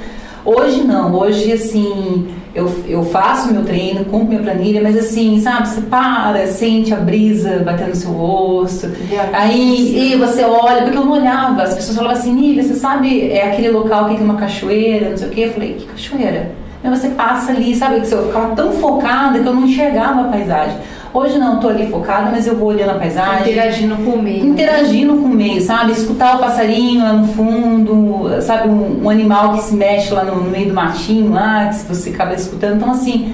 Hoje 0.45 0.85
não, 0.85 1.15
hoje 1.15 1.53
assim, 1.53 2.29
eu, 2.55 2.73
eu 2.87 3.05
faço 3.05 3.53
meu 3.53 3.63
treino, 3.63 4.07
cumpro 4.07 4.29
minha 4.29 4.41
planilha, 4.41 4.83
mas 4.83 4.97
assim, 4.97 5.39
sabe, 5.39 5.69
você 5.69 5.83
para, 5.83 6.47
sente 6.47 6.95
a 6.95 6.97
brisa 6.97 7.59
batendo 7.59 7.91
no 7.91 7.95
seu 7.95 8.11
rosto, 8.11 8.91
aí 9.35 10.13
e 10.13 10.17
você 10.17 10.43
olha, 10.43 10.83
porque 10.83 10.97
eu 10.97 11.05
não 11.05 11.13
olhava, 11.13 11.63
as 11.63 11.75
pessoas 11.75 11.97
falavam 11.99 12.17
assim, 12.17 12.33
Nívia, 12.33 12.63
você 12.63 12.75
sabe, 12.75 13.31
é 13.31 13.49
aquele 13.49 13.69
local 13.69 14.09
que 14.09 14.15
tem 14.15 14.25
uma 14.25 14.37
cachoeira, 14.37 15.11
não 15.11 15.17
sei 15.19 15.29
o 15.29 15.31
quê, 15.31 15.41
eu 15.43 15.53
falei, 15.53 15.75
que 15.75 15.87
cachoeira? 15.87 16.53
Aí 16.83 16.91
você 16.91 17.11
passa 17.11 17.53
ali, 17.53 17.75
sabe, 17.75 18.01
que 18.01 18.13
eu 18.13 18.27
ficava 18.27 18.55
tão 18.55 18.73
focada 18.73 19.39
que 19.39 19.47
eu 19.47 19.55
não 19.55 19.67
enxergava 19.67 20.23
a 20.23 20.25
paisagem. 20.25 20.77
Hoje 21.13 21.39
não, 21.39 21.57
estou 21.57 21.71
ali 21.71 21.89
focada, 21.89 22.31
mas 22.31 22.47
eu 22.47 22.57
vou 22.57 22.69
olhando 22.69 22.91
a 22.91 22.95
paisagem. 22.95 23.51
Interagindo 23.51 23.97
com 23.97 24.13
o 24.13 24.23
meio. 24.23 24.47
Interagindo 24.47 25.15
com 25.17 25.25
o 25.25 25.29
meio, 25.29 25.61
sabe? 25.61 25.91
Escutar 25.91 26.37
o 26.37 26.39
passarinho 26.39 27.03
lá 27.03 27.13
no 27.13 27.27
fundo, 27.27 28.41
sabe? 28.43 28.69
Um, 28.69 29.05
um 29.05 29.11
animal 29.11 29.55
que 29.55 29.65
se 29.65 29.75
mexe 29.75 30.15
lá 30.15 30.23
no, 30.23 30.37
no, 30.37 30.51
meio 30.51 30.69
do 30.69 30.75
matinho 30.75 31.33
lá, 31.33 31.67
que 31.67 31.85
você 31.85 32.11
acaba 32.11 32.35
escutando. 32.35 32.77
Então, 32.77 32.93
assim, 32.93 33.33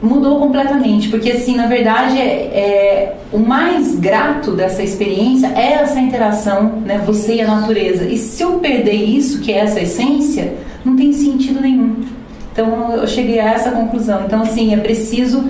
mudou 0.00 0.38
completamente. 0.38 1.10
Porque, 1.10 1.32
assim, 1.32 1.54
na 1.54 1.66
verdade, 1.66 2.18
é, 2.18 2.22
é, 2.22 3.16
o 3.30 3.38
mais 3.38 3.94
grato 3.94 4.52
dessa 4.52 4.82
experiência 4.82 5.48
é 5.54 5.74
essa 5.74 6.00
interação, 6.00 6.80
né? 6.84 7.02
Você 7.04 7.34
e 7.34 7.40
a 7.42 7.46
natureza. 7.46 8.06
E 8.06 8.16
se 8.16 8.42
eu 8.42 8.52
perder 8.52 8.94
isso, 8.94 9.42
que 9.42 9.52
é 9.52 9.58
essa 9.58 9.80
essência, 9.82 10.54
não 10.82 10.96
tem 10.96 11.12
sentido 11.12 11.60
nenhum. 11.60 12.11
Então, 12.52 12.94
eu 12.94 13.06
cheguei 13.06 13.40
a 13.40 13.52
essa 13.52 13.70
conclusão. 13.70 14.24
Então, 14.26 14.42
assim, 14.42 14.74
é 14.74 14.76
preciso 14.76 15.44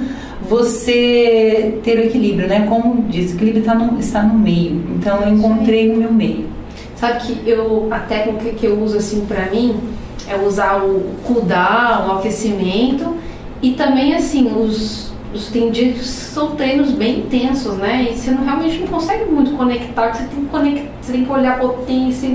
você 0.48 1.78
ter 1.82 1.98
o 1.98 2.05
equilíbrio, 2.05 2.48
né? 2.48 2.66
Como 2.68 3.03
diz, 3.09 3.32
o 3.32 3.36
equilíbrio 3.36 3.64
tá 3.64 3.74
no, 3.74 3.98
está 3.98 4.22
no 4.22 4.34
meio. 4.34 4.82
Então 4.96 5.22
eu 5.22 5.34
encontrei 5.34 5.90
o 5.90 5.96
meu 5.96 6.12
meio. 6.12 6.46
Sabe 6.96 7.20
que 7.20 7.48
eu 7.48 7.88
a 7.90 8.00
técnica 8.00 8.50
que 8.50 8.66
eu 8.66 8.80
uso 8.80 8.98
assim 8.98 9.24
para 9.26 9.46
mim 9.50 9.76
é 10.28 10.36
usar 10.36 10.84
o 10.84 11.14
cooldown, 11.24 12.09
o 12.09 12.18
aquecimento 12.18 13.16
e 13.61 13.72
também 13.72 14.14
assim 14.14 14.53
os 14.55 15.11
os 15.34 15.48
que 15.48 15.94
são 16.03 16.55
treinos 16.57 16.90
bem 16.90 17.20
intensos, 17.20 17.78
né? 17.78 18.07
E 18.11 18.14
você 18.14 18.30
não, 18.30 18.44
realmente 18.44 18.78
não 18.80 18.88
consegue 18.88 19.24
muito 19.30 19.57
conectar, 19.57 20.12
você 20.12 20.24
tem 20.24 20.44
que 20.44 20.50
conectar, 20.50 20.90
você 21.00 21.12
tem 21.12 21.24
que 21.24 21.32
olhar 21.32 21.55
a 21.55 21.59
potência 21.59 22.28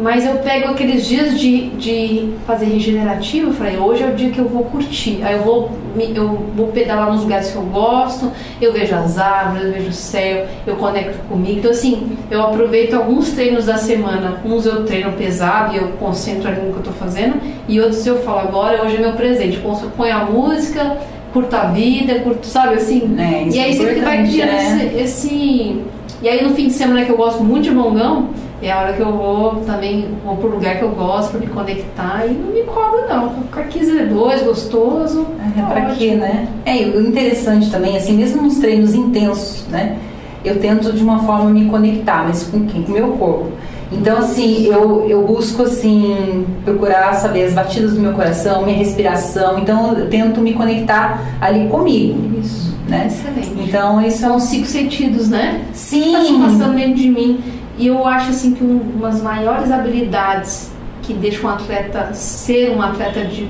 mas 0.00 0.24
eu 0.24 0.36
pego 0.36 0.68
aqueles 0.68 1.06
dias 1.06 1.38
de, 1.38 1.70
de 1.70 2.32
fazer 2.46 2.66
regenerativo, 2.66 3.48
eu 3.48 3.52
falei, 3.52 3.76
hoje 3.76 4.04
é 4.04 4.06
o 4.06 4.14
dia 4.14 4.30
que 4.30 4.38
eu 4.38 4.48
vou 4.48 4.64
curtir. 4.64 5.20
Aí 5.22 5.34
eu 5.34 5.42
vou, 5.42 5.70
eu 6.14 6.28
vou 6.54 6.68
pedalar 6.68 7.12
nos 7.12 7.22
lugares 7.22 7.50
que 7.50 7.56
eu 7.56 7.62
gosto, 7.62 8.30
eu 8.60 8.72
vejo 8.72 8.94
as 8.94 9.18
árvores, 9.18 9.66
eu 9.66 9.72
vejo 9.72 9.88
o 9.88 9.92
céu, 9.92 10.46
eu 10.66 10.76
conecto 10.76 11.18
comigo. 11.28 11.58
Então 11.58 11.70
assim, 11.72 12.16
eu 12.30 12.40
aproveito 12.42 12.94
alguns 12.94 13.30
treinos 13.30 13.66
da 13.66 13.76
semana, 13.76 14.40
uns 14.44 14.66
eu 14.66 14.84
treino 14.84 15.12
pesado 15.12 15.74
e 15.74 15.78
eu 15.78 15.88
concentro 15.98 16.48
ali 16.48 16.60
no 16.60 16.70
que 16.70 16.76
eu 16.76 16.78
estou 16.78 16.94
fazendo, 16.94 17.40
e 17.66 17.80
outros 17.80 18.06
eu 18.06 18.20
falo, 18.22 18.38
agora 18.38 18.84
hoje 18.84 18.96
é 18.96 19.00
meu 19.00 19.12
presente, 19.14 19.60
ponho 19.96 20.16
a 20.16 20.24
música, 20.24 20.96
curto 21.32 21.54
a 21.54 21.64
vida, 21.66 22.20
curto, 22.20 22.46
sabe 22.46 22.74
assim? 22.74 23.16
É, 23.18 23.48
e 23.48 23.58
aí 23.58 23.76
você 23.76 24.00
vai 24.00 24.26
criando 24.26 24.50
né? 24.52 24.92
esse, 24.94 25.02
esse. 25.02 25.82
E 26.20 26.28
aí 26.28 26.42
no 26.42 26.54
fim 26.54 26.68
de 26.68 26.72
semana 26.72 27.04
que 27.04 27.10
eu 27.10 27.16
gosto 27.16 27.42
muito 27.44 27.64
de 27.64 27.70
longão, 27.70 28.30
é 28.60 28.72
a 28.72 28.80
hora 28.80 28.92
que 28.92 29.00
eu 29.00 29.12
vou 29.12 29.56
também 29.66 30.08
vou 30.24 30.36
pro 30.36 30.48
lugar 30.48 30.78
que 30.78 30.82
eu 30.82 30.90
gosto 30.90 31.30
para 31.30 31.40
me 31.40 31.46
conectar 31.46 32.26
e 32.26 32.32
não 32.32 32.52
me 32.52 32.62
cobro 32.62 33.06
não. 33.08 33.30
Ficar 33.44 33.64
15 33.64 34.06
2, 34.06 34.42
gostoso. 34.42 35.26
É, 35.56 35.62
pra 35.62 35.94
quê, 35.94 36.14
né? 36.14 36.48
É, 36.64 36.76
o 36.76 37.00
interessante 37.00 37.70
também, 37.70 37.96
assim, 37.96 38.14
mesmo 38.14 38.42
nos 38.42 38.58
treinos 38.58 38.94
intensos, 38.94 39.66
né? 39.68 39.96
Eu 40.44 40.58
tento 40.58 40.92
de 40.92 41.02
uma 41.02 41.20
forma 41.20 41.50
me 41.50 41.66
conectar, 41.66 42.24
mas 42.26 42.44
com 42.44 42.66
quem? 42.66 42.82
Com 42.82 42.92
o 42.92 42.94
meu 42.94 43.08
corpo. 43.12 43.52
Então, 43.90 44.18
assim, 44.18 44.66
eu, 44.66 45.06
eu 45.08 45.22
busco, 45.22 45.62
assim, 45.62 46.46
procurar 46.64 47.14
saber 47.14 47.44
as 47.44 47.54
batidas 47.54 47.94
do 47.94 48.00
meu 48.00 48.12
coração, 48.12 48.64
minha 48.64 48.76
respiração. 48.76 49.58
Então, 49.58 49.96
eu 49.96 50.10
tento 50.10 50.40
me 50.40 50.52
conectar 50.52 51.38
ali 51.40 51.68
comigo. 51.68 52.38
Isso. 52.38 52.76
Né? 52.86 53.06
Excelente. 53.06 53.68
Então, 53.68 54.00
isso 54.02 54.18
são 54.18 54.38
cinco 54.38 54.66
sentidos, 54.66 55.28
né? 55.28 55.62
Sim. 55.72 56.12
Tá 56.12 56.46
passando 56.46 56.74
dentro 56.74 56.94
de 56.94 57.10
mim. 57.10 57.40
E 57.78 57.86
eu 57.86 58.06
acho 58.06 58.30
assim 58.30 58.54
que 58.54 58.64
um, 58.64 58.80
uma 58.96 59.08
das 59.08 59.22
maiores 59.22 59.70
habilidades 59.70 60.70
que 61.02 61.14
deixa 61.14 61.46
um 61.46 61.50
atleta 61.50 62.12
ser 62.12 62.70
um 62.70 62.82
atleta 62.82 63.24
de, 63.24 63.46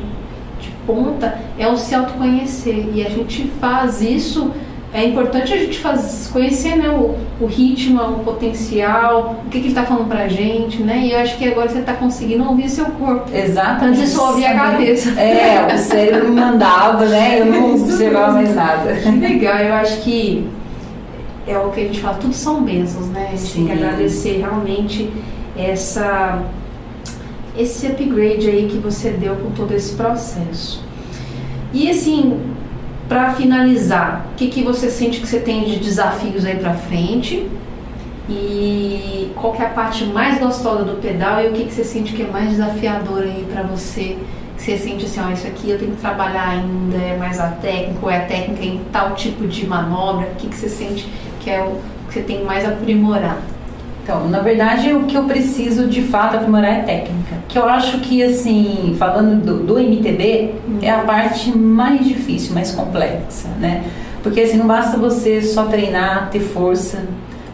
de 0.60 0.70
ponta 0.86 1.38
é 1.58 1.66
o 1.66 1.76
se 1.76 1.94
autoconhecer. 1.94 2.90
E 2.94 3.04
a 3.04 3.08
gente 3.08 3.48
faz 3.58 4.00
isso 4.02 4.52
é 4.92 5.04
importante 5.04 5.52
a 5.52 5.56
gente 5.56 5.78
faz, 5.78 6.30
conhecer 6.32 6.76
né, 6.76 6.88
o, 6.88 7.14
o 7.40 7.46
ritmo, 7.46 8.02
o 8.02 8.18
potencial, 8.20 9.42
o 9.44 9.50
que, 9.50 9.58
que 9.58 9.66
ele 9.66 9.68
está 9.68 9.84
falando 9.84 10.08
pra 10.08 10.28
gente, 10.28 10.82
né? 10.82 11.00
E 11.04 11.12
eu 11.12 11.18
acho 11.18 11.36
que 11.36 11.46
agora 11.46 11.68
você 11.68 11.80
está 11.80 11.92
conseguindo 11.92 12.44
ouvir 12.48 12.70
seu 12.70 12.86
corpo. 12.86 13.30
Exatamente. 13.32 14.00
Antes 14.00 14.12
só 14.12 14.30
ouvia 14.30 14.50
a 14.50 14.54
cabeça. 14.54 15.10
É, 15.20 15.74
o 15.74 15.78
cérebro 15.78 16.32
mandava, 16.32 17.04
né? 17.04 17.40
Eu 17.40 17.46
não 17.46 17.74
observava 17.76 18.32
mais 18.32 18.54
nada. 18.54 18.94
Que 18.94 19.10
legal, 19.10 19.58
eu 19.58 19.74
acho 19.74 20.00
que 20.00 20.48
é 21.48 21.58
o 21.58 21.70
que 21.70 21.80
a 21.80 21.84
gente 21.84 22.00
fala, 22.00 22.18
tudo 22.18 22.34
são 22.34 22.62
bênçãos, 22.62 23.06
né? 23.08 23.28
A 23.28 23.30
gente 23.30 23.42
Sim. 23.42 23.66
tem 23.66 23.66
que 23.66 23.84
agradecer 23.84 24.38
realmente 24.38 25.10
essa, 25.56 26.42
esse 27.56 27.86
upgrade 27.86 28.48
aí 28.48 28.68
que 28.68 28.78
você 28.78 29.10
deu 29.10 29.36
com 29.36 29.50
todo 29.50 29.72
esse 29.72 29.94
processo. 29.94 30.82
E 31.72 31.90
assim, 31.90 32.40
para 33.08 33.32
finalizar, 33.32 34.26
o 34.32 34.34
que, 34.36 34.48
que 34.48 34.62
você 34.62 34.90
sente 34.90 35.20
que 35.20 35.26
você 35.26 35.40
tem 35.40 35.64
de 35.64 35.78
desafios 35.78 36.44
aí 36.44 36.56
para 36.56 36.74
frente? 36.74 37.48
E 38.28 39.32
qual 39.34 39.54
que 39.54 39.62
é 39.62 39.66
a 39.66 39.70
parte 39.70 40.04
mais 40.04 40.38
gostosa 40.38 40.84
do 40.84 41.00
pedal 41.00 41.42
e 41.42 41.48
o 41.48 41.52
que, 41.52 41.64
que 41.64 41.72
você 41.72 41.84
sente 41.84 42.12
que 42.12 42.22
é 42.22 42.26
mais 42.26 42.50
desafiador 42.50 43.22
aí 43.22 43.46
para 43.50 43.62
você? 43.62 44.18
Que 44.56 44.62
você 44.62 44.76
sente 44.76 45.06
assim, 45.06 45.20
ó, 45.20 45.30
isso 45.30 45.46
aqui 45.46 45.70
eu 45.70 45.78
tenho 45.78 45.92
que 45.92 46.00
trabalhar 46.00 46.48
ainda, 46.48 46.96
é 46.96 47.16
mais 47.16 47.40
a 47.40 47.48
técnica, 47.48 47.98
ou 48.02 48.10
é 48.10 48.18
a 48.18 48.26
técnica 48.26 48.64
em 48.64 48.80
tal 48.92 49.14
tipo 49.14 49.46
de 49.46 49.66
manobra? 49.66 50.26
O 50.26 50.34
que, 50.34 50.48
que 50.48 50.56
você 50.56 50.68
sente 50.68 51.08
que 51.40 51.50
é 51.50 51.62
o 51.62 51.76
que 52.08 52.14
você 52.14 52.20
tem 52.22 52.44
mais 52.44 52.64
a 52.64 52.70
aprimorar? 52.70 53.38
Então, 54.08 54.26
na 54.26 54.40
verdade, 54.40 54.90
o 54.94 55.04
que 55.04 55.14
eu 55.14 55.24
preciso 55.24 55.86
de 55.86 56.00
fato 56.00 56.36
aprimorar 56.36 56.70
é 56.70 56.80
técnica. 56.80 57.36
Que 57.46 57.58
eu 57.58 57.68
acho 57.68 57.98
que, 57.98 58.22
assim, 58.22 58.96
falando 58.98 59.44
do, 59.44 59.58
do 59.58 59.78
MTB, 59.78 60.54
hum. 60.66 60.78
é 60.80 60.90
a 60.90 61.00
parte 61.00 61.50
mais 61.56 62.02
difícil, 62.06 62.54
mais 62.54 62.70
complexa, 62.70 63.48
né? 63.60 63.84
Porque, 64.22 64.40
assim, 64.40 64.56
não 64.56 64.66
basta 64.66 64.96
você 64.96 65.42
só 65.42 65.64
treinar, 65.64 66.30
ter 66.30 66.40
força, 66.40 67.04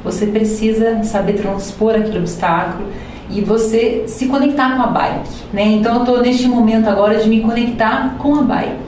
você 0.04 0.26
precisa 0.26 1.02
saber 1.02 1.32
transpor 1.32 1.96
aquele 1.96 2.18
obstáculo 2.18 2.88
e 3.28 3.40
você 3.40 4.04
se 4.06 4.26
conectar 4.26 4.76
com 4.76 4.82
a 4.82 4.86
bike, 4.86 5.30
né? 5.52 5.64
Então, 5.64 5.96
eu 5.96 6.00
estou 6.02 6.20
neste 6.20 6.46
momento 6.46 6.88
agora 6.88 7.18
de 7.18 7.28
me 7.28 7.40
conectar 7.40 8.14
com 8.16 8.36
a 8.36 8.42
bike 8.42 8.83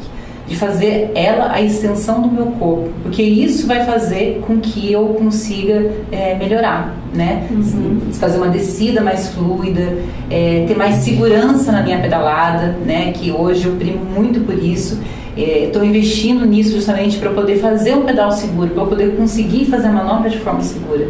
de 0.47 0.57
fazer 0.57 1.11
ela 1.15 1.53
a 1.53 1.61
extensão 1.61 2.23
do 2.23 2.29
meu 2.29 2.47
corpo, 2.47 2.91
porque 3.03 3.23
isso 3.23 3.67
vai 3.67 3.85
fazer 3.85 4.41
com 4.47 4.59
que 4.59 4.93
eu 4.93 5.09
consiga 5.09 5.91
é, 6.13 6.37
melhorar, 6.37 6.95
né? 7.13 7.47
Uhum. 7.51 8.01
Fazer 8.13 8.37
uma 8.37 8.49
descida 8.49 9.01
mais 9.01 9.29
fluida, 9.29 9.99
é, 10.31 10.65
ter 10.69 10.77
mais 10.77 10.97
segurança 10.97 11.73
na 11.73 11.83
minha 11.83 11.99
pedalada, 11.99 12.77
né? 12.85 13.13
Que 13.13 13.33
hoje 13.33 13.67
eu 13.67 13.73
primo 13.73 14.05
muito 14.05 14.41
por 14.41 14.57
isso. 14.57 15.01
Estou 15.37 15.83
é, 15.83 15.87
investindo 15.87 16.47
nisso 16.47 16.71
justamente 16.71 17.19
para 17.19 17.31
poder 17.31 17.59
fazer 17.59 17.95
um 17.95 18.05
pedal 18.05 18.31
seguro, 18.31 18.71
para 18.71 18.87
poder 18.87 19.17
conseguir 19.17 19.67
fazer 19.67 19.89
a 19.89 19.93
manobra 19.93 20.31
de 20.31 20.39
forma 20.39 20.63
segura. 20.63 21.09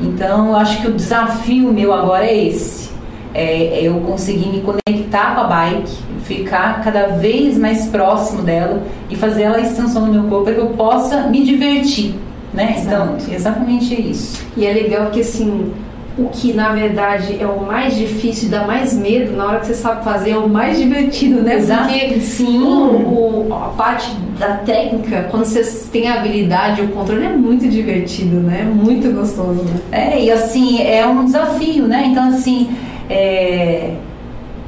Então, 0.00 0.48
eu 0.48 0.56
acho 0.56 0.82
que 0.82 0.88
o 0.88 0.92
desafio 0.92 1.72
meu 1.72 1.92
agora 1.92 2.26
é 2.26 2.48
esse. 2.48 2.91
É, 3.34 3.80
eu 3.82 3.94
conseguir 4.00 4.48
me 4.48 4.60
conectar 4.60 5.34
com 5.34 5.40
a 5.40 5.44
bike, 5.44 5.92
ficar 6.24 6.82
cada 6.82 7.06
vez 7.08 7.56
mais 7.56 7.86
próximo 7.86 8.42
dela 8.42 8.82
e 9.08 9.16
fazer 9.16 9.42
ela 9.42 9.56
a 9.56 9.60
extensão 9.60 10.04
do 10.04 10.12
meu 10.12 10.24
corpo 10.24 10.44
para 10.44 10.54
que 10.54 10.60
eu 10.60 10.68
possa 10.68 11.22
me 11.28 11.42
divertir. 11.44 12.14
né? 12.52 12.76
Então, 12.84 13.16
exatamente 13.30 13.94
isso. 13.94 14.44
E 14.56 14.66
é 14.66 14.72
legal 14.72 15.06
que 15.10 15.20
assim, 15.20 15.72
o 16.18 16.28
que 16.28 16.52
na 16.52 16.72
verdade 16.72 17.38
é 17.40 17.46
o 17.46 17.64
mais 17.64 17.96
difícil, 17.96 18.50
dá 18.50 18.66
mais 18.66 18.92
medo, 18.92 19.34
na 19.34 19.46
hora 19.46 19.60
que 19.60 19.66
você 19.66 19.74
sabe 19.74 20.04
fazer, 20.04 20.32
é 20.32 20.36
o 20.36 20.48
mais 20.48 20.78
divertido, 20.78 21.40
né? 21.40 21.56
Exato. 21.56 21.88
Porque 21.88 22.20
Sim. 22.20 22.62
O, 22.62 23.48
o, 23.48 23.54
a 23.54 23.68
parte 23.70 24.14
da 24.38 24.56
técnica, 24.56 25.28
quando 25.30 25.44
você 25.44 25.62
tem 25.90 26.08
a 26.08 26.16
habilidade, 26.16 26.82
o 26.82 26.88
controle 26.88 27.24
é 27.24 27.30
muito 27.30 27.66
divertido, 27.68 28.40
né? 28.40 28.62
Muito 28.62 29.10
gostoso, 29.14 29.62
né? 29.62 29.80
É, 29.90 30.22
e 30.22 30.30
assim, 30.30 30.82
é 30.82 31.06
um 31.06 31.24
desafio, 31.24 31.86
né? 31.86 32.08
Então, 32.08 32.28
assim, 32.28 32.68
é... 33.12 33.94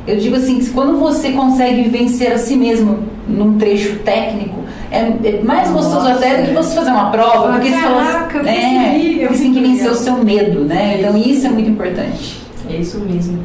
eu 0.07 0.17
digo 0.17 0.37
assim, 0.37 0.59
que 0.59 0.71
quando 0.71 0.99
você 0.99 1.33
consegue 1.33 1.89
vencer 1.89 2.33
a 2.33 2.39
si 2.39 2.57
mesmo 2.57 3.01
num 3.27 3.59
trecho 3.59 3.97
técnico, 4.01 4.63
é, 4.91 4.99
é 5.29 5.43
mais 5.43 5.71
Nossa, 5.71 5.97
gostoso 5.97 6.09
até 6.09 6.43
do 6.43 6.49
que 6.49 6.55
você 6.55 6.75
fazer 6.75 6.91
uma 6.91 7.11
prova, 7.11 7.53
porque 7.55 7.71
você 7.71 7.81
fala, 7.81 8.05
Caraca, 8.05 8.39
é, 8.39 8.43
você 8.43 8.49
tem 8.49 9.21
que 9.21 9.27
consegui. 9.27 9.61
vencer 9.61 9.91
o 9.91 9.95
seu 9.95 10.17
medo, 10.23 10.61
né? 10.61 10.99
Então 11.01 11.17
isso 11.17 11.47
é 11.47 11.51
muito 11.51 11.71
importante. 11.71 12.41
É 12.71 12.77
isso 12.77 13.01
mesmo. 13.01 13.45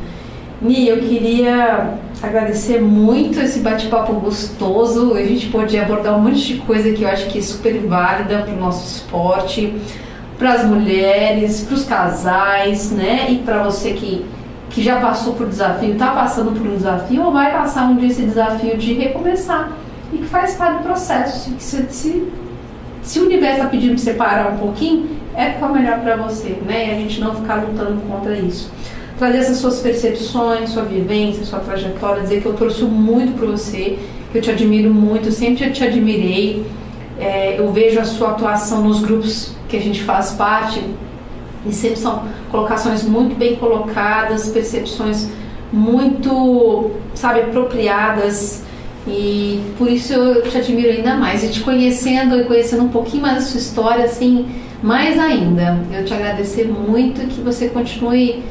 Ni, 0.61 0.87
eu 0.87 0.97
queria 0.99 1.93
agradecer 2.21 2.81
muito 2.81 3.39
esse 3.39 3.59
bate-papo 3.59 4.13
gostoso. 4.13 5.13
A 5.15 5.23
gente 5.23 5.47
pôde 5.47 5.77
abordar 5.77 6.17
um 6.17 6.21
monte 6.21 6.53
de 6.53 6.55
coisa 6.59 6.91
que 6.91 7.03
eu 7.03 7.07
acho 7.07 7.27
que 7.27 7.39
é 7.39 7.41
super 7.41 7.79
válida 7.79 8.39
para 8.39 8.53
o 8.53 8.59
nosso 8.59 8.85
esporte, 8.85 9.73
para 10.37 10.53
as 10.53 10.65
mulheres, 10.65 11.61
para 11.61 11.75
os 11.75 11.85
casais, 11.85 12.91
né? 12.91 13.27
E 13.29 13.35
para 13.37 13.63
você 13.63 13.91
que, 13.91 14.25
que 14.69 14.83
já 14.83 14.99
passou 14.99 15.33
por 15.33 15.47
desafio, 15.47 15.93
está 15.93 16.11
passando 16.11 16.51
por 16.51 16.67
um 16.67 16.75
desafio 16.75 17.23
ou 17.23 17.31
vai 17.31 17.51
passar 17.51 17.89
um 17.89 17.97
dia 17.97 18.09
esse 18.09 18.21
desafio 18.21 18.77
de 18.77 18.93
recomeçar 18.93 19.71
e 20.13 20.17
que 20.17 20.25
faz 20.25 20.55
parte 20.55 20.77
do 20.77 20.83
processo. 20.83 21.51
Se, 21.57 21.87
se, 21.89 22.27
se, 23.01 23.19
o 23.19 23.25
universo 23.25 23.57
está 23.57 23.69
pedindo 23.69 23.93
para 23.93 24.03
você 24.03 24.13
parar 24.13 24.53
um 24.53 24.57
pouquinho, 24.57 25.09
é 25.35 25.51
que 25.51 25.63
é 25.63 25.67
melhor 25.67 25.99
para 25.99 26.15
você, 26.17 26.59
né? 26.65 26.87
E 26.87 26.91
a 26.91 26.95
gente 26.95 27.19
não 27.19 27.35
ficar 27.35 27.55
lutando 27.55 28.01
contra 28.01 28.37
isso 28.37 28.71
trazer 29.19 29.39
essas 29.39 29.57
suas 29.57 29.79
percepções, 29.81 30.69
sua 30.69 30.83
vivência, 30.83 31.43
sua 31.43 31.59
trajetória, 31.59 32.23
dizer 32.23 32.41
que 32.41 32.47
eu 32.47 32.53
torço 32.53 32.87
muito 32.87 33.37
por 33.37 33.49
você, 33.49 33.99
que 34.31 34.37
eu 34.37 34.41
te 34.41 34.49
admiro 34.49 34.93
muito, 34.93 35.29
sempre 35.29 35.69
te 35.71 35.83
admirei. 35.83 36.65
É, 37.19 37.59
eu 37.59 37.69
vejo 37.73 37.99
a 37.99 38.05
sua 38.05 38.29
atuação 38.29 38.81
nos 38.81 39.01
grupos 39.01 39.53
que 39.67 39.75
a 39.75 39.81
gente 39.81 40.01
faz 40.03 40.31
parte 40.31 40.81
e 41.65 41.73
sempre 41.73 41.99
são 41.99 42.23
colocações 42.49 43.03
muito 43.03 43.35
bem 43.35 43.55
colocadas, 43.55 44.49
percepções 44.49 45.27
muito, 45.71 46.91
sabe, 47.13 47.41
apropriadas. 47.41 48.63
E 49.07 49.61
por 49.77 49.89
isso 49.89 50.13
eu 50.13 50.43
te 50.43 50.57
admiro 50.57 50.89
ainda 50.89 51.15
mais. 51.15 51.43
E 51.43 51.49
te 51.49 51.61
conhecendo 51.61 52.39
e 52.39 52.43
conhecendo 52.45 52.83
um 52.83 52.89
pouquinho 52.89 53.21
mais 53.23 53.35
da 53.35 53.41
sua 53.41 53.59
história, 53.59 54.05
assim, 54.05 54.47
mais 54.81 55.19
ainda. 55.19 55.79
Eu 55.91 56.05
te 56.05 56.13
agradecer 56.13 56.67
muito 56.67 57.27
que 57.27 57.41
você 57.41 57.69
continue 57.69 58.43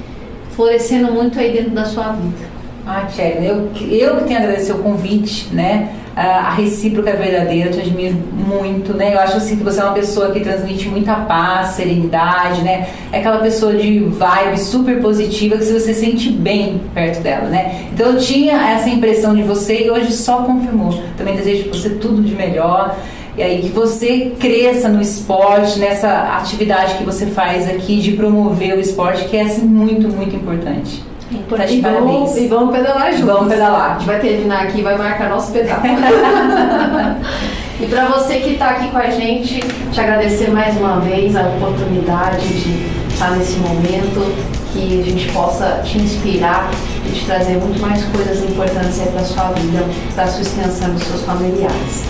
florescendo 0.51 1.13
muito 1.13 1.39
aí 1.39 1.53
dentro 1.53 1.71
da 1.71 1.85
sua 1.85 2.13
vida. 2.13 2.49
Ah, 2.87 3.07
Tchela, 3.07 3.45
eu, 3.45 3.71
eu 3.91 4.17
que 4.17 4.25
tenho 4.25 4.41
a 4.41 4.43
agradecer 4.43 4.73
o 4.73 4.79
convite, 4.79 5.55
né? 5.55 5.95
A 6.21 6.51
recíproca 6.51 7.11
é 7.11 7.13
verdadeira, 7.13 7.69
eu 7.69 7.73
te 7.73 7.79
admiro 7.79 8.17
muito, 8.35 8.93
né? 8.93 9.15
Eu 9.15 9.21
acho 9.21 9.37
assim 9.37 9.57
que 9.57 9.63
você 9.63 9.81
é 9.81 9.85
uma 9.85 9.93
pessoa 9.93 10.33
que 10.33 10.41
transmite 10.41 10.89
muita 10.89 11.15
paz, 11.15 11.75
serenidade, 11.77 12.63
né? 12.63 12.89
É 13.13 13.21
aquela 13.21 13.39
pessoa 13.39 13.75
de 13.75 14.01
vibe 14.01 14.59
super 14.59 15.01
positiva 15.01 15.57
que 15.57 15.65
você 15.65 15.95
sente 15.95 16.31
bem 16.31 16.81
perto 16.93 17.23
dela, 17.23 17.49
né? 17.49 17.87
Então 17.93 18.15
eu 18.15 18.19
tinha 18.19 18.57
essa 18.57 18.89
impressão 18.89 19.33
de 19.33 19.43
você 19.43 19.85
e 19.85 19.91
hoje 19.93 20.13
só 20.13 20.39
confirmou. 20.43 20.93
Também 21.17 21.37
desejo 21.37 21.69
você 21.69 21.91
tudo 21.91 22.21
de 22.21 22.35
melhor. 22.35 22.97
E 23.37 23.43
aí 23.43 23.63
que 23.63 23.69
você 23.69 24.33
cresça 24.41 24.89
no 24.89 25.01
esporte, 25.01 25.79
nessa 25.79 26.37
atividade 26.37 26.95
que 26.95 27.05
você 27.05 27.27
faz 27.27 27.71
aqui 27.71 28.01
de 28.01 28.15
promover 28.15 28.77
o 28.77 28.81
esporte, 28.81 29.29
que 29.29 29.37
é 29.37 29.43
assim 29.43 29.63
muito, 29.63 30.09
muito 30.09 30.35
importante. 30.35 31.01
De 31.31 31.75
e, 31.75 31.81
vamos, 31.81 32.37
e 32.37 32.47
vamos 32.49 32.75
pedalar 32.75 33.13
juntos. 33.13 33.27
Vamos 33.27 33.53
pedalar. 33.53 33.91
A 33.91 33.99
gente 33.99 34.07
vai 34.07 34.19
terminar 34.19 34.63
aqui 34.63 34.79
e 34.79 34.83
vai 34.83 34.97
marcar 34.97 35.29
nosso 35.29 35.53
pedal. 35.53 35.79
e 37.81 37.87
para 37.87 38.07
você 38.07 38.41
que 38.41 38.55
está 38.55 38.71
aqui 38.71 38.91
com 38.91 38.97
a 38.97 39.11
gente, 39.11 39.61
te 39.61 40.01
agradecer 40.01 40.51
mais 40.51 40.75
uma 40.79 41.01
vez 41.01 41.37
a 41.37 41.43
oportunidade 41.43 42.49
de 42.49 43.09
estar 43.13 43.33
nesse 43.33 43.59
momento, 43.59 44.35
que 44.73 45.01
a 45.01 45.05
gente 45.05 45.31
possa 45.33 45.83
te 45.85 45.99
inspirar 45.99 46.71
e 47.05 47.11
te 47.11 47.27
trazer 47.27 47.59
muito 47.59 47.79
mais 47.81 48.03
coisas 48.05 48.43
importantes 48.43 48.99
para 48.99 49.21
a 49.21 49.25
sua 49.25 49.51
vida, 49.51 49.85
para 50.15 50.25
a 50.25 50.29
sua 50.29 50.43
extensão 50.43 50.95
dos 50.95 51.03
seus 51.03 51.23
familiares. 51.23 52.05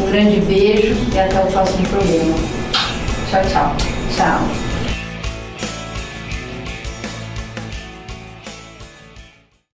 Um 0.00 0.10
grande 0.10 0.40
beijo 0.40 0.96
e 1.12 1.18
até 1.18 1.38
o 1.38 1.46
próximo 1.46 1.86
programa. 1.86 2.34
Tchau, 3.30 3.42
tchau. 3.48 3.76
Tchau. 4.16 4.63